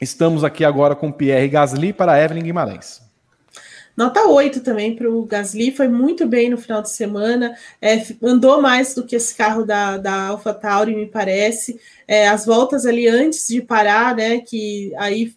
[0.00, 3.02] Estamos aqui agora com Pierre Gasly para Evelyn Guimarães.
[3.96, 8.60] Nota 8 também para o Gasly, foi muito bem no final de semana, é, andou
[8.60, 11.80] mais do que esse carro da, da AlphaTauri, me parece.
[12.06, 15.32] É, as voltas ali antes de parar, né, que aí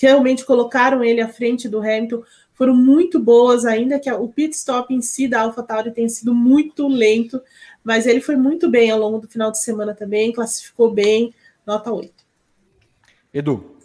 [0.00, 2.22] realmente colocaram ele à frente do Hamilton,
[2.54, 6.88] foram muito boas, ainda que o pit stop em si da AlphaTauri tenha sido muito
[6.88, 7.40] lento,
[7.84, 11.32] mas ele foi muito bem ao longo do final de semana também, classificou bem,
[11.64, 12.12] nota 8.
[13.32, 13.76] Edu.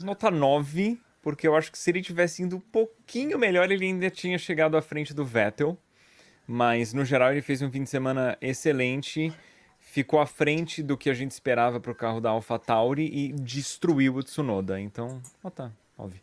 [0.00, 4.08] Nota 9, porque eu acho que se ele tivesse indo um pouquinho melhor, ele ainda
[4.08, 5.76] tinha chegado à frente do Vettel.
[6.46, 9.30] Mas no geral ele fez um fim de semana excelente,
[9.78, 14.16] ficou à frente do que a gente esperava para o carro da AlphaTauri e destruiu
[14.16, 14.80] o Tsunoda.
[14.80, 16.22] Então, ó tá, óbvio.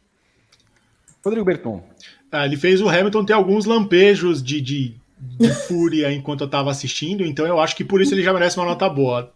[1.23, 1.87] Rodrigo Berton.
[2.31, 6.71] Ah, ele fez o Hamilton ter alguns lampejos de, de, de fúria enquanto eu estava
[6.71, 9.31] assistindo, então eu acho que por isso ele já merece uma nota boa.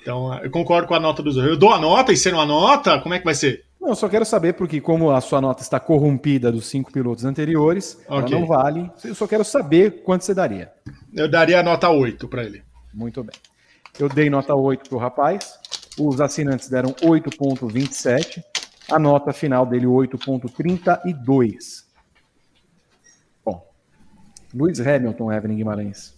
[0.00, 1.36] Então, eu concordo com a nota dos.
[1.36, 3.64] Eu dou a nota e sendo a nota, como é que vai ser?
[3.82, 7.24] Não, eu só quero saber, porque como a sua nota está corrompida dos cinco pilotos
[7.24, 8.16] anteriores, okay.
[8.16, 8.88] ela não vale.
[9.04, 10.70] Eu só quero saber quanto você daria.
[11.12, 12.62] Eu daria a nota 8 para ele.
[12.94, 13.34] Muito bem.
[13.98, 15.58] Eu dei nota 8 para o rapaz.
[15.98, 18.44] Os assinantes deram 8,27.
[18.88, 21.82] A nota final dele, 8,32.
[23.44, 23.68] Bom.
[24.54, 26.14] Luiz Hamilton, Evelyn Guimarães.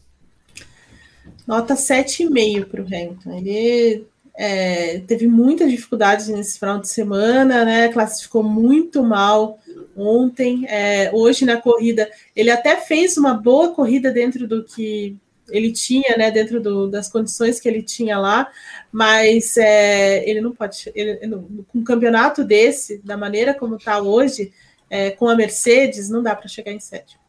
[1.46, 3.38] Nota 7,5 para o Hamilton.
[3.38, 4.06] Ele
[4.36, 7.88] é, teve muitas dificuldades nesse final de semana, né?
[7.88, 9.60] Classificou muito mal
[9.96, 10.66] ontem.
[10.68, 15.16] É, hoje na corrida, ele até fez uma boa corrida dentro do que
[15.48, 16.32] ele tinha, né?
[16.32, 18.50] Dentro do, das condições que ele tinha lá,
[18.90, 20.90] mas é, ele não pode.
[20.94, 21.36] Ele,
[21.72, 24.52] um campeonato desse, da maneira como está hoje,
[24.90, 27.22] é, com a Mercedes, não dá para chegar em sétimo.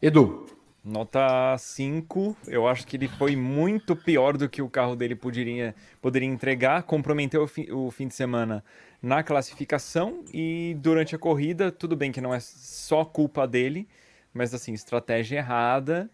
[0.00, 0.46] Edu,
[0.82, 5.74] Nota 5, eu acho que ele foi muito pior do que o carro dele poderia,
[6.00, 8.64] poderia entregar, comprometeu o, fi, o fim de semana
[9.02, 13.86] na classificação e durante a corrida, tudo bem que não é só culpa dele,
[14.32, 16.08] mas assim, estratégia errada,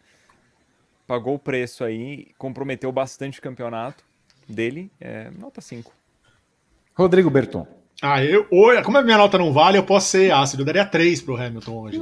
[1.06, 4.04] pagou o preço aí, comprometeu bastante o campeonato
[4.48, 5.92] dele, é, nota 5.
[6.92, 7.68] Rodrigo Berton.
[8.02, 8.46] Ah, eu,
[8.84, 11.78] como a minha nota não vale, eu posso ser ácido, eu daria 3 pro Hamilton
[11.78, 12.00] hoje.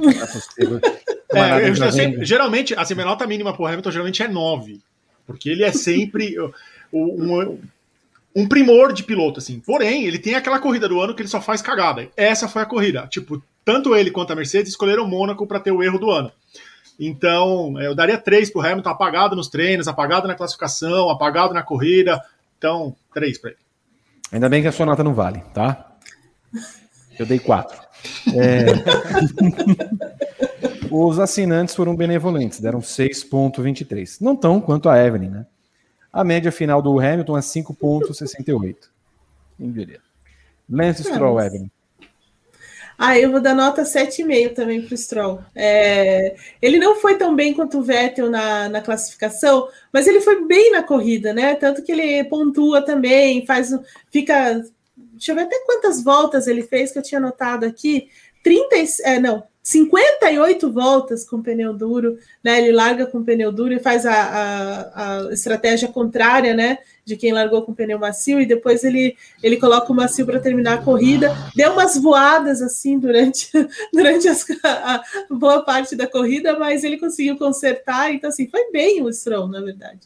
[1.35, 4.81] É, eu, eu sempre, geralmente, assim, a minha nota mínima pro Hamilton geralmente é 9.
[5.25, 6.35] Porque ele é sempre
[6.93, 7.57] um,
[8.35, 9.59] um primor de piloto, assim.
[9.59, 12.07] Porém, ele tem aquela corrida do ano que ele só faz cagada.
[12.15, 13.07] Essa foi a corrida.
[13.07, 16.31] Tipo, tanto ele quanto a Mercedes escolheram o Mônaco para ter o erro do ano.
[16.99, 21.63] Então, eu daria três para o Hamilton, apagado nos treinos, apagado na classificação, apagado na
[21.63, 22.21] corrida.
[22.57, 23.59] Então, três para ele.
[24.31, 25.93] Ainda bem que a sua nota não vale, tá?
[27.17, 27.79] Eu dei quatro.
[28.33, 28.65] É...
[30.91, 34.17] Os assinantes foram benevolentes, deram 6,23.
[34.21, 35.45] Não tão quanto a Evelyn, né?
[36.11, 38.75] A média final do Hamilton é 5,68.
[39.57, 39.99] Quem diria?
[40.69, 41.69] Lance Stroll, Evelyn.
[42.97, 45.41] Ah, eu vou dar nota 7,5 também para o Stroll.
[45.53, 50.45] É, ele não foi tão bem quanto o Vettel na, na classificação, mas ele foi
[50.45, 51.55] bem na corrida, né?
[51.55, 53.77] Tanto que ele pontua também, faz.
[54.09, 54.63] Fica.
[54.95, 58.09] Deixa eu ver até quantas voltas ele fez, que eu tinha anotado aqui.
[58.43, 62.59] 30, é, não, 58 voltas com pneu duro, né?
[62.59, 66.77] Ele larga com pneu duro e faz a, a, a, estratégia contrária, né?
[67.03, 70.75] De quem largou com pneu macio, e depois ele, ele coloca o macio para terminar
[70.75, 71.35] a corrida.
[71.55, 73.49] Deu umas voadas assim durante,
[73.91, 75.01] durante as, a,
[75.31, 79.61] boa parte da corrida, mas ele conseguiu consertar, então assim, foi bem o Stroll, na
[79.61, 80.01] verdade.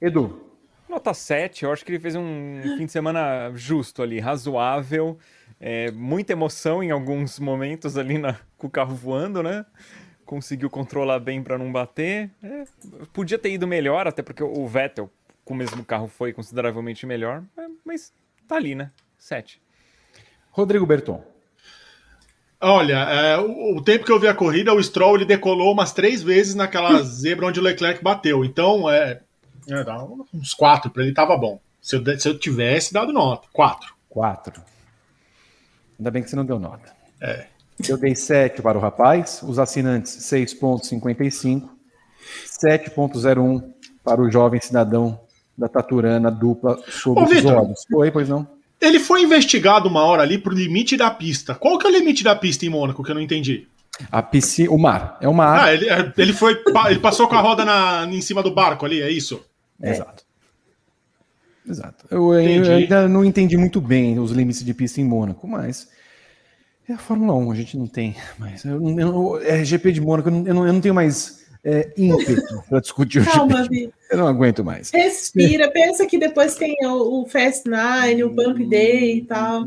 [0.00, 0.50] Edu.
[0.88, 5.16] Nota 7, eu acho que ele fez um fim de semana justo ali, razoável.
[5.64, 9.64] É, muita emoção em alguns momentos ali na, com o carro voando, né?
[10.26, 12.32] Conseguiu controlar bem para não bater.
[12.42, 12.64] É,
[13.12, 15.08] podia ter ido melhor, até porque o Vettel
[15.44, 17.44] com o mesmo carro foi consideravelmente melhor.
[17.56, 18.12] É, mas
[18.48, 18.90] tá ali, né?
[19.16, 19.62] Sete.
[20.50, 21.24] Rodrigo Berton.
[22.60, 25.92] Olha, é, o, o, tempo que eu vi a corrida, o Stroll ele decolou umas
[25.92, 28.44] três vezes naquela zebra onde o Leclerc bateu.
[28.44, 29.20] Então, é,
[29.68, 29.84] é
[30.34, 31.60] uns quatro para ele tava bom.
[31.80, 33.94] Se eu, se eu tivesse dado nota, quatro.
[34.08, 34.72] Quatro.
[36.02, 36.92] Ainda bem que você não deu nota.
[37.20, 37.44] É.
[37.88, 41.68] Eu dei 7 para o rapaz, os assinantes 6,55,
[42.60, 43.62] 7,01
[44.02, 45.20] para o jovem cidadão
[45.56, 47.84] da Taturana dupla sobre Ô, os Victor, olhos.
[47.88, 48.48] Foi, pois não?
[48.80, 51.54] Ele foi investigado uma hora ali por limite da pista.
[51.54, 53.68] Qual que é o limite da pista em Mônaco que eu não entendi?
[54.10, 55.18] A piscina, o mar.
[55.20, 55.66] É o mar.
[55.66, 56.60] Ah, ele, é, ele foi.
[56.88, 59.40] Ele passou com a roda na, em cima do barco ali, é isso?
[59.80, 59.90] É.
[59.90, 60.24] Exato.
[61.72, 62.04] Exato.
[62.10, 65.88] Eu, eu, ainda não entendi muito bem os limites de pista em Mônaco, mas
[66.88, 68.64] é a Fórmula 1, a gente não tem mais.
[68.64, 72.80] Eu, eu, é GP de Mônaco, eu não, eu não tenho mais é, ímpeto para
[72.80, 73.90] discutir o Calma, GP.
[74.10, 74.90] Eu não aguento mais.
[74.90, 79.64] Respira, pensa que depois tem o, o Fast Nine, o Bump Day e tal.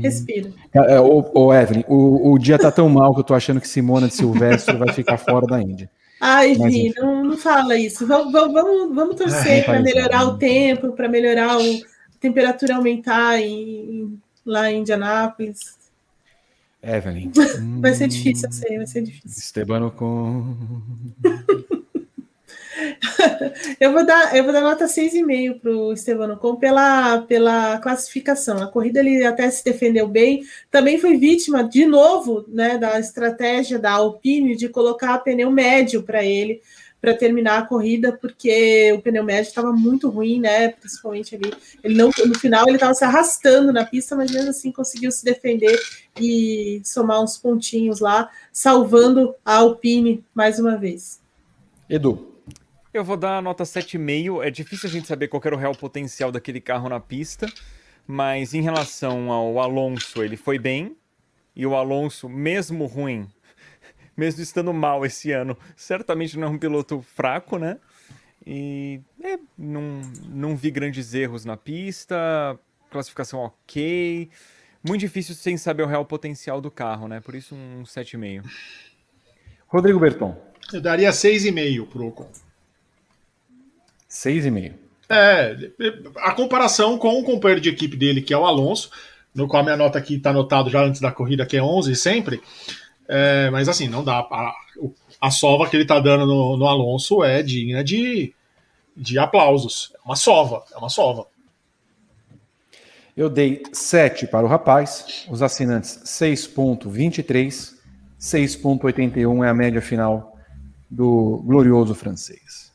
[0.00, 0.52] Respira.
[0.72, 3.66] É, o, o Evelyn, o, o dia tá tão mal que eu tô achando que
[3.66, 5.90] Simona de Silvestre vai ficar fora da Índia.
[6.20, 8.06] Ai, Vi, não, não fala isso.
[8.06, 14.20] Vamos, vamos, vamos torcer para melhorar o tempo, para melhorar o, a temperatura aumentar em,
[14.44, 15.78] lá em Indianápolis.
[16.82, 17.32] Evelyn.
[17.80, 19.38] vai ser difícil, eu sei, vai ser difícil.
[19.38, 20.56] Estebano com.
[23.80, 28.62] eu vou dar, eu vou dar nota 6,5 para o Estevano Com pela, pela classificação.
[28.62, 33.78] A corrida ele até se defendeu bem, também foi vítima de novo né, da estratégia
[33.78, 36.60] da Alpine de colocar pneu médio para ele
[37.00, 40.68] para terminar a corrida, porque o pneu médio estava muito ruim, né?
[40.68, 41.50] Principalmente ali.
[41.82, 45.24] Ele não, no final ele estava se arrastando na pista, mas mesmo assim conseguiu se
[45.24, 45.80] defender
[46.20, 51.20] e somar uns pontinhos lá, salvando a Alpine mais uma vez.
[51.88, 52.29] Edu.
[52.92, 54.44] Eu vou dar a nota 7,5.
[54.44, 57.46] É difícil a gente saber qual era o real potencial daquele carro na pista,
[58.04, 60.96] mas em relação ao Alonso, ele foi bem.
[61.54, 63.28] E o Alonso, mesmo ruim,
[64.16, 67.78] mesmo estando mal esse ano, certamente não é um piloto fraco, né?
[68.44, 72.58] E é, não, não vi grandes erros na pista,
[72.90, 74.28] classificação ok.
[74.82, 77.20] Muito difícil sem saber o real potencial do carro, né?
[77.20, 78.44] Por isso um 7,5.
[79.68, 80.36] Rodrigo Berton.
[80.72, 82.28] Eu daria 6,5 pro Ocon.
[84.10, 84.72] 6,5.
[85.08, 85.56] É,
[86.18, 88.90] a comparação com o companheiro de equipe dele, que é o Alonso,
[89.34, 91.94] no qual a minha nota aqui está anotado já antes da corrida, que é 11
[91.96, 92.40] sempre.
[93.08, 94.18] É, mas assim, não dá.
[94.18, 94.54] A,
[95.20, 98.32] a sova que ele está dando no, no, Alonso é digna de,
[98.96, 99.92] de aplausos.
[99.96, 101.26] É uma sova, é uma sova.
[103.16, 107.74] Eu dei 7 para o rapaz, os assinantes 6,23,
[108.18, 110.36] 6,81 é a média final
[110.88, 112.69] do glorioso francês.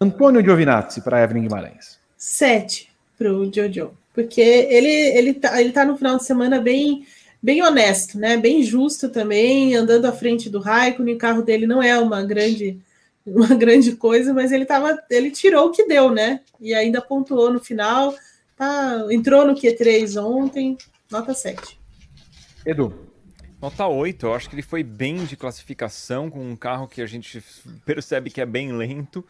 [0.00, 1.98] Antônio Giovinazzi para Evelyn Guimarães.
[2.16, 3.92] Sete para o Jojo.
[4.12, 7.04] Porque ele, ele, tá, ele tá no final de semana bem,
[7.42, 8.36] bem honesto, né?
[8.36, 11.16] Bem justo também, andando à frente do Raikkonen.
[11.16, 12.78] O carro dele não é uma grande
[13.26, 16.40] uma grande coisa, mas ele tava, ele tirou o que deu, né?
[16.60, 18.14] E ainda pontuou no final.
[18.56, 20.76] Tá, entrou no Q3 ontem,
[21.10, 21.78] nota 7.
[22.64, 22.92] Edu.
[23.60, 27.06] Nota 8, eu acho que ele foi bem de classificação com um carro que a
[27.06, 27.42] gente
[27.86, 29.24] percebe que é bem lento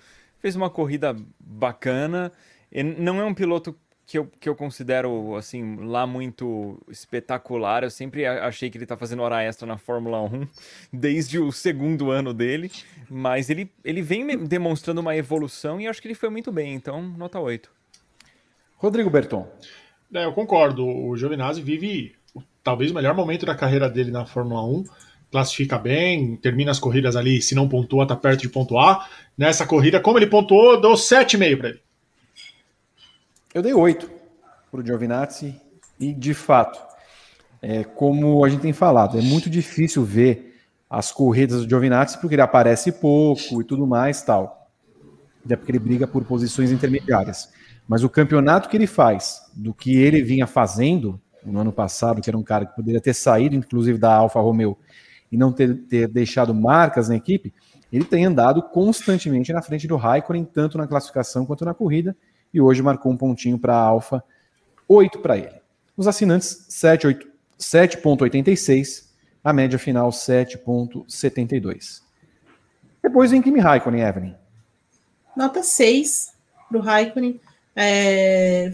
[0.45, 2.31] fez uma corrida bacana.
[2.71, 7.83] Ele não é um piloto que eu, que eu considero, assim, lá muito espetacular.
[7.83, 10.47] Eu sempre achei que ele tá fazendo hora extra na Fórmula 1
[10.93, 12.71] desde o segundo ano dele.
[13.09, 16.75] Mas ele, ele vem demonstrando uma evolução e acho que ele foi muito bem.
[16.75, 17.71] Então, nota 8.
[18.77, 19.49] Rodrigo Berton.
[20.13, 20.87] É, eu concordo.
[20.87, 22.15] O Giovinazzi vive
[22.63, 24.85] talvez o melhor momento da carreira dele na Fórmula 1.
[25.35, 29.11] Classifica bem, termina as corridas ali, se não pontua, tá perto de pontuar.
[29.37, 31.81] Nessa corrida, como ele pontuou, dou 7,5 para ele.
[33.53, 34.09] Eu dei 8
[34.71, 35.61] para o Giovinazzi
[35.99, 36.81] e, de fato,
[37.61, 40.57] é, como a gente tem falado, é muito difícil ver
[40.89, 44.71] as corridas do Giovinazzi porque ele aparece pouco e tudo mais tal.
[45.45, 47.53] Até porque ele briga por posições intermediárias.
[47.89, 52.31] Mas o campeonato que ele faz, do que ele vinha fazendo no ano passado, que
[52.31, 54.79] era um cara que poderia ter saído, inclusive, da Alfa Romeo
[55.35, 57.53] e não ter, ter deixado marcas na equipe,
[57.93, 62.17] ele tem andado constantemente na frente do Raikkonen, tanto na classificação quanto na corrida,
[62.53, 64.23] e hoje marcou um pontinho para a Alfa,
[64.87, 65.61] 8 para ele.
[65.97, 69.09] Os assinantes, 7,86,
[69.43, 72.01] a média final 7,72.
[73.03, 74.37] Depois vem Kimi Raikkonen, Evelyn.
[75.37, 76.33] Nota 6
[76.69, 77.41] para o Raikkonen.
[77.77, 78.73] É,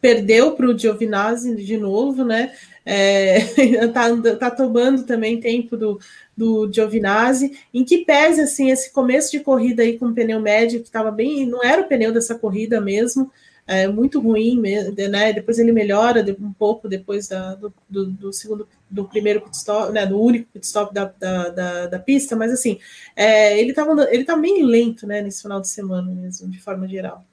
[0.00, 2.52] perdeu para o Giovinazzi de novo, né?
[2.84, 3.40] É,
[3.92, 5.98] tá, tá, tomando também tempo do,
[6.36, 10.80] do Giovinazzi, em que pese assim esse começo de corrida aí com o pneu médio
[10.80, 13.30] que estava bem, não era o pneu dessa corrida mesmo,
[13.66, 15.32] é muito ruim, né?
[15.32, 19.92] Depois ele melhora um pouco depois da, do, do, do, segundo, do primeiro pit stop,
[19.92, 20.06] né?
[20.06, 22.78] Do único pit stop da, da, da, da pista, mas assim,
[23.16, 25.20] é, ele estava ele tá bem lento, né?
[25.20, 27.24] Nesse final de semana mesmo, de forma geral.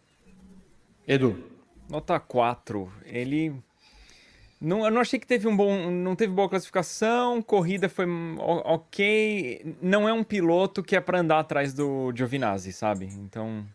[1.07, 1.51] Edu.
[1.89, 2.91] Nota 4.
[3.05, 3.53] Ele.
[4.59, 5.91] Não, eu não achei que teve um bom.
[5.91, 8.05] Não teve boa classificação, corrida foi
[8.37, 9.77] ok.
[9.81, 13.05] Não é um piloto que é para andar atrás do Giovinazzi, sabe?
[13.05, 13.65] Então.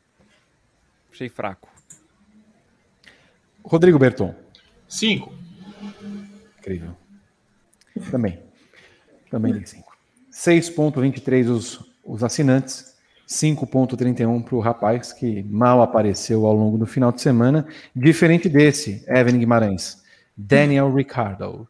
[1.13, 1.69] Achei fraco.
[3.63, 4.35] Rodrigo Berton.
[4.89, 5.33] 5.
[6.59, 6.97] Incrível.
[8.11, 8.39] Também.
[9.31, 9.97] Também dei 5.
[10.33, 12.98] 6,23 os, os assinantes.
[13.29, 17.67] 5,31 para o rapaz que mal apareceu ao longo do final de semana.
[17.95, 20.03] Diferente desse, Evan Guimarães.
[20.35, 21.69] Daniel Ricardo.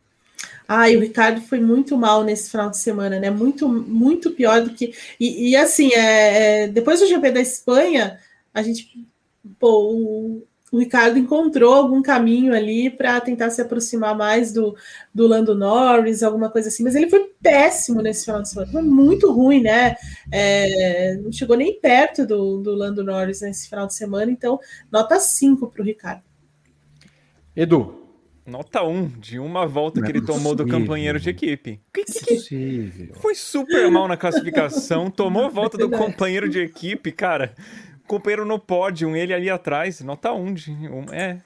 [0.69, 3.31] Ai, o Ricardo foi muito mal nesse final de semana, né?
[3.31, 4.95] Muito, muito pior do que.
[5.19, 8.19] E, e assim, é, é depois do GP da Espanha,
[8.53, 9.07] a gente.
[9.59, 14.77] Pô, o Ricardo encontrou algum caminho ali para tentar se aproximar mais do,
[15.15, 18.83] do Lando Norris, alguma coisa assim, mas ele foi péssimo nesse final de semana, foi
[18.83, 19.97] muito ruim, né?
[20.31, 24.59] É, não chegou nem perto do, do Lando Norris nesse final de semana, então
[24.91, 26.23] nota 5 para o Ricardo.
[27.57, 27.95] Edu.
[28.47, 31.83] Nota 1, um, de uma volta que ele tomou do companheiro de equipe.
[31.93, 37.55] Que, que, Foi super mal na classificação, tomou a volta do companheiro de equipe, cara
[38.09, 41.39] companheiro no pódio, ele ali atrás, nota 1 de um, é.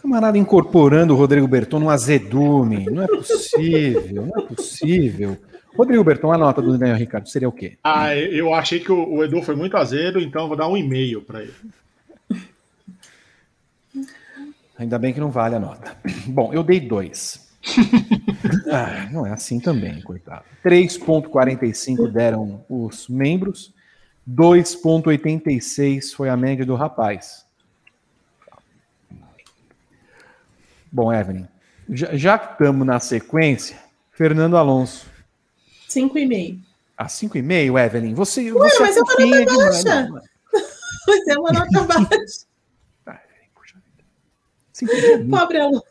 [0.00, 2.86] Camarada incorporando o Rodrigo Berton no azedume.
[2.86, 5.38] Não é possível, não é possível.
[5.76, 7.78] Rodrigo Berton, a nota do Daniel Ricardo seria o quê?
[7.82, 11.22] Ah, eu achei que o, o Edu foi muito azedo, então vou dar um e-mail
[11.22, 11.54] para ele.
[14.76, 15.96] Ainda bem que não vale a nota.
[16.26, 17.48] Bom, eu dei dois.
[18.70, 20.44] ah, não é assim também, coitado.
[20.64, 23.72] 3,45 deram os membros
[24.28, 27.44] 2,86 foi a média do rapaz.
[30.90, 31.46] Bom, Evelyn,
[31.88, 33.78] já, já que estamos na sequência,
[34.12, 35.06] Fernando Alonso.
[35.88, 36.60] 5,5.
[36.96, 38.14] Ah, 5,5, Evelyn?
[38.14, 40.02] Você, Ué, você mas é uma nota demais, baixa.
[40.02, 40.12] Não,
[41.08, 42.46] mas é uma nota baixa.
[43.06, 43.20] Ah,
[45.30, 45.82] Pobre Alonso.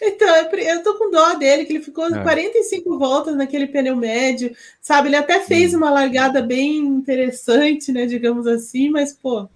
[0.00, 2.22] Então, eu tô com dó dele, que ele ficou é.
[2.22, 5.08] 45 voltas naquele pneu médio, sabe?
[5.08, 8.06] Ele até fez uma largada bem interessante, né?
[8.06, 9.48] Digamos assim, mas, pô.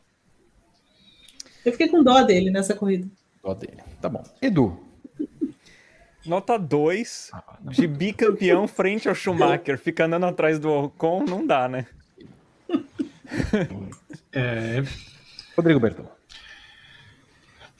[1.65, 3.09] Eu fiquei com dó dele nessa corrida.
[3.43, 3.79] Dó dele.
[4.01, 4.23] Tá bom.
[4.41, 4.79] Edu.
[6.25, 9.79] Nota 2 ah, de bicampeão frente ao Schumacher.
[9.79, 11.87] Fica andando atrás do Ocon, não dá, né?
[14.33, 14.83] É...
[15.57, 15.81] Rodrigo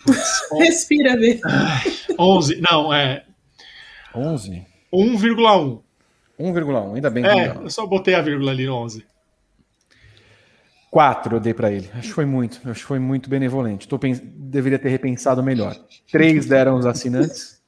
[0.59, 1.41] Respira, vê.
[2.19, 3.25] 11, não, é.
[4.15, 4.67] 11?
[4.93, 5.81] 1,1.
[6.39, 9.07] 1,1, ainda bem que É, eu só botei a vírgula ali no 11.
[10.91, 11.89] 4 eu dei para ele.
[11.95, 13.89] Acho que foi muito, acho que foi muito benevolente.
[13.89, 14.21] Tô pens...
[14.23, 15.75] Deveria ter repensado melhor.
[16.11, 17.63] 3 deram os assinantes.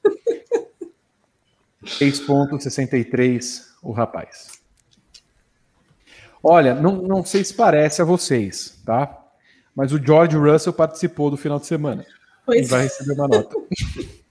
[1.83, 4.59] 6,63 o rapaz.
[6.43, 9.23] Olha, não, não sei se parece a vocês, tá?
[9.75, 12.05] Mas o George Russell participou do final de semana.
[12.45, 12.67] Pois.
[12.67, 13.55] E vai receber uma nota.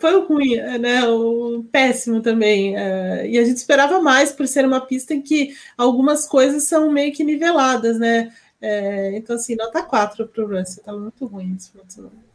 [0.00, 1.08] Foi ruim, né?
[1.08, 2.76] O péssimo também.
[2.76, 6.92] É, e a gente esperava mais por ser uma pista em que algumas coisas são
[6.92, 8.32] meio que niveladas, né?
[8.60, 12.28] É, então, assim, nota 4 para o Russell, tá muito ruim esse final de semana.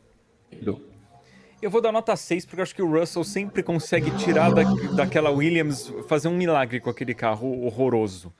[1.61, 4.63] Eu vou dar nota 6, porque eu acho que o Russell sempre consegue tirar da,
[4.95, 8.33] daquela Williams, fazer um milagre com aquele carro horroroso.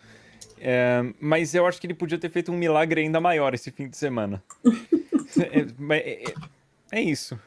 [0.60, 3.88] É, mas eu acho que ele podia ter feito um milagre ainda maior esse fim
[3.88, 4.44] de semana.
[5.40, 5.60] é,
[5.96, 6.34] é, é,
[6.92, 7.40] é isso.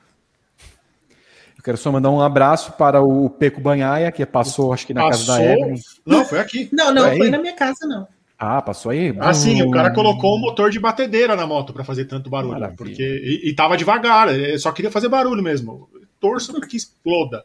[1.56, 5.02] Eu quero só mandar um abraço para o Peco Banhaia, que passou, acho que na
[5.02, 5.34] passou?
[5.34, 5.80] casa da Evelyn.
[6.04, 6.68] Não, foi aqui.
[6.72, 8.06] Não, não, foi, foi na minha casa, não.
[8.38, 9.14] Ah, passou aí?
[9.18, 12.52] Ah, sim, o cara colocou um motor de batedeira na moto para fazer tanto barulho.
[12.52, 12.76] Maravilha.
[12.76, 14.28] Porque, e, e tava devagar,
[14.58, 15.88] só queria fazer barulho mesmo.
[16.20, 17.42] Torço que exploda.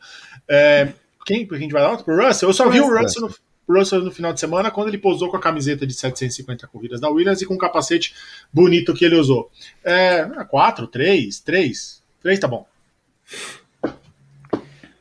[0.49, 0.89] É,
[1.25, 2.03] quem, quem a gente vai dar?
[2.03, 2.49] Pro Russell?
[2.49, 3.33] Eu só vi o Russell no,
[3.67, 7.09] Russell no final de semana quando ele posou com a camiseta de 750 corridas da
[7.09, 8.13] Williams e com o capacete
[8.51, 9.49] bonito que ele usou.
[9.83, 12.03] É, 4, 3, 3.
[12.21, 12.67] 3 tá bom.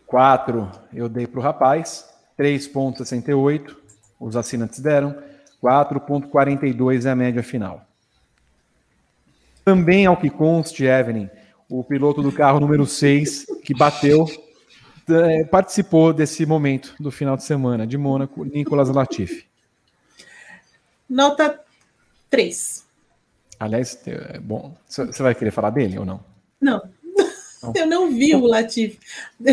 [0.06, 2.04] 4 eu dei para o rapaz,
[2.38, 3.76] 3,68
[4.20, 5.16] os assinantes deram,
[5.62, 7.86] 4,42 é a média final.
[9.64, 11.28] Também, ao que conste, Evelyn,
[11.68, 14.26] o piloto do carro número 6, que bateu,
[15.08, 19.46] é, participou desse momento do final de semana de Mônaco, Nicolas Latifi.
[21.08, 21.60] Nota
[22.28, 22.86] 3.
[23.58, 24.74] Aliás, é bom.
[24.86, 26.20] Você vai querer falar dele ou não?
[26.60, 26.80] Não.
[27.62, 27.72] não.
[27.74, 28.98] Eu não vi o Latifi.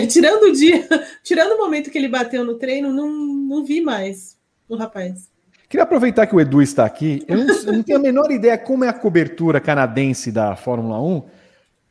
[0.09, 0.87] Tirando o dia,
[1.23, 4.37] tirando o momento que ele bateu no treino, não, não vi mais
[4.69, 5.29] o rapaz.
[5.69, 7.25] Queria aproveitar que o Edu está aqui.
[7.27, 11.01] Eu não, eu não tenho a menor ideia como é a cobertura canadense da Fórmula
[11.01, 11.23] 1.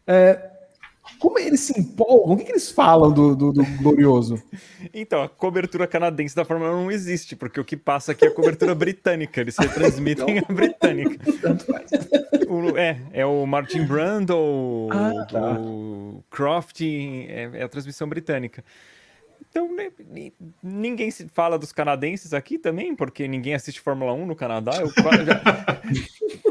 [0.07, 0.51] É,
[1.19, 2.35] como eles se empolgam?
[2.35, 4.43] O que, que eles falam do, do, do, Glorioso?
[4.95, 8.29] Então, a cobertura canadense da Fórmula 1 não existe, porque o que passa aqui é
[8.29, 9.41] a cobertura britânica.
[9.41, 11.33] Eles retransmitem então, a britânica.
[11.43, 11.91] Tanto faz.
[12.49, 15.59] O, é, é o Martin Brundle, ah, tá.
[15.59, 18.65] o Croft, é, é a transmissão britânica.
[19.51, 19.91] Então, né,
[20.63, 24.73] ninguém se fala dos canadenses aqui também, porque ninguém assiste Fórmula 1 no Canadá.
[24.81, 25.43] Eu, já...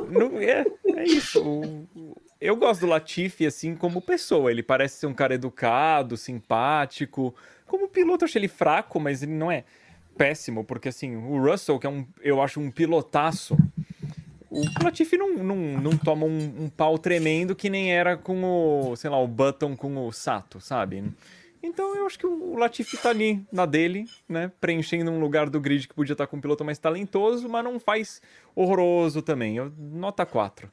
[0.10, 0.66] não, é,
[0.96, 1.42] é isso.
[1.42, 4.52] O, eu gosto do Latifi, assim, como pessoa.
[4.52, 7.34] Ele parece ser um cara educado, simpático.
[7.66, 9.64] Como piloto, eu achei ele fraco, mas ele não é
[10.18, 13.58] péssimo, porque, assim, o Russell, que é um, eu acho um pilotaço,
[14.50, 18.96] o Latifi não, não, não toma um, um, pau tremendo que nem era com o,
[18.96, 21.04] sei lá, o Button com o Sato, sabe?
[21.62, 24.52] Então eu acho que o Latifi tá ali na dele, né?
[24.62, 27.80] Preenchendo um lugar do grid que podia estar com um piloto mais talentoso, mas não
[27.80, 28.22] faz
[28.56, 29.58] horroroso também.
[29.58, 30.72] Eu, nota 4.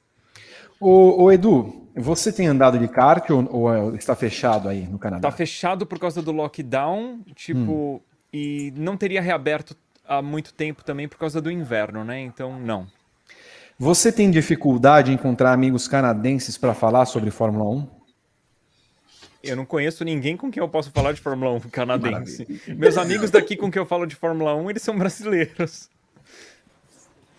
[0.85, 5.29] Ô, ô, Edu, você tem andado de kart ou, ou, está fechado aí no Canadá?
[5.29, 8.01] Está fechado por causa do lockdown, tipo, hum.
[8.33, 12.21] e não teria reaberto há muito tempo também por causa do inverno, né?
[12.21, 12.89] Então, não.
[13.79, 17.89] Você tem dificuldade em encontrar amigos canadenses para falar sobre Fórmula 1?
[19.45, 22.45] Eu não conheço ninguém com quem eu posso falar de Fórmula 1 canadense.
[22.49, 22.77] Maravilha.
[22.77, 25.89] Meus amigos daqui com quem eu falo de Fórmula 1, eles são brasileiros.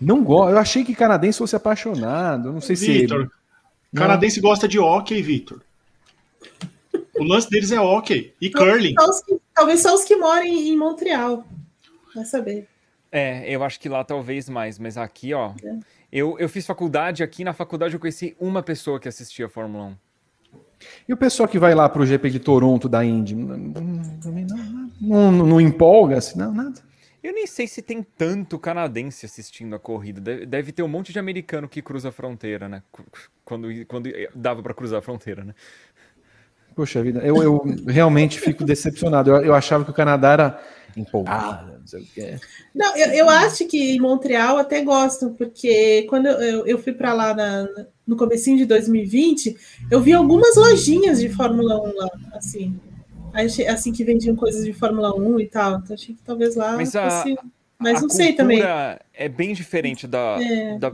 [0.03, 0.51] Não gosto.
[0.51, 2.51] Eu achei que canadense fosse apaixonado.
[2.51, 3.97] Não sei Victor, se.
[3.97, 4.49] Canadense não.
[4.49, 5.61] gosta de hockey, Victor.
[7.15, 8.95] O lance deles é hockey e curling.
[8.99, 11.45] Só que, talvez só os que morem em Montreal.
[12.13, 12.67] Vai saber.
[13.11, 15.53] É, eu acho que lá talvez mais, mas aqui, ó.
[15.63, 15.77] É.
[16.11, 19.85] Eu, eu fiz faculdade aqui, na faculdade eu conheci uma pessoa que assistia a Fórmula
[19.85, 19.95] 1.
[21.07, 23.57] E o pessoal que vai lá para o GP de Toronto da Indy, não,
[25.01, 26.81] não, não, não empolga assim, não, nada.
[27.23, 30.45] Eu nem sei se tem tanto canadense assistindo a corrida.
[30.45, 32.83] Deve, ter um monte de americano que cruza a fronteira, né?
[33.45, 35.55] Quando, quando dava para cruzar a fronteira, né?
[36.75, 39.29] Poxa vida, eu, eu realmente fico decepcionado.
[39.29, 40.63] Eu, eu, achava que o Canadá era
[40.97, 42.39] empolgado, não sei o quê.
[42.75, 47.13] Não, eu, eu acho que em Montreal até gostam, porque quando eu, eu fui para
[47.13, 47.67] lá na,
[48.05, 49.55] no comecinho de 2020,
[49.89, 52.77] eu vi algumas lojinhas de Fórmula 1 lá, assim
[53.33, 55.79] assim que vendiam coisas de Fórmula 1 e tal.
[55.79, 57.33] Então achei que talvez lá mas fosse.
[57.33, 57.43] A,
[57.79, 58.61] mas não sei também.
[59.13, 60.77] É bem diferente da, é.
[60.77, 60.93] da,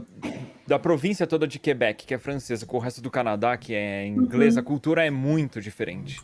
[0.66, 4.06] da, província toda de Quebec, que é francesa, com o resto do Canadá, que é
[4.06, 4.54] inglês.
[4.54, 4.60] Uhum.
[4.60, 6.20] A cultura é muito diferente.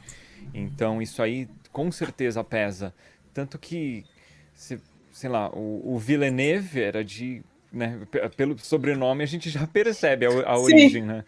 [0.53, 2.95] Então isso aí com certeza pesa.
[3.35, 4.05] Tanto que,
[4.55, 7.43] sei lá, o, o Villeneuve era de
[7.77, 8.01] né?
[8.37, 11.25] Pelo sobrenome a gente já percebe a, a origem, né?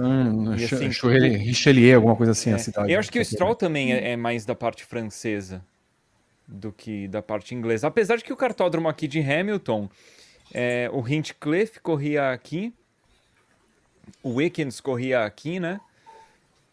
[0.00, 0.88] Hum, e, assim,
[1.36, 2.92] Richelieu, alguma coisa assim, é, a cidade.
[2.92, 5.62] Eu acho que o Stroll também é, é, mais da parte francesa
[6.46, 7.88] do que da parte inglesa.
[7.88, 9.90] Apesar de que o cartódromo aqui de Hamilton,
[10.54, 12.72] é, o Hinchcliffe corria aqui,
[14.22, 15.80] o Wickens corria aqui, né?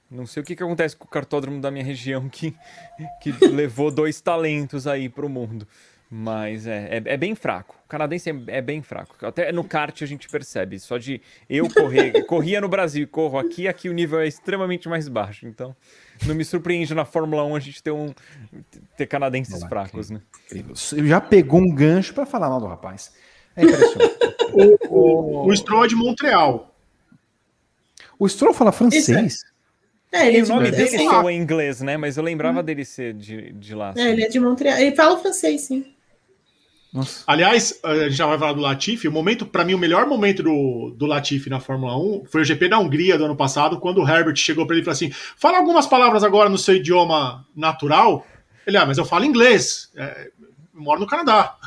[0.09, 2.55] Não sei o que, que acontece com o cartódromo da minha região que,
[3.21, 5.67] que levou dois talentos aí para o mundo.
[6.09, 7.75] Mas é, é, é, bem fraco.
[7.85, 9.15] O canadense é, é, bem fraco.
[9.25, 10.79] Até no kart a gente percebe.
[10.79, 11.19] Só de
[11.49, 15.47] eu correr, corria no Brasil e corro aqui, aqui o nível é extremamente mais baixo.
[15.47, 15.75] Então,
[16.25, 18.13] não me surpreende na Fórmula 1 a gente ter, um,
[18.95, 20.21] ter canadenses fracos, né?
[20.79, 23.11] Já pegou um gancho para falar mal do rapaz.
[23.55, 24.15] É impressionante.
[24.89, 26.75] o, o, o Stroll é de Montreal.
[28.19, 29.43] O Stroll fala francês?
[30.11, 31.97] É, ele é o nome dele é soa em inglês, né?
[31.97, 32.63] Mas eu lembrava hum.
[32.63, 33.89] dele ser de, de lá.
[33.89, 34.01] Assim.
[34.01, 34.77] É, ele é de Montreal.
[34.77, 35.94] Ele fala francês, sim.
[36.95, 37.25] Nossa.
[37.27, 39.09] Aliás, a gente já vai falar do Latifi.
[39.09, 42.45] O momento, para mim, o melhor momento do, do Latifi na Fórmula 1 foi o
[42.45, 45.11] GP da Hungria do ano passado, quando o Herbert chegou para ele e falou assim:
[45.11, 48.25] fala algumas palavras agora no seu idioma natural.
[48.65, 49.91] Ele, ah, mas eu falo inglês.
[49.93, 50.31] É,
[50.73, 51.57] eu moro no Canadá.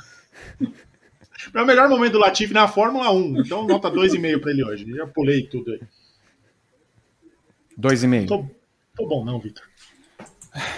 [1.55, 3.43] é o melhor momento do Latifi na Fórmula 1.
[3.43, 4.91] Então, nota 2,5 para ele hoje.
[4.95, 5.81] Já pulei tudo aí.
[7.79, 8.27] 2,5.
[8.27, 8.47] Tô,
[8.97, 9.68] tô bom, não, Vitor.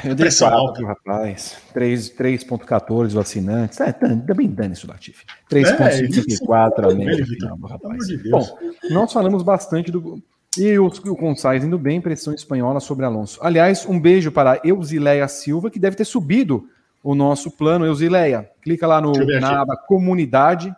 [0.04, 1.58] Eu dei alta, rapaz.
[1.74, 3.82] 3.14 o assinante.
[3.82, 5.24] É, também dane isso, Latif.
[5.50, 8.06] 3.54 é, a média final, rapaz.
[8.06, 8.46] De Bom,
[8.90, 10.22] nós falamos bastante do.
[10.58, 13.38] E o, o Concais indo bem, pressão espanhola sobre Alonso.
[13.40, 16.68] Aliás, um beijo para Eusileia Silva, que deve ter subido
[17.04, 17.86] o nosso plano.
[17.86, 20.74] Eusileia, clica lá no, na aba comunidade.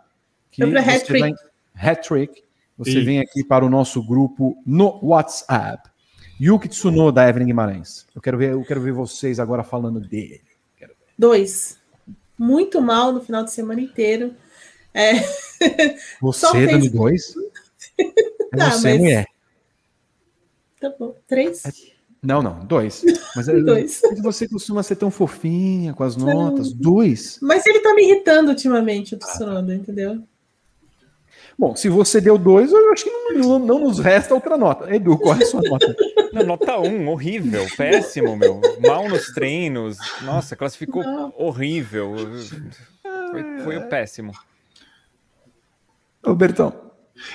[0.50, 1.34] Que você,
[1.74, 2.42] hat-trick.
[2.76, 3.04] Você e...
[3.04, 5.91] vem aqui para o nosso grupo no WhatsApp.
[6.42, 8.04] Yuki Tsunoda, Evelyn Guimarães.
[8.12, 10.42] Eu quero ver, eu quero ver vocês agora falando dele.
[11.16, 11.78] Dois.
[12.36, 14.34] Muito mal no final de semana inteiro.
[14.92, 15.12] É...
[16.20, 16.70] Você fez...
[16.70, 17.34] dando dois?
[18.54, 19.00] É tá, você, mas...
[19.00, 19.26] mulher.
[20.78, 21.16] Tá bom.
[21.26, 21.64] Três?
[21.64, 21.70] É...
[22.22, 23.02] Não, não, dois.
[23.34, 24.02] Mas é, dois.
[24.22, 26.70] você costuma ser tão fofinha com as notas.
[26.72, 26.78] Não.
[26.78, 27.38] Dois.
[27.40, 29.76] Mas ele tá me irritando ultimamente, o Tsunoda, ah.
[29.76, 30.22] entendeu?
[31.58, 34.94] Bom, se você deu dois, eu acho que não, não, nos resta outra nota.
[34.94, 35.94] Edu, qual é a sua nota?
[36.32, 38.60] Não, nota um, horrível, péssimo, meu.
[38.80, 39.98] Mal nos treinos.
[40.22, 41.32] Nossa, classificou não.
[41.36, 42.14] horrível.
[43.30, 44.32] Foi, foi o péssimo.
[46.24, 46.92] Ô, Bertão.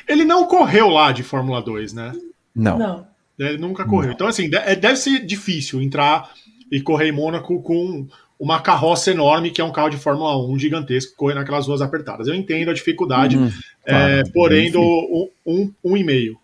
[0.08, 2.14] Ele não correu lá de Fórmula 2, né?
[2.56, 2.78] Não.
[2.78, 3.08] não.
[3.38, 4.08] Ele nunca correu.
[4.08, 4.16] Não.
[4.16, 6.32] Então, assim, deve ser difícil entrar
[6.72, 8.08] e correr em Mônaco com
[8.40, 11.82] uma carroça enorme, que é um carro de Fórmula 1 gigantesco, que corre naquelas ruas
[11.82, 12.28] apertadas.
[12.28, 13.52] Eu entendo a dificuldade, uhum,
[13.86, 16.40] é, porém, do um, um, um e meio.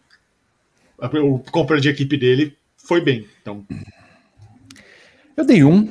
[0.98, 3.28] O companheiro de equipe dele foi bem.
[3.41, 3.65] Então.
[5.36, 5.88] Eu dei um,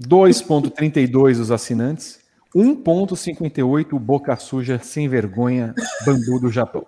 [0.00, 2.20] 2,32 os assinantes,
[2.54, 6.86] 1,58 o Boca Suja sem vergonha, bambu do Japão.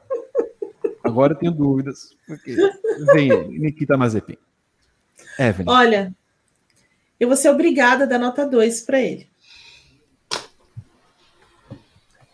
[1.03, 2.15] Agora eu tenho dúvidas.
[2.27, 2.57] Porque
[3.13, 4.37] vem Nikita Mazepin.
[5.39, 5.69] Evelyn.
[5.69, 6.15] Olha,
[7.19, 9.29] eu vou ser obrigada a dar nota 2 para ele.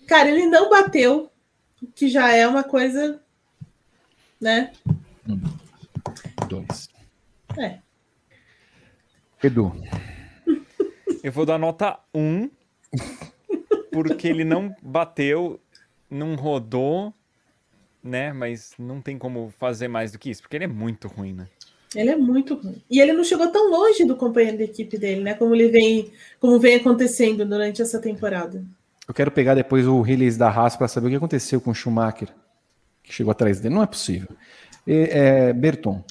[0.07, 1.31] Cara, ele não bateu,
[1.95, 3.23] que já é uma coisa,
[4.41, 4.73] né?
[6.49, 6.89] Dois.
[7.57, 7.79] É.
[9.43, 9.73] Edu.
[11.23, 12.51] Eu vou dar nota 1, um,
[13.93, 15.61] porque ele não bateu,
[16.09, 17.15] não rodou,
[18.03, 18.33] né?
[18.33, 21.47] Mas não tem como fazer mais do que isso, porque ele é muito ruim, né?
[21.95, 22.81] Ele é muito ruim.
[22.89, 25.35] E ele não chegou tão longe do companheiro da equipe dele, né?
[25.35, 28.65] Como ele vem, como vem acontecendo durante essa temporada.
[29.09, 31.75] Eu quero pegar depois o release da Haas para saber o que aconteceu com o
[31.75, 32.29] Schumacher,
[33.03, 33.75] que chegou atrás dele.
[33.75, 34.29] Não é possível.
[34.87, 36.05] E, é, Berton.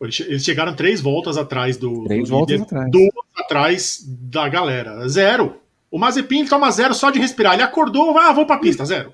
[0.00, 2.90] Eles chegaram três voltas atrás do, três do voltas líder, atrás.
[2.90, 5.06] duas atrás da galera.
[5.06, 5.60] Zero.
[5.90, 7.52] O Mazepin toma zero só de respirar.
[7.52, 9.12] Ele acordou, ah, vou pra pista, zero.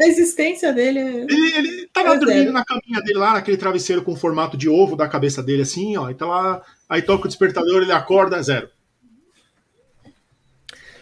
[0.00, 1.22] A existência dele é...
[1.22, 2.52] Ele, ele tá lá é dormindo zero.
[2.52, 6.10] na caminha dele, lá naquele travesseiro com formato de ovo da cabeça dele, assim, ó.
[6.10, 8.68] Então lá, aí toca o despertador, ele acorda, zero.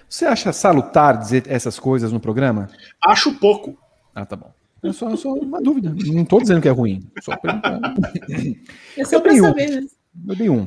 [0.08, 2.68] Você acha salutar dizer essas coisas no programa?
[3.02, 3.78] Acho pouco.
[4.12, 4.52] Ah, tá bom.
[4.82, 5.94] É só, só uma dúvida.
[6.12, 7.08] Não estou dizendo que é ruim.
[7.22, 7.80] Só perguntando.
[8.96, 9.86] É só para saber, né?
[10.28, 10.66] Eu dei um.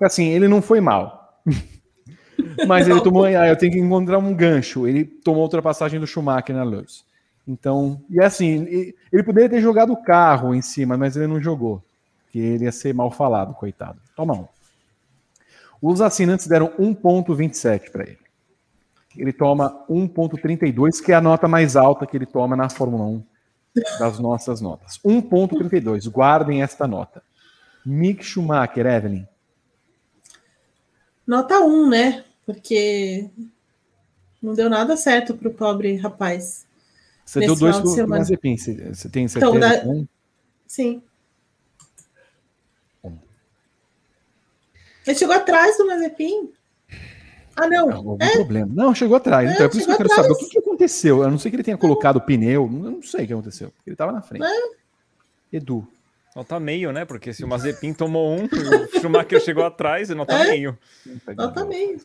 [0.00, 1.40] Assim, ele não foi mal.
[2.66, 3.24] Mas ele tomou.
[3.24, 4.88] Ah, eu tenho que encontrar um gancho.
[4.88, 7.04] Ele tomou a ultrapassagem do Schumacher na Luz.
[7.48, 11.82] Então, e assim, ele poderia ter jogado o carro em cima, mas ele não jogou.
[12.30, 13.98] Que ele ia ser mal falado, coitado.
[14.14, 14.46] Toma um.
[15.80, 18.18] Os assinantes deram 1,27 para ele.
[19.16, 23.24] Ele toma 1,32, que é a nota mais alta que ele toma na Fórmula 1
[23.98, 24.98] das nossas notas.
[24.98, 26.06] 1,32.
[26.10, 27.22] Guardem esta nota.
[27.86, 29.26] Mick Schumacher, Evelyn.
[31.26, 32.24] Nota 1, né?
[32.44, 33.30] Porque
[34.42, 36.67] não deu nada certo para o pobre rapaz.
[37.28, 39.54] Você deu dois pro, pro Mazepin, você, você tem certeza?
[39.54, 39.86] Então, da...
[39.86, 40.08] um?
[40.66, 41.02] Sim.
[43.04, 43.18] Um.
[45.06, 46.50] Ele chegou atrás do Mazepin.
[47.54, 47.92] Ah, não.
[47.92, 48.32] Algum é?
[48.32, 48.72] problema.
[48.74, 49.46] Não, chegou atrás.
[49.46, 50.26] É, então é por isso que eu quero atrás.
[50.26, 51.22] saber o que, que, aconteceu.
[51.22, 53.70] Eu não sei que ele tenha colocado o pneu, eu não sei o que aconteceu.
[53.86, 54.46] Ele estava na frente.
[54.46, 55.56] É.
[55.56, 55.86] Edu.
[56.34, 57.04] Nota meio, né?
[57.04, 60.50] Porque se o Mazepin tomou um, o Schumacher chegou atrás, nota é.
[60.50, 60.78] meio.
[61.36, 62.00] Nota meio.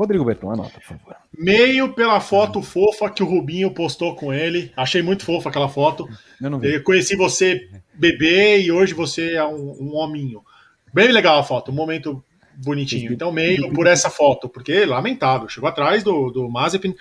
[0.00, 1.16] Rodrigo Berton, anota, por favor.
[1.36, 4.72] Meio pela foto fofa que o Rubinho postou com ele.
[4.74, 6.08] Achei muito fofa aquela foto.
[6.40, 6.72] Eu, não vi.
[6.72, 10.42] eu conheci você bebê e hoje você é um, um hominho.
[10.90, 12.24] Bem legal a foto, um momento
[12.56, 13.12] bonitinho.
[13.12, 15.50] Então, meio por essa foto, porque lamentável.
[15.50, 16.96] Chegou atrás do, do Mazepin.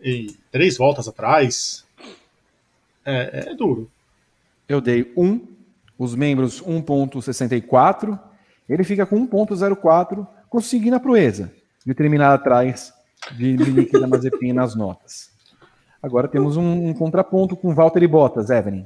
[0.00, 1.84] e três voltas atrás.
[3.04, 3.90] É, é duro.
[4.68, 5.40] Eu dei 1,
[5.98, 8.16] os membros 1.64,
[8.68, 11.52] ele fica com 1.04, conseguindo a proeza
[11.84, 12.92] de terminar atrás
[13.32, 15.30] de Nikita Mazepin nas notas.
[16.02, 18.84] Agora temos um, um contraponto com Walter e Bottas, Evelyn.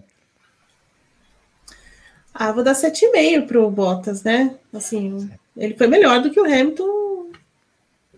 [2.33, 4.55] Ah, vou dar 7,5 para o Bottas, né?
[4.73, 7.31] Assim, ele foi melhor do que o Hamilton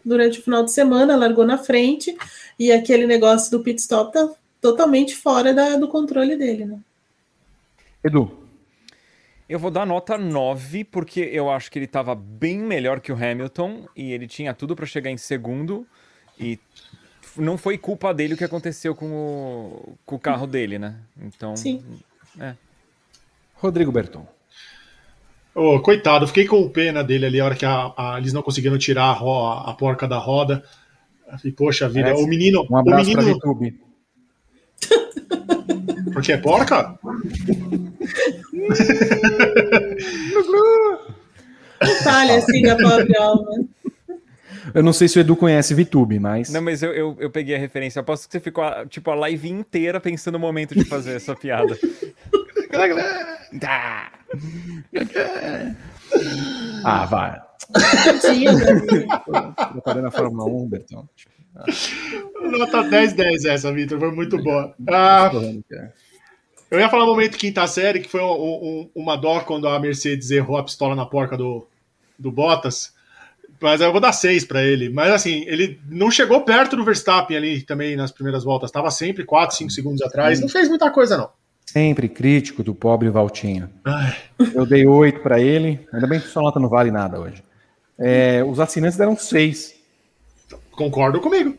[0.05, 2.17] durante o final de semana, largou na frente,
[2.59, 4.29] e aquele negócio do pit stop tá
[4.61, 6.79] totalmente fora da, do controle dele, né?
[8.05, 8.40] Edu.
[9.51, 13.17] Eu vou dar nota 9, porque eu acho que ele estava bem melhor que o
[13.17, 15.85] Hamilton e ele tinha tudo para chegar em segundo.
[16.39, 16.57] E
[17.37, 21.01] não foi culpa dele o que aconteceu com o, com o carro dele, né?
[21.21, 21.57] Então.
[21.57, 21.83] Sim.
[22.39, 22.55] É.
[23.57, 24.25] Rodrigo Berton.
[25.53, 28.79] Oh, coitado, fiquei com pena dele ali a hora que a, a, eles não conseguiram
[28.79, 30.63] tirar a, ro, a porca da roda.
[31.29, 32.23] Falei, Poxa vida, Parece.
[32.23, 32.65] o menino.
[32.71, 33.29] Um abraço o menino.
[33.33, 33.81] YouTube.
[36.13, 36.99] Porque é porca?
[42.03, 43.65] Fale assim da pobre alma.
[44.75, 46.51] Eu não sei se o Edu conhece VTube, mas.
[46.51, 48.01] Não, mas eu, eu, eu peguei a referência.
[48.01, 51.79] Aposto que você ficou, tipo, a live inteira pensando no momento de fazer essa piada.
[56.85, 57.41] ah, vai.
[59.73, 61.09] Preparando a Fórmula 1, Bertão.
[62.51, 63.99] Nota 10-10 essa, Vitor.
[63.99, 64.75] Foi muito boa.
[64.89, 65.31] Ah,
[66.71, 69.79] eu ia falar um momento quinta série, que foi um, um, uma dó quando a
[69.79, 71.67] Mercedes errou a pistola na porca do,
[72.19, 72.93] do Bottas.
[73.61, 74.89] Mas eu vou dar seis para ele.
[74.89, 78.71] Mas assim, ele não chegou perto do Verstappen ali também nas primeiras voltas.
[78.71, 80.41] Estava sempre 4, 5 segundos atrás.
[80.41, 81.31] Não fez muita coisa, não.
[81.67, 83.69] Sempre crítico do pobre Valtinho.
[83.85, 84.17] Ai.
[84.55, 85.87] Eu dei oito para ele.
[85.93, 87.45] Ainda bem que sua nota não vale nada hoje.
[87.99, 89.75] É, os assinantes deram seis.
[90.73, 91.57] Concordo comigo.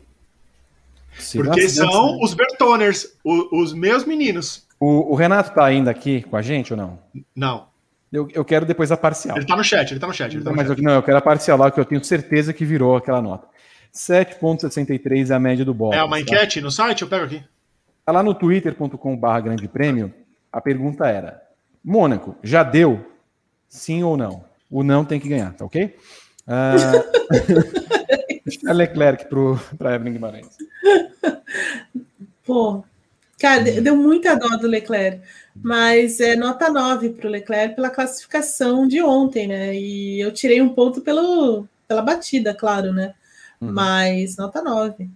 [1.18, 4.66] Se Porque são os Bertoners, os, os meus meninos.
[4.80, 6.98] O, o, Renato tá ainda aqui com a gente ou não?
[7.36, 7.66] Não.
[8.12, 9.36] Eu, eu quero depois a parcial.
[9.36, 10.38] Ele tá no chat, ele tá no chat.
[10.38, 10.78] Tá no mas chat.
[10.78, 13.46] Eu, não, eu quero a parcial lá, que eu tenho certeza que virou aquela nota.
[13.94, 16.00] 7,63 é a média do Bottas.
[16.00, 16.20] É uma tá?
[16.20, 16.64] enquete tá?
[16.64, 17.02] no site?
[17.02, 17.42] Eu pego aqui.
[18.04, 20.12] Tá lá no twitter.com.br grande prêmio.
[20.52, 21.42] A pergunta era:
[21.84, 23.04] Mônaco, já deu?
[23.68, 24.44] Sim ou não?
[24.70, 25.96] O não tem que ganhar, tá ok?
[26.46, 27.92] Uh...
[28.66, 29.26] a Leclerc
[29.78, 30.56] para Evelyn Guimarães.
[32.44, 32.84] Pô,
[33.42, 35.20] Cara, deu muita dó do Leclerc,
[35.56, 39.74] mas é nota 9 para o Leclerc pela classificação de ontem, né?
[39.74, 43.16] E eu tirei um ponto pelo, pela batida, claro, né?
[43.60, 43.72] Uhum.
[43.72, 45.10] Mas nota 9.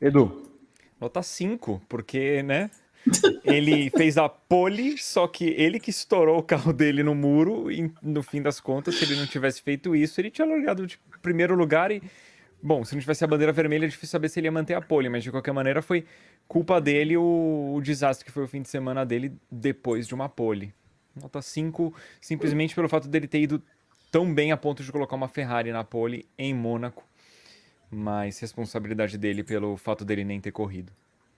[0.00, 0.48] Edu.
[1.00, 2.70] Nota 5, porque, né?
[3.44, 7.92] Ele fez a pole, só que ele que estourou o carro dele no muro, e
[8.02, 11.54] no fim das contas, se ele não tivesse feito isso, ele tinha largado de primeiro
[11.54, 12.02] lugar e
[12.64, 14.80] Bom, se não tivesse a bandeira vermelha, é difícil saber se ele ia manter a
[14.80, 16.06] pole, mas de qualquer maneira foi
[16.46, 20.28] culpa dele o, o desastre que foi o fim de semana dele depois de uma
[20.28, 20.72] pole.
[21.20, 23.60] Nota 5, simplesmente pelo fato dele ter ido
[24.12, 27.02] tão bem a ponto de colocar uma Ferrari na pole em Mônaco,
[27.90, 30.92] mas responsabilidade dele pelo fato dele nem ter corrido.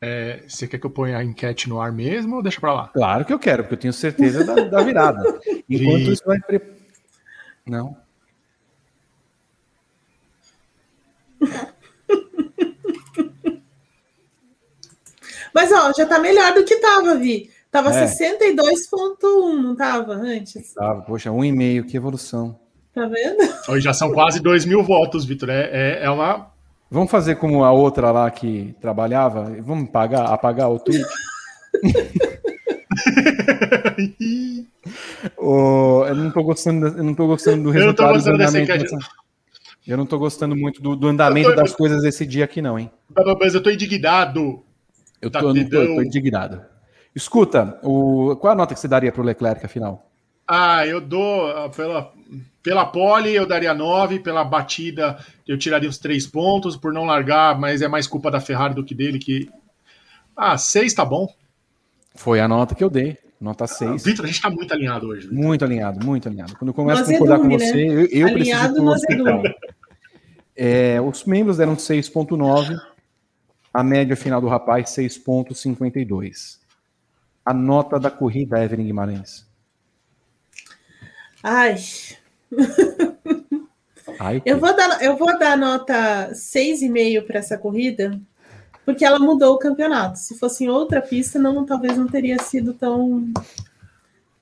[0.07, 2.89] É, você quer que eu ponha a enquete no ar mesmo ou deixa pra lá?
[2.89, 5.41] Claro que eu quero, porque eu tenho certeza da, da virada.
[5.69, 6.39] Enquanto isso vai.
[7.67, 7.97] Não.
[15.55, 17.51] Mas ó, já tá melhor do que tava, Vi.
[17.71, 18.05] Tava é.
[18.05, 20.75] 62.1, não tava antes?
[20.75, 22.61] Tava, poxa, um e meio, que evolução.
[22.93, 23.39] Tá vendo?
[23.69, 25.49] Hoje já são quase 2 mil votos, Vitor.
[25.49, 26.54] É, é, é, uma.
[26.91, 29.57] Vamos fazer como a outra lá que trabalhava?
[29.61, 31.05] Vamos pagar, apagar o tweet?
[35.37, 38.11] oh, eu não tô gostando, eu não tô gostando do resultado.
[38.11, 38.95] Eu gostando dessa enquete.
[39.87, 41.57] Eu não tô gostando muito do, do andamento tô...
[41.57, 42.91] das coisas esse dia aqui, não, hein?
[43.39, 44.63] Mas eu tô indignado.
[45.21, 46.63] Eu tô, tá, tô, tô indignado.
[47.15, 50.11] Escuta, o, qual a nota que você daria para o Leclerc, afinal?
[50.47, 52.13] Ah, eu dou ah, pela,
[52.63, 57.59] pela pole eu daria 9, pela batida eu tiraria os 3 pontos, por não largar,
[57.59, 59.51] mas é mais culpa da Ferrari do que dele, que...
[60.37, 61.33] Ah, 6 tá bom.
[62.15, 63.91] Foi a nota que eu dei, nota 6.
[63.91, 65.27] Ah, Vitor, a gente tá muito alinhado hoje.
[65.27, 65.45] Victor.
[65.45, 66.57] Muito alinhado, muito alinhado.
[66.57, 67.95] Quando eu começo a concordar com você, né?
[67.95, 69.25] eu, eu alinhado, preciso...
[70.57, 72.81] É, os membros deram 6.9,
[73.73, 76.59] a média final do rapaz, 6,52.
[77.45, 79.47] A nota da corrida, Evelyn Guimarães.
[81.45, 81.77] Ai.
[84.19, 88.19] Ai eu, vou dar, eu vou dar nota 6,5 para essa corrida,
[88.87, 90.19] porque ela mudou o campeonato.
[90.19, 93.31] Se fosse em outra pista, não, talvez não teria sido tão.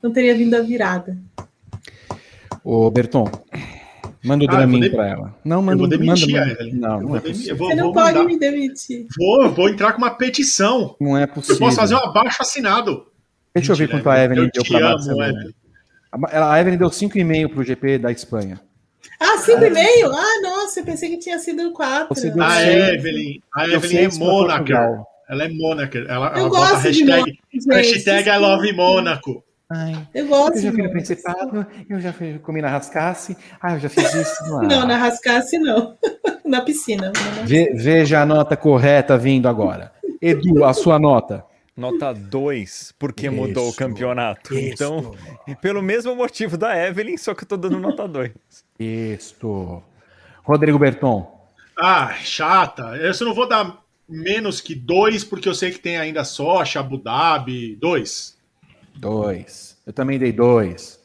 [0.00, 1.18] Não teria vindo a virada.
[2.64, 3.28] Ô, Berton,
[4.24, 5.34] Manda o ah, Dramin para ela.
[5.44, 6.56] Não, manda, eu vou demitir manda.
[6.72, 7.56] Não, não, é possível.
[7.56, 8.24] Vou, Você não pode mandar.
[8.24, 9.06] me demitir.
[9.18, 10.94] Vou, vou entrar com uma petição.
[11.00, 11.56] Não é possível.
[11.56, 13.06] Eu posso fazer um abaixo assinado.
[13.52, 15.52] Deixa Mentira, eu ver quanto a Evelyn deu para Barcelona.
[16.12, 18.60] A Evelyn deu 5,5 para o GP da Espanha.
[19.18, 20.10] Ah, 5,5?
[20.12, 22.14] Ah, nossa, eu pensei que tinha sido 4.
[22.40, 25.06] A Evelyn, a Evelyn é Mônaco.
[25.28, 25.97] Ela é Mônaco.
[25.97, 27.39] Ela, ela bota hashtag,
[27.70, 29.43] hashtag I love Mônaco.
[29.70, 30.59] Ai, eu gosto.
[30.59, 33.34] Eu já fui no Principado, eu já fui, comi na Rascasse.
[33.60, 34.44] Ah, eu já fiz isso.
[34.44, 35.97] Não, não na Rascasse não.
[36.44, 37.10] na piscina.
[37.44, 39.90] Ve, veja a nota correta vindo agora.
[40.20, 41.43] Edu, a sua nota.
[41.76, 44.54] Nota 2, porque isso, mudou o campeonato.
[44.54, 44.74] Isso.
[44.74, 45.14] Então,
[45.60, 48.32] pelo mesmo motivo da Evelyn, só que eu tô dando nota 2.
[48.78, 49.82] Isso.
[50.42, 51.40] Rodrigo Berton.
[51.80, 52.96] Ah, chata.
[52.96, 56.80] Eu só não vou dar menos que 2, porque eu sei que tem ainda Socha,
[56.80, 57.76] Abu Dhabi.
[57.76, 58.36] 2.
[58.94, 59.80] Dois.
[59.86, 61.00] Eu também dei dois.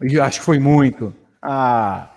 [0.00, 1.14] Eu acho que foi muito.
[1.42, 2.10] Ah,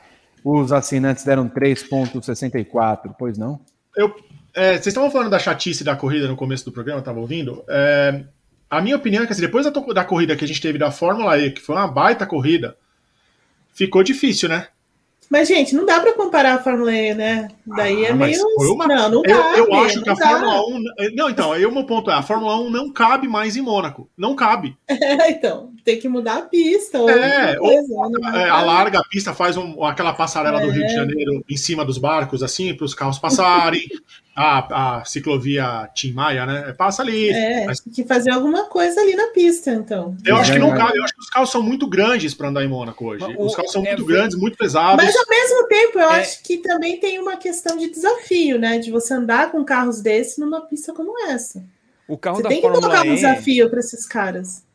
[0.44, 3.60] os assinantes deram 3,64, pois não?
[3.96, 4.16] Eu,
[4.58, 7.64] é, vocês estavam falando da chatice da corrida no começo do programa, estava ouvindo?
[7.70, 8.24] É,
[8.68, 10.90] a minha opinião é que assim, depois da, da corrida que a gente teve da
[10.90, 12.76] Fórmula E, que foi uma baita corrida,
[13.72, 14.68] ficou difícil, né?
[15.30, 17.50] Mas, gente, não dá para comparar a Fórmula E, né?
[17.66, 18.42] Daí é ah, é meio.
[18.74, 18.88] Uma...
[18.88, 19.58] Não, não dá.
[19.58, 20.30] Eu, eu acho que a dá.
[20.30, 20.84] Fórmula 1.
[21.16, 24.10] Não, então, aí o meu ponto é: a Fórmula 1 não cabe mais em Mônaco.
[24.18, 24.76] Não cabe.
[25.08, 27.00] É, então, tem que mudar a pista.
[27.00, 30.66] Ou é, coisa, ou, é, alarga a pista, faz um, aquela passarela é.
[30.66, 30.96] do Rio de é.
[30.96, 33.88] Janeiro em cima dos barcos, assim, para os carros passarem.
[34.38, 36.74] a, a ciclovia Tim Maia, né?
[36.78, 37.30] Passa ali.
[37.32, 37.80] É, mas...
[37.80, 40.16] tem que fazer alguma coisa ali na pista, então.
[40.24, 42.64] Eu acho que não cabe, eu acho que os carros são muito grandes para andar
[42.64, 43.26] em Mônaco hoje.
[43.40, 45.04] os carros são é, muito grandes, muito pesados.
[45.04, 46.20] Mas ao mesmo tempo, eu é...
[46.22, 48.78] acho que também tem uma questão de desafio, né?
[48.80, 51.64] De você andar com carros desses numa pista como essa.
[52.08, 54.66] O carro você da tem que colocar um desafio para esses caras.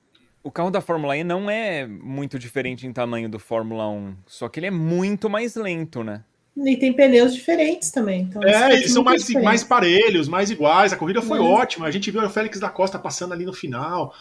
[0.45, 4.49] O carro da Fórmula E não é muito diferente em tamanho do Fórmula 1, só
[4.49, 6.25] que ele é muito mais lento, né?
[6.57, 8.23] E tem pneus diferentes também.
[8.23, 10.93] Então é, eles são mais, mais parelhos, mais iguais.
[10.93, 11.87] A corrida foi ótima.
[11.87, 14.15] A gente viu o Félix da Costa passando ali no final.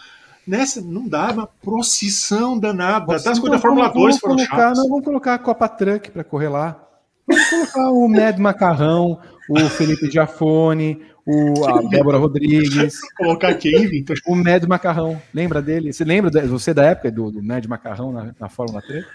[0.46, 3.16] Nessa, não dava procissão danada.
[3.16, 4.74] Até as coisas da Fórmula 2 foram colocar.
[4.74, 6.88] Não, vamos colocar a Copa Truck para correr lá.
[7.28, 9.20] Vamos colocar o Med Macarrão,
[9.50, 13.00] o Felipe Giafone, o, a Débora Rodrigues.
[13.16, 14.18] colocar quem, Vitor?
[14.26, 15.22] O Med Macarrão.
[15.34, 15.94] Lembra dele?
[15.94, 19.06] Você lembra, você da época do, do Med Macarrão na, na Fórmula 3?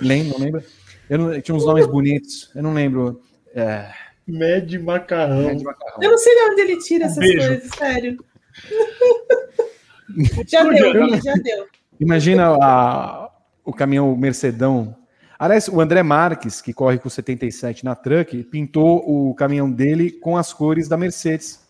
[0.00, 0.64] Lembra, não lembra?
[1.08, 3.20] Eu não, tinha uns nomes bonitos, eu não lembro.
[3.54, 3.90] É...
[4.26, 5.42] Med macarrão.
[5.42, 6.02] Med macarrão.
[6.02, 7.48] Eu não sei de onde ele tira essas Beijo.
[7.48, 8.24] coisas, sério.
[10.46, 11.66] já deu, já deu.
[11.98, 13.30] Imagina a,
[13.64, 14.96] o caminhão Mercedão.
[15.38, 20.36] Aliás, o André Marques, que corre com 77 na truck, pintou o caminhão dele com
[20.36, 21.60] as cores da Mercedes.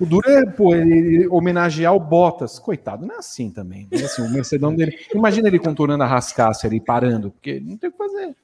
[0.00, 2.58] O duro é, pô, ele homenagear o Bottas.
[2.58, 3.88] Coitado, não é assim também.
[3.90, 4.96] Mas, assim, o Mercedão dele.
[5.12, 8.36] Imagina ele contornando a rascaça ali, parando, porque não tem o que fazer.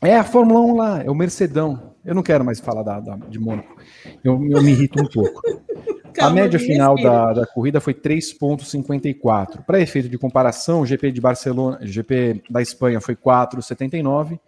[0.00, 1.94] É a Fórmula 1 lá, é o Mercedão.
[2.04, 3.76] Eu não quero mais falar da, da de Mônaco.
[4.22, 5.42] Eu, eu, me irrito um pouco.
[6.14, 9.64] Calma, a média final da, da, corrida foi 3,54.
[9.64, 14.38] Para efeito de comparação, o GP de Barcelona, o GP da Espanha foi 4,79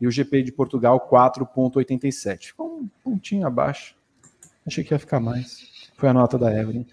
[0.00, 2.46] e o GP de Portugal 4,87.
[2.46, 3.94] Ficou um pontinho abaixo.
[4.66, 5.90] Achei que ia ficar mais.
[5.96, 6.86] Foi a nota da Evelyn.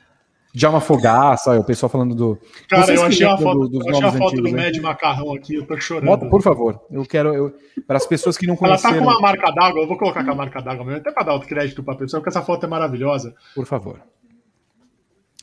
[0.53, 2.38] Djalma Fogaça, o pessoal falando do.
[2.69, 5.65] Cara, eu achei a foto, do, eu achei a foto do Mad Macarrão aqui, eu
[5.65, 6.07] tô chorando.
[6.07, 7.34] Bota, por favor, eu quero.
[7.34, 7.56] Eu,
[7.88, 8.95] para as pessoas que não conheceram.
[8.95, 11.11] Ela tá com uma marca d'água, eu vou colocar com a marca d'água mesmo, até
[11.11, 13.34] para dar outro crédito para a pessoa, porque essa foto é maravilhosa.
[13.56, 14.02] Por favor.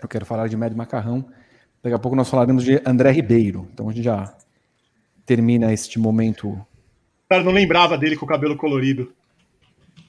[0.02, 1.24] Eu quero falar de Mad Macarrão.
[1.82, 3.66] Daqui a pouco nós falaremos de André Ribeiro.
[3.72, 4.36] Então a gente já
[5.24, 6.60] termina este momento.
[7.28, 9.12] Cara, não lembrava dele com o cabelo colorido.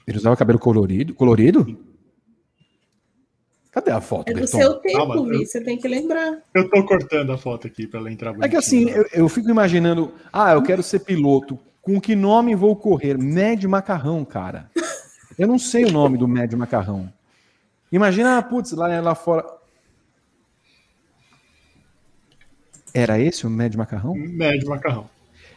[0.06, 1.14] Ele usava cabelo colorido?
[1.14, 1.89] Colorido?
[3.70, 4.28] Cadê a foto?
[4.28, 5.46] É do seu tempo, Calma, Vi, eu...
[5.46, 6.38] você tem que lembrar.
[6.52, 9.48] Eu tô cortando a foto aqui para ela entrar É que assim, eu, eu, fico
[9.48, 11.58] imaginando, ah, eu quero ser piloto.
[11.80, 13.16] Com que nome vou correr?
[13.16, 14.70] Médio Macarrão, cara.
[15.38, 17.10] Eu não sei o nome do Médio Macarrão.
[17.92, 19.46] Imagina, ah, putz, lá, lá fora.
[22.92, 24.14] Era esse o Médio Macarrão?
[24.14, 25.08] Médio Macarrão.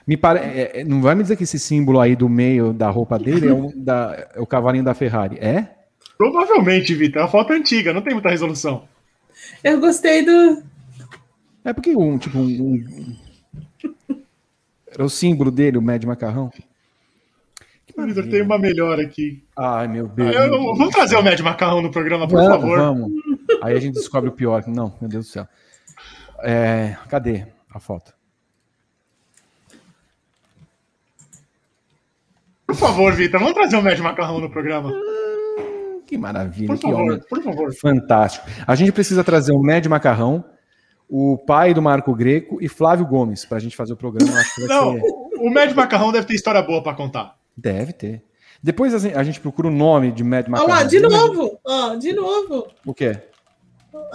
[0.06, 0.40] Me pare...
[0.40, 3.48] É, é, não vai me dizer que esse símbolo aí do meio da roupa dele
[3.48, 5.38] é, um, da, é o cavalinho da Ferrari.
[5.40, 5.82] É?
[6.18, 7.22] Provavelmente, Vitor.
[7.22, 8.88] É uma foto antiga, não tem muita resolução.
[9.64, 10.64] Eu gostei do.
[11.64, 12.45] É porque um, tipo, um.
[12.45, 13.18] um...
[14.88, 16.52] Era o símbolo dele, o Mad Macarrão.
[17.98, 19.44] Vitor, tem uma melhor aqui.
[19.56, 20.35] Ai, meu Deus.
[20.35, 22.77] Ah, eu, vamos trazer o Mad Macarrão no programa, por favor.
[22.77, 23.11] Vamos.
[23.61, 24.64] Aí a gente descobre o pior.
[24.68, 25.48] Não, meu Deus do céu.
[26.41, 28.14] É, cadê a foto?
[32.65, 34.91] Por favor, Vitor, vamos trazer o Mad Macarrão no programa.
[36.14, 37.73] Que maravilha, por que favor, homem por favor.
[37.73, 38.45] fantástico.
[38.68, 40.45] A gente precisa trazer o Médio Macarrão,
[41.10, 44.31] o pai do Marco Greco e Flávio Gomes para a gente fazer o programa.
[44.60, 45.02] Não, ser...
[45.40, 47.35] o Médio Macarrão deve ter história boa para contar.
[47.57, 48.23] Deve ter.
[48.61, 50.72] Depois a gente procura o nome de Mad Macarrão.
[50.72, 51.60] Olha lá, de novo!
[51.65, 52.68] Ó, de novo!
[52.85, 53.19] O quê?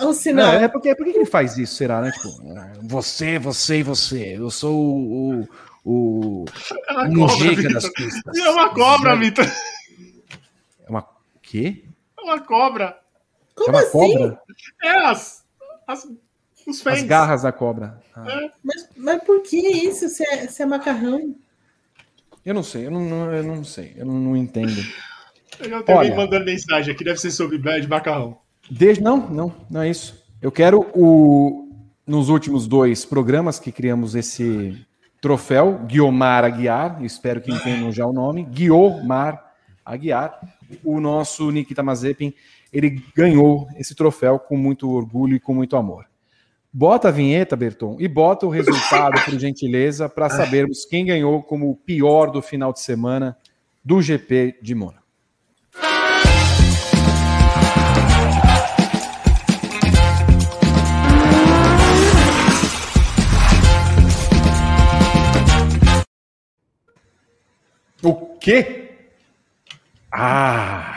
[0.00, 0.52] O sinal.
[0.52, 2.12] Não, é porque, por que ele faz isso, será, né?
[2.12, 2.28] Tipo,
[2.82, 4.36] você, você e você.
[4.36, 5.48] Eu sou o.
[5.84, 6.44] o, o
[6.90, 8.38] é mujica das pistas.
[8.38, 9.44] É uma cobra, Vitor.
[9.44, 11.04] É uma.
[11.42, 11.87] quê?
[12.28, 12.98] Uma cobra.
[13.54, 14.18] Como é uma assim?
[14.18, 14.42] Cobra?
[14.84, 15.46] É, as,
[15.86, 16.06] as,
[16.66, 16.98] os fãs.
[16.98, 17.98] As garras da cobra.
[18.14, 18.24] Ah.
[18.30, 18.50] É.
[18.62, 20.10] Mas, mas por que isso?
[20.10, 21.34] Se é, se é macarrão?
[22.44, 24.80] Eu não sei, eu não, eu não sei, eu não, não entendo.
[25.58, 28.38] Eu já tenho mandando mensagem aqui, deve ser sobre de macarrão.
[28.70, 30.22] Desde, não, não, não é isso.
[30.40, 31.66] Eu quero o
[32.06, 34.86] nos últimos dois programas que criamos esse
[35.20, 39.52] troféu, Guiomar Aguiar, espero que entendam já o nome, Guiomar
[39.84, 40.38] Aguiar,
[40.84, 42.32] o nosso Nikita Mazepin,
[42.72, 46.06] ele ganhou esse troféu com muito orgulho e com muito amor.
[46.72, 51.70] Bota a vinheta, Berton, e bota o resultado, por gentileza, para sabermos quem ganhou como
[51.70, 53.36] o pior do final de semana
[53.82, 55.08] do GP de Mônaco.
[68.02, 68.87] O quê?
[70.20, 70.96] Ah!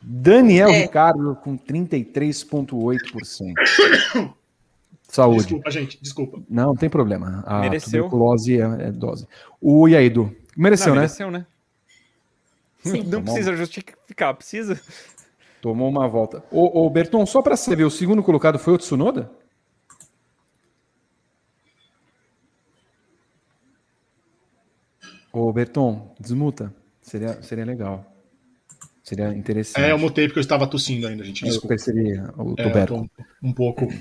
[0.00, 0.82] Daniel é.
[0.82, 4.32] Ricardo com 33,8%.
[5.08, 5.38] Saúde.
[5.38, 6.40] Desculpa, gente, desculpa.
[6.48, 7.42] Não, não tem problema.
[7.44, 8.04] A mereceu.
[8.04, 9.26] tuberculose é, é dose.
[9.60, 10.34] O Edu?
[10.56, 11.00] Mereceu, não, né?
[11.00, 11.46] Mereceu, né?
[12.84, 13.02] Sim.
[13.02, 13.24] Não Tomou...
[13.24, 14.80] precisa justificar, precisa.
[15.60, 16.44] Tomou uma volta.
[16.50, 19.30] Ô, ô Berton, só para você ver, o segundo colocado foi o Tsunoda?
[25.32, 26.74] Ô, Berton, desmuta.
[27.02, 28.04] Seria, seria legal.
[29.10, 29.84] Seria interessante.
[29.84, 31.44] É, eu mutei porque eu estava tossindo ainda, gente.
[31.44, 31.66] Desculpa.
[31.66, 33.08] Eu percebi o é, um,
[33.42, 33.92] um pouco.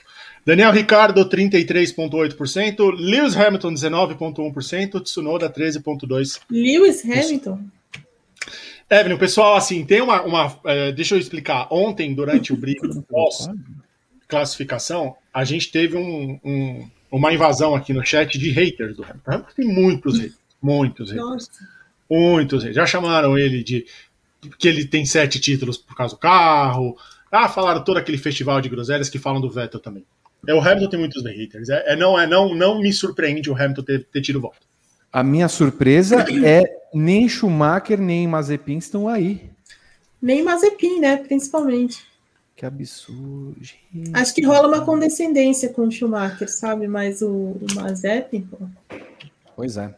[0.45, 2.93] Daniel Ricardo, 33,8%.
[2.95, 5.01] Lewis Hamilton, 19,1%.
[5.01, 6.41] Tsunoda, 13,2%.
[6.51, 7.59] Lewis Hamilton?
[8.87, 10.21] Evelyn, o pessoal, assim, tem uma.
[10.21, 11.67] uma é, deixa eu explicar.
[11.71, 18.37] Ontem, durante o brinco pós-classificação, a gente teve um, um, uma invasão aqui no chat
[18.37, 19.43] de haters do Hamilton.
[19.55, 20.37] Tem muitos haters.
[20.61, 21.49] Muitos haters.
[22.07, 22.75] Muitos haters.
[22.75, 23.87] Já chamaram ele de
[24.57, 26.95] que ele tem sete títulos por causa do carro.
[27.31, 30.05] Ah, falaram todo aquele festival de groselhas que falam do Vettel também.
[30.47, 31.69] É, o Hamilton tem muitos haters.
[31.69, 34.59] É, é, não, é, não, não me surpreende o Hamilton ter, ter tido volta.
[35.11, 36.63] A minha surpresa é
[36.93, 39.49] nem Schumacher nem Mazepin estão aí.
[40.21, 41.17] Nem Mazepin, né?
[41.17, 42.03] Principalmente.
[42.55, 43.55] Que absurdo.
[43.61, 44.11] Gente.
[44.13, 46.87] Acho que rola uma condescendência com o Schumacher, sabe?
[46.87, 48.57] Mas o, o Mazepin, pô.
[49.55, 49.93] Pois é.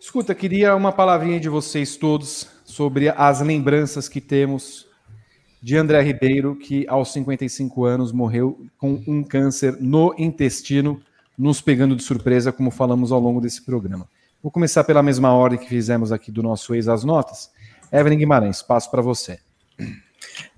[0.00, 4.88] Escuta, queria uma palavrinha de vocês todos sobre as lembranças que temos
[5.62, 11.00] de André Ribeiro, que aos 55 anos morreu com um câncer no intestino,
[11.38, 14.08] nos pegando de surpresa, como falamos ao longo desse programa.
[14.42, 17.50] Vou começar pela mesma ordem que fizemos aqui do nosso ex as notas.
[17.92, 19.38] Evelyn Guimarães, passo para você.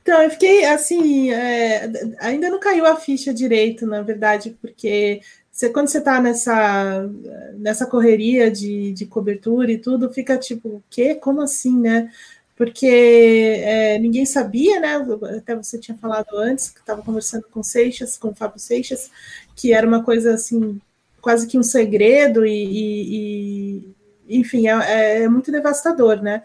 [0.00, 1.90] Então, eu fiquei assim, é,
[2.20, 5.20] ainda não caiu a ficha direito, na verdade, porque
[5.56, 7.08] você, quando você está nessa,
[7.54, 11.14] nessa correria de, de cobertura e tudo, fica tipo, o quê?
[11.14, 12.12] Como assim, né?
[12.54, 14.96] Porque é, ninguém sabia, né?
[15.38, 19.10] Até você tinha falado antes, que estava conversando com Seixas, com o Fábio Seixas,
[19.54, 20.78] que era uma coisa assim,
[21.22, 23.94] quase que um segredo, e, e,
[24.28, 26.42] e enfim, é, é, muito devastador, né?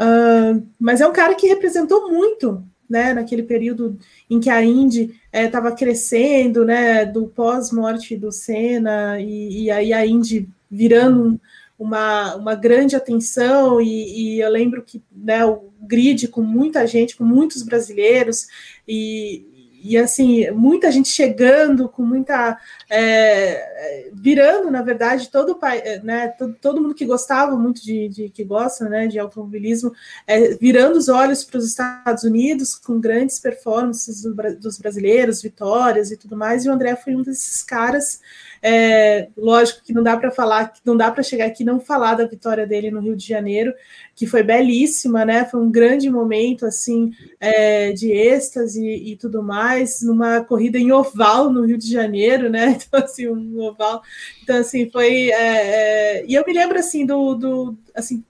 [0.00, 3.96] Uh, mas é um cara que representou muito né, naquele período
[4.28, 9.92] em que a Indy estava é, crescendo, né, do pós-morte do Senna, e, e, aí
[9.92, 11.38] a Indy virando um,
[11.78, 17.16] uma, uma grande atenção, e, e, eu lembro que né, o grid com muita gente,
[17.16, 18.48] com muitos brasileiros,
[18.86, 19.46] e,
[19.82, 22.58] e assim, muita gente chegando, com muita.
[22.88, 25.58] É, virando, na verdade, todo,
[26.02, 29.92] né, todo, todo mundo que gostava muito de, de que gosta né, de automobilismo,
[30.26, 36.10] é, virando os olhos para os Estados Unidos com grandes performances do, dos brasileiros, vitórias
[36.10, 38.20] e tudo mais, e o André foi um desses caras
[38.62, 42.14] é, lógico que não dá para falar, não dá para chegar aqui e não falar
[42.14, 43.72] da vitória dele no Rio de Janeiro,
[44.14, 45.46] que foi belíssima, né?
[45.46, 47.10] Foi um grande momento assim
[47.40, 52.78] é, de êxtase e, tudo mais, numa corrida em oval no Rio de Janeiro, né?
[52.90, 54.02] Então assim um oval,
[54.42, 58.24] então assim foi é, é, e eu me lembro assim do, do assim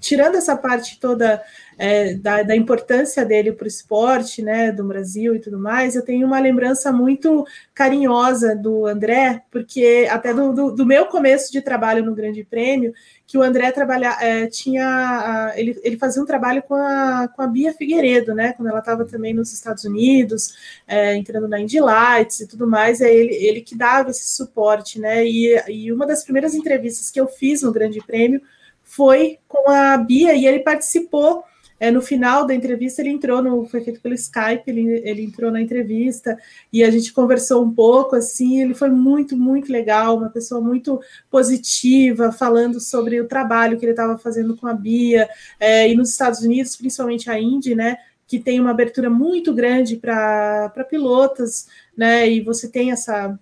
[0.00, 1.42] tirando essa parte toda
[1.78, 6.04] é, da, da, importância dele para o esporte, né, do Brasil e tudo mais, eu
[6.04, 11.60] tenho uma lembrança muito carinhosa do André, porque até do, do, do meu começo de
[11.60, 12.94] trabalho no Grande Prêmio,
[13.26, 17.46] que o André trabalha, é, tinha, ele, ele fazia um trabalho com a, com a
[17.46, 20.54] Bia Figueiredo, né, quando ela estava também nos Estados Unidos,
[20.86, 24.98] é, entrando na Indy Lights e tudo mais, é ele, ele que dava esse suporte,
[24.98, 28.40] né, e, e uma das primeiras entrevistas que eu fiz no Grande Prêmio
[28.82, 31.44] foi com a Bia, e ele participou
[31.78, 33.66] é, no final da entrevista, ele entrou no.
[33.66, 36.38] Foi feito pelo Skype, ele, ele entrou na entrevista
[36.72, 38.16] e a gente conversou um pouco.
[38.16, 41.00] Assim, ele foi muito, muito legal, uma pessoa muito
[41.30, 45.28] positiva, falando sobre o trabalho que ele estava fazendo com a Bia.
[45.60, 47.98] É, e nos Estados Unidos, principalmente a Indy, né?
[48.26, 51.66] Que tem uma abertura muito grande para pilotos,
[51.96, 52.28] né?
[52.28, 53.38] E você tem essa.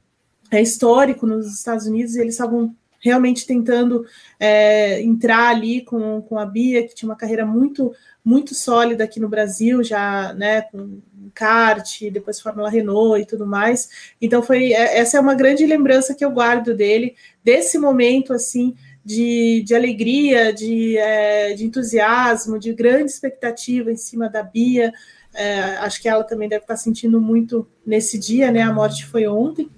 [0.50, 2.74] É histórico nos Estados Unidos, e eles estavam
[3.04, 4.06] realmente tentando
[4.40, 7.92] é, entrar ali com, com a Bia, que tinha uma carreira muito
[8.24, 11.02] muito sólida aqui no Brasil, já né, com
[11.34, 14.14] kart, depois Fórmula Renault e tudo mais.
[14.18, 17.14] Então foi é, essa é uma grande lembrança que eu guardo dele,
[17.44, 18.74] desse momento assim
[19.04, 24.90] de, de alegria, de, é, de entusiasmo, de grande expectativa em cima da Bia.
[25.34, 28.62] É, acho que ela também deve estar sentindo muito nesse dia, né?
[28.62, 29.68] A morte foi ontem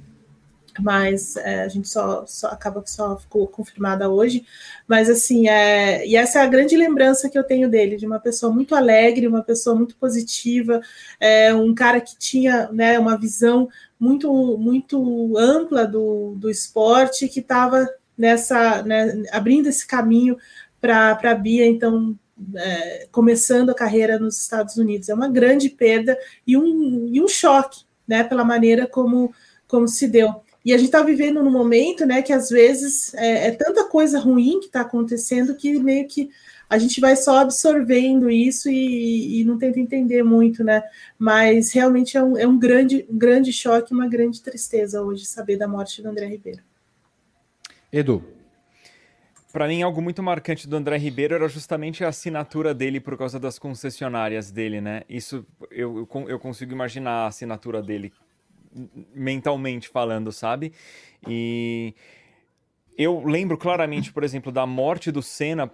[0.81, 4.45] mas é, a gente só, só, acaba que só ficou confirmada hoje.
[4.87, 8.19] Mas assim, é, e essa é a grande lembrança que eu tenho dele, de uma
[8.19, 10.81] pessoa muito alegre, uma pessoa muito positiva,
[11.21, 17.41] é, um cara que tinha né, uma visão muito, muito ampla do, do esporte, que
[17.41, 20.37] estava nessa, né, abrindo esse caminho
[20.81, 22.17] para a Bia, então
[22.55, 25.09] é, começando a carreira nos Estados Unidos.
[25.09, 29.33] É uma grande perda e um, e um choque, né, pela maneira como,
[29.67, 30.43] como se deu.
[30.67, 34.19] E a gente está vivendo num momento, né, que às vezes é, é tanta coisa
[34.19, 36.29] ruim que está acontecendo que meio que
[36.69, 40.83] a gente vai só absorvendo isso e, e, não tenta entender muito, né?
[41.17, 45.57] Mas realmente é um, é um grande, um grande choque, uma grande tristeza hoje saber
[45.57, 46.65] da morte do André Ribeiro.
[47.93, 48.25] Edu.
[49.53, 53.39] Para mim, algo muito marcante do André Ribeiro era justamente a assinatura dele por causa
[53.39, 55.05] das concessionárias dele, né?
[55.09, 58.13] Isso eu, eu, eu consigo imaginar a assinatura dele
[59.15, 60.73] mentalmente falando, sabe?
[61.27, 61.95] E
[62.97, 65.71] eu lembro claramente, por exemplo, da morte do Senna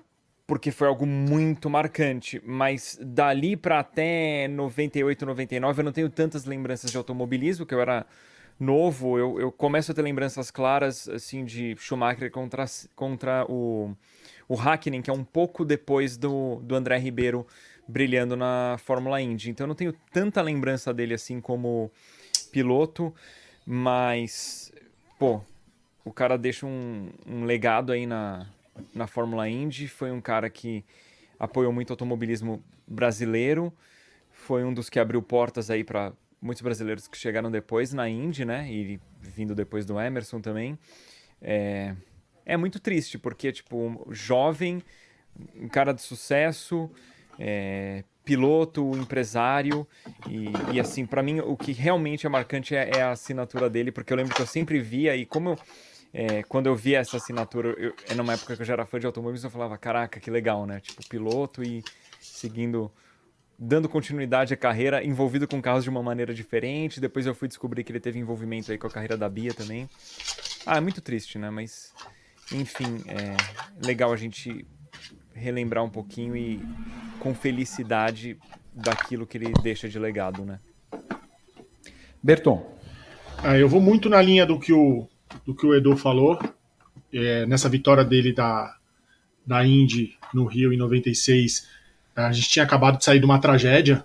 [0.47, 6.45] porque foi algo muito marcante, mas dali para até 98, 99 eu não tenho tantas
[6.45, 8.05] lembranças de automobilismo, que eu era
[8.59, 12.65] novo, eu, eu começo a ter lembranças claras assim de Schumacher contra,
[12.95, 13.97] contra o,
[14.49, 17.47] o Hakkinen, que é um pouco depois do, do André Ribeiro
[17.89, 19.51] brilhando na Fórmula Indy.
[19.51, 21.91] Então eu não tenho tanta lembrança dele assim como
[22.53, 23.12] piloto,
[23.66, 24.70] mas,
[25.19, 25.41] pô,
[26.05, 28.47] o cara deixa um, um legado aí na,
[28.95, 29.89] na Fórmula Indy.
[29.89, 30.85] Foi um cara que
[31.39, 33.73] apoiou muito o automobilismo brasileiro,
[34.31, 38.45] foi um dos que abriu portas aí para muitos brasileiros que chegaram depois na Indy,
[38.45, 38.70] né?
[38.70, 40.79] E vindo depois do Emerson também.
[41.41, 41.95] É,
[42.45, 44.83] é muito triste, porque, tipo, jovem,
[45.57, 46.91] um cara de sucesso,
[47.39, 49.86] é, piloto, empresário
[50.28, 53.90] e, e assim, para mim o que realmente é marcante é, é, a assinatura dele,
[53.90, 55.59] porque eu lembro que eu sempre via e como eu,
[56.15, 59.01] é, quando eu via essa assinatura, eu, é numa época que eu já era fã
[59.01, 60.78] de automóveis, eu falava, caraca, que legal, né?
[60.81, 61.82] Tipo, piloto e
[62.20, 62.93] seguindo,
[63.59, 67.01] dando continuidade à carreira, envolvido com carros de uma maneira diferente.
[67.01, 69.89] Depois eu fui descobrir que ele teve envolvimento aí com a carreira da Bia também.
[70.66, 71.49] Ah, é muito triste, né?
[71.49, 71.94] Mas,
[72.53, 74.66] enfim, é legal a gente
[75.34, 76.60] relembrar um pouquinho e
[77.18, 78.36] com felicidade
[78.72, 80.59] daquilo que ele deixa de legado, né?
[82.22, 82.64] Berton.
[83.38, 85.09] Ah, eu vou muito na linha do que o,
[85.44, 86.38] do que o Edu falou,
[87.12, 88.76] é, nessa vitória dele da,
[89.44, 91.68] da Indy no Rio em 96.
[92.14, 94.04] A gente tinha acabado de sair de uma tragédia,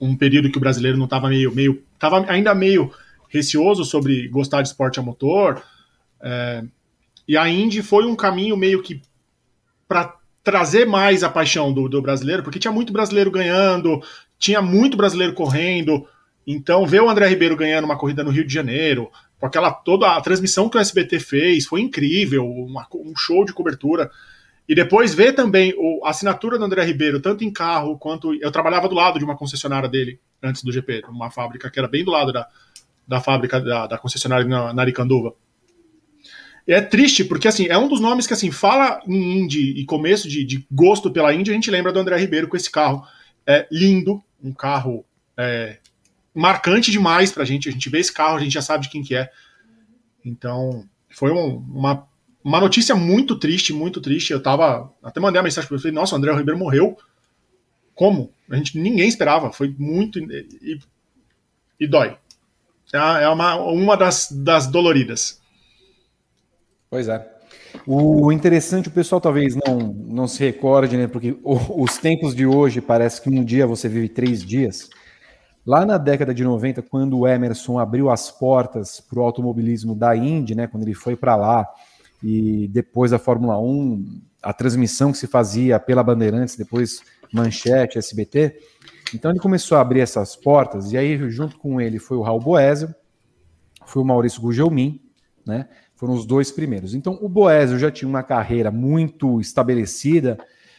[0.00, 2.92] um período que o brasileiro não estava meio, meio, tava ainda meio
[3.28, 5.62] receoso sobre gostar de esporte a motor.
[6.20, 6.64] É,
[7.26, 9.02] e a Indy foi um caminho meio que
[9.86, 10.17] para
[10.48, 14.02] trazer mais a paixão do, do brasileiro, porque tinha muito brasileiro ganhando,
[14.38, 16.08] tinha muito brasileiro correndo.
[16.46, 20.16] Então, ver o André Ribeiro ganhando uma corrida no Rio de Janeiro, com aquela toda
[20.16, 24.10] a transmissão que o SBT fez, foi incrível, uma, um show de cobertura.
[24.66, 28.34] E depois ver também o, a assinatura do André Ribeiro, tanto em carro quanto.
[28.36, 31.86] Eu trabalhava do lado de uma concessionária dele antes do GP, uma fábrica que era
[31.86, 32.48] bem do lado da,
[33.06, 35.34] da fábrica da, da concessionária na, na Aricanduva
[36.72, 40.28] é triste, porque assim, é um dos nomes que assim, fala em Indy e começo
[40.28, 43.06] de, de gosto pela Indy, a gente lembra do André Ribeiro com esse carro.
[43.46, 45.04] É lindo, um carro
[45.36, 45.78] é,
[46.34, 47.68] marcante demais pra gente.
[47.68, 49.30] A gente vê esse carro, a gente já sabe de quem que é.
[50.24, 52.06] Então, foi um, uma,
[52.44, 54.32] uma notícia muito triste, muito triste.
[54.32, 54.92] Eu tava.
[55.02, 56.98] Até mandei a mensagem para ele, falei, nossa, o André Ribeiro morreu
[57.98, 58.32] como?
[58.48, 60.78] A gente ninguém esperava, foi muito e,
[61.80, 62.16] e dói.
[62.94, 65.37] É, é uma, uma das, das doloridas.
[66.90, 67.26] Pois é.
[67.86, 71.06] O interessante, o pessoal talvez não, não se recorde, né?
[71.06, 74.88] Porque os tempos de hoje parece que um dia você vive três dias.
[75.66, 80.16] Lá na década de 90, quando o Emerson abriu as portas para o automobilismo da
[80.16, 80.66] Indy, né?
[80.66, 81.68] Quando ele foi para lá
[82.22, 87.02] e depois da Fórmula 1, a transmissão que se fazia pela Bandeirantes, depois
[87.32, 88.58] Manchete, SBT.
[89.14, 92.40] Então ele começou a abrir essas portas, e aí junto com ele foi o Raul
[92.40, 92.94] Boésio,
[93.86, 95.00] foi o Maurício Gugelmin,
[95.46, 95.68] né?
[95.98, 96.94] Foram os dois primeiros.
[96.94, 100.38] Então o Boésio já tinha uma carreira muito estabelecida,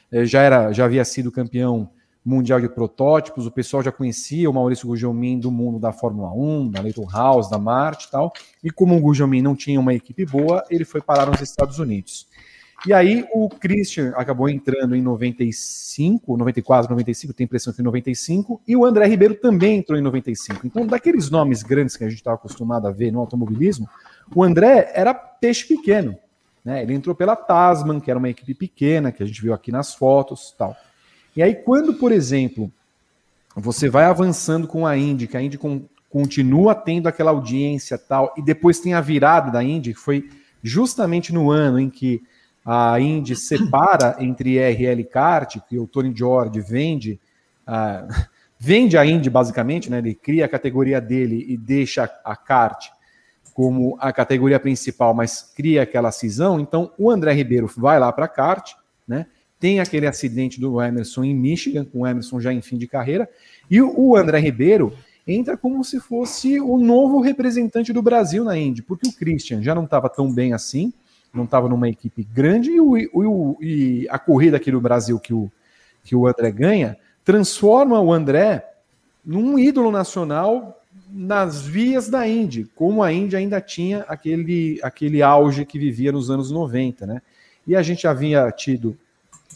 [0.09, 1.89] eh, já era, já havia sido campeão
[2.23, 6.71] mundial de protótipos, o pessoal já conhecia o Maurício Gugelmin do mundo da Fórmula 1,
[6.71, 8.31] da Leighton House, da Marte e tal.
[8.63, 12.25] E como o Gugelmin não tinha uma equipe boa, ele foi parar nos Estados Unidos.
[12.87, 18.61] E aí o Christian acabou entrando em 95, 94, 95, tem impressão que em 95,
[18.65, 20.65] e o André Ribeiro também entrou em 95.
[20.65, 23.85] Então, daqueles nomes grandes que a gente estava acostumado a ver no automobilismo,
[24.33, 26.17] o André era peixe pequeno.
[26.63, 26.83] Né?
[26.83, 29.93] Ele entrou pela Tasman, que era uma equipe pequena, que a gente viu aqui nas
[29.93, 30.75] fotos tal.
[31.35, 32.71] E aí, quando, por exemplo,
[33.55, 35.59] você vai avançando com a Indy, que a Indy
[36.09, 40.29] continua tendo aquela audiência tal, e depois tem a virada da Indy, que foi
[40.61, 42.21] justamente no ano em que
[42.65, 47.19] a Indy separa entre RL Kart, que o Tony George vende,
[47.67, 48.27] uh,
[48.59, 49.99] vende a Indy basicamente, né?
[49.99, 52.89] Ele cria a categoria dele e deixa a kart
[53.59, 56.61] como a categoria principal, mas cria aquela cisão.
[56.61, 58.71] Então o André Ribeiro vai lá para a kart,
[59.05, 59.25] né?
[59.59, 63.29] Tem aquele acidente do Emerson em Michigan, com o Emerson já em fim de carreira,
[63.69, 64.93] e o André Ribeiro
[65.27, 69.75] entra como se fosse o novo representante do Brasil na Indy, porque o Christian já
[69.75, 70.93] não estava tão bem assim,
[71.33, 75.33] não estava numa equipe grande, e, o, o, e, a corrida aqui no Brasil que
[75.33, 75.51] o,
[76.01, 78.65] que o André ganha transforma o André
[79.25, 80.78] num ídolo nacional
[81.11, 86.29] nas vias da Indy, como a Indy ainda tinha aquele, aquele auge que vivia nos
[86.29, 87.21] anos 90, né?
[87.65, 88.97] E a gente havia tido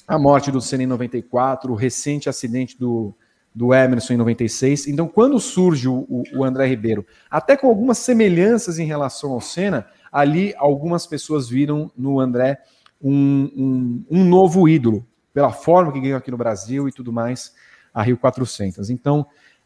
[0.08, 3.14] a morte do Senna em 94, o recente acidente do,
[3.54, 4.88] do Emerson em 96.
[4.88, 9.86] Então, quando surge o, o, André Ribeiro, até com algumas semelhanças em relação ao Senna,
[10.12, 12.60] ali algumas pessoas viram no André
[13.02, 17.54] um, um, um novo ídolo, pela forma que ganhou aqui no Brasil e tudo mais,
[17.94, 18.90] a Rio 400.
[18.90, 19.26] Então,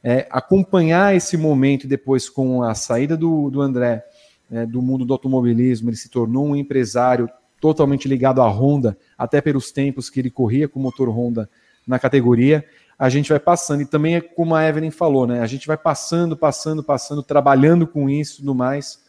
[0.09, 4.05] é, acompanhar esse momento depois com a saída do, do André
[4.49, 7.29] é, do mundo do automobilismo, ele se tornou um empresário
[7.59, 11.49] totalmente ligado à Honda, até pelos tempos que ele corria com o motor Honda
[11.85, 12.63] na categoria,
[12.97, 13.81] a gente vai passando.
[13.81, 15.41] E também é como a Evelyn falou, né?
[15.41, 19.03] A gente vai passando, passando, passando, trabalhando com isso e tudo mais.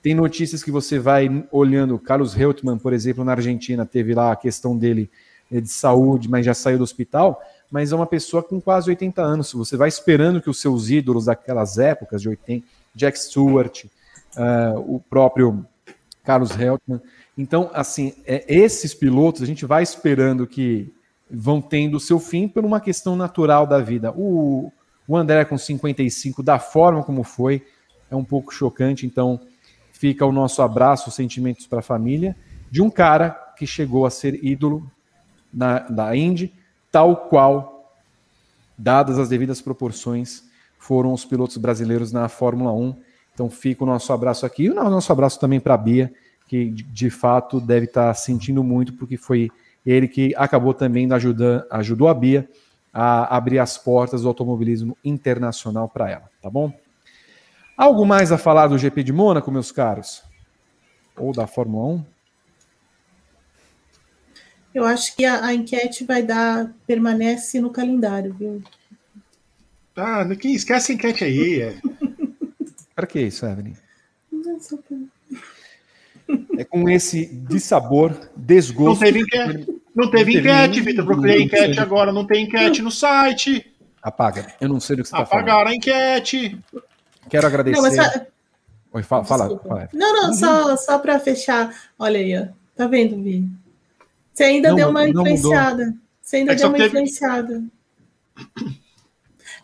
[0.00, 1.98] Tem notícias que você vai olhando.
[1.98, 5.10] Carlos Reutemann, por exemplo, na Argentina, teve lá a questão dele
[5.50, 7.42] eh, de saúde, mas já saiu do hospital.
[7.70, 9.52] Mas é uma pessoa com quase 80 anos.
[9.52, 13.84] Você vai esperando que os seus ídolos daquelas épocas, de 80, Jack Stewart,
[14.36, 15.66] uh, o próprio
[16.24, 17.00] Carlos Reutemann.
[17.36, 20.92] Então, assim, é, esses pilotos a gente vai esperando que
[21.30, 24.12] vão tendo o seu fim por uma questão natural da vida.
[24.12, 24.72] O,
[25.06, 27.64] o André com 55, da forma como foi,
[28.10, 29.06] é um pouco chocante.
[29.06, 29.40] Então,
[29.92, 32.36] fica o nosso abraço, sentimentos para a família,
[32.70, 34.90] de um cara que chegou a ser ídolo
[35.52, 36.52] na, da Indy,
[36.90, 37.92] tal qual,
[38.76, 40.44] dadas as devidas proporções,
[40.78, 42.96] foram os pilotos brasileiros na Fórmula 1.
[43.34, 46.12] Então fica o nosso abraço aqui e o nosso abraço também para a Bia,
[46.46, 49.50] que de fato deve estar tá sentindo muito, porque foi
[49.84, 52.48] ele que acabou também ajudando, ajudou a Bia
[52.92, 56.72] a abrir as portas do automobilismo internacional para ela, tá bom?
[57.76, 60.24] Algo mais a falar do GP de Mônaco, meus caros?
[61.16, 62.04] Ou da Fórmula 1?
[64.74, 68.62] Eu acho que a, a enquete vai dar, permanece no calendário, viu?
[69.94, 71.60] Tá, ah, que esquece a enquete aí.
[71.60, 71.76] É.
[72.94, 73.74] Para que isso, Evelyn?
[76.58, 79.02] É com esse dissabor, desgosto.
[79.02, 81.04] Não teve enquete, não teve não enquete Vitor.
[81.04, 83.74] Procurei enquete agora, não tem enquete no site.
[84.02, 84.46] Apaga.
[84.60, 85.48] Eu não sei do que você está falando.
[85.48, 86.58] Apagaram a enquete.
[87.28, 87.80] Quero agradecer.
[87.80, 88.22] Não, mas...
[88.92, 90.34] Oi, fala, fala, fala, Não, não, uhum.
[90.34, 91.74] só, só para fechar.
[91.98, 92.46] Olha aí, ó.
[92.74, 93.44] Tá vendo, Vi?
[94.38, 95.94] Você ainda não, deu uma influenciada.
[96.22, 96.88] Você ainda é deu uma teve...
[96.90, 97.64] influenciada.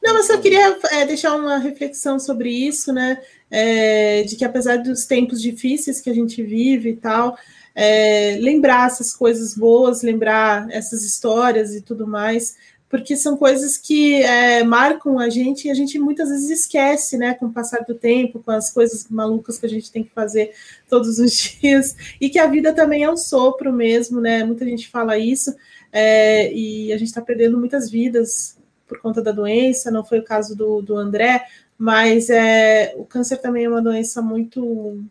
[0.03, 3.23] Não, mas eu queria é, deixar uma reflexão sobre isso, né?
[3.49, 7.39] É, de que apesar dos tempos difíceis que a gente vive e tal,
[7.73, 12.57] é, lembrar essas coisas boas, lembrar essas histórias e tudo mais,
[12.89, 17.35] porque são coisas que é, marcam a gente e a gente muitas vezes esquece, né,
[17.35, 20.52] com o passar do tempo, com as coisas malucas que a gente tem que fazer
[20.89, 24.44] todos os dias, e que a vida também é um sopro mesmo, né?
[24.44, 25.55] Muita gente fala isso.
[25.93, 28.56] é, e a gente está perdendo muitas vidas
[28.86, 31.47] por conta da doença, não foi o caso do, do André,
[31.77, 35.02] mas é, o câncer também é uma doença muito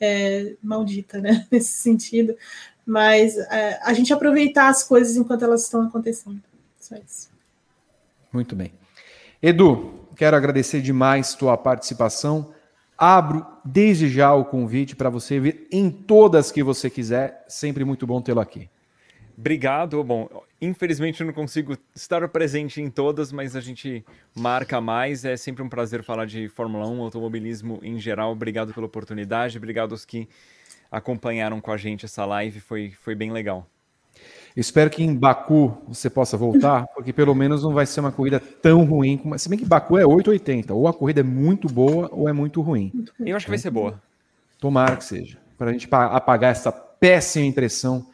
[0.00, 2.34] é, maldita, né, nesse sentido,
[2.86, 6.40] mas é, a gente aproveitar as coisas enquanto elas estão acontecendo,
[6.88, 7.30] só isso.
[8.32, 8.72] Muito bem.
[9.42, 12.52] Edu, quero agradecer demais tua participação,
[12.96, 18.06] abro desde já o convite para você vir em todas que você quiser, sempre muito
[18.06, 18.68] bom tê-lo aqui.
[19.36, 20.02] Obrigado.
[20.02, 20.28] Bom,
[20.60, 24.04] infelizmente eu não consigo estar presente em todas, mas a gente
[24.34, 25.24] marca mais.
[25.24, 28.32] É sempre um prazer falar de Fórmula 1, automobilismo em geral.
[28.32, 30.28] Obrigado pela oportunidade, obrigado aos que
[30.90, 33.64] acompanharam com a gente essa live, foi, foi bem legal.
[34.58, 38.40] Espero que em Baku você possa voltar, porque pelo menos não vai ser uma corrida
[38.40, 39.16] tão ruim.
[39.16, 39.38] Como...
[39.38, 42.60] Se bem que Baku é 880, ou a corrida é muito boa ou é muito
[42.60, 42.92] ruim.
[43.20, 44.02] Eu acho que vai ser boa.
[44.58, 45.38] Tomara que seja.
[45.56, 48.04] Para a gente apagar essa péssima impressão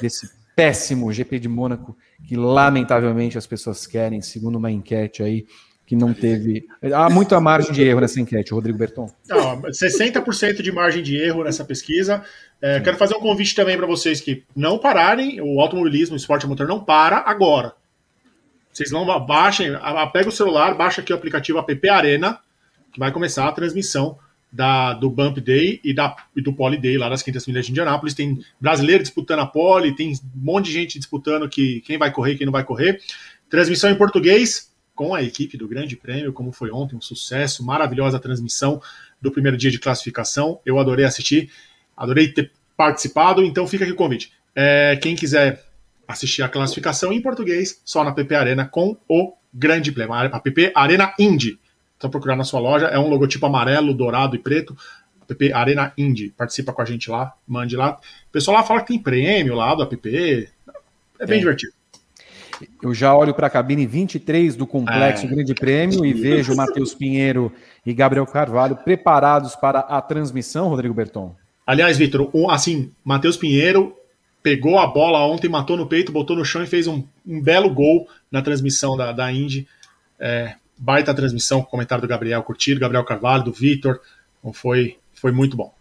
[0.00, 1.94] desse péssimo GP de Mônaco,
[2.26, 5.46] que lamentavelmente as pessoas querem, segundo uma enquete aí,
[5.90, 6.68] que não teve.
[6.94, 9.10] Há muita margem de erro nessa enquete, Rodrigo Berton.
[9.28, 12.22] Não, 60% de margem de erro nessa pesquisa.
[12.62, 16.46] É, quero fazer um convite também para vocês que não pararem, o automobilismo, o esporte
[16.46, 17.72] motor não para agora.
[18.72, 19.72] Vocês não baixem,
[20.12, 22.38] pega o celular, baixa aqui o aplicativo App Arena,
[22.92, 24.16] que vai começar a transmissão
[24.52, 27.72] da, do Bump Day e, da, e do Poly Day lá das Quintas Milhas de
[27.72, 28.14] Indianápolis.
[28.14, 32.36] Tem brasileiro disputando a Poly, tem um monte de gente disputando que, quem vai correr
[32.36, 33.00] quem não vai correr.
[33.48, 34.69] Transmissão em português
[35.00, 38.82] com a equipe do Grande Prêmio, como foi ontem, um sucesso, maravilhosa transmissão
[39.18, 40.60] do primeiro dia de classificação.
[40.62, 41.50] Eu adorei assistir,
[41.96, 44.30] adorei ter participado, então fica aqui o convite.
[44.54, 45.64] É, quem quiser
[46.06, 50.72] assistir a classificação em português, só na PP Arena com o Grande Prêmio, a PP
[50.74, 51.58] Arena Indy
[51.98, 52.88] só procurar na sua loja.
[52.88, 54.76] É um logotipo amarelo, dourado e preto.
[55.30, 56.30] App Arena Indie.
[56.36, 57.92] Participa com a gente lá, mande lá.
[58.28, 60.48] O pessoal lá fala que tem prêmio lá do app.
[61.18, 61.38] É bem é.
[61.38, 61.72] divertido.
[62.82, 65.28] Eu já olho para a cabine 23 do Complexo é.
[65.28, 67.52] Grande Prêmio e vejo Matheus Pinheiro
[67.84, 71.34] e Gabriel Carvalho preparados para a transmissão, Rodrigo Berton.
[71.66, 73.96] Aliás, Vitor, assim, Matheus Pinheiro
[74.42, 77.72] pegou a bola ontem, matou no peito, botou no chão e fez um, um belo
[77.72, 79.68] gol na transmissão da, da Indy.
[80.18, 84.00] É, baita transmissão, comentário do Gabriel Curtido, Gabriel Carvalho, do Vitor.
[84.38, 85.72] Então foi, foi muito bom.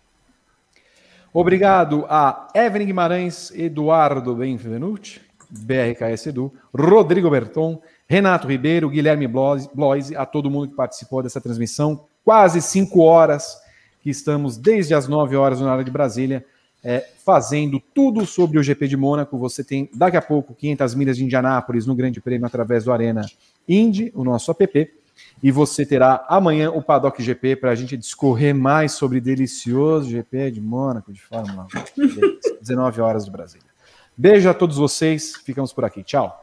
[1.33, 10.25] Obrigado a Evelyn Guimarães, Eduardo Benvenuti, BRKS Edu, Rodrigo Berton, Renato Ribeiro, Guilherme Bloise, a
[10.25, 12.05] todo mundo que participou dessa transmissão.
[12.23, 13.57] Quase cinco horas
[14.01, 16.45] que estamos desde as nove horas na hora de Brasília,
[16.83, 19.37] é, fazendo tudo sobre o GP de Mônaco.
[19.37, 23.25] Você tem daqui a pouco 500 milhas de Indianápolis no Grande Prêmio através do Arena
[23.67, 24.91] Indy, o nosso app,
[25.43, 30.51] e você terá amanhã o Paddock GP para a gente discorrer mais sobre delicioso GP
[30.51, 31.67] de Mônaco, de Fórmula
[31.97, 32.59] 1.
[32.61, 33.61] 19 horas do Brasil.
[34.21, 35.37] Beijo a todos vocês.
[35.45, 36.03] Ficamos por aqui.
[36.03, 36.37] Tchau.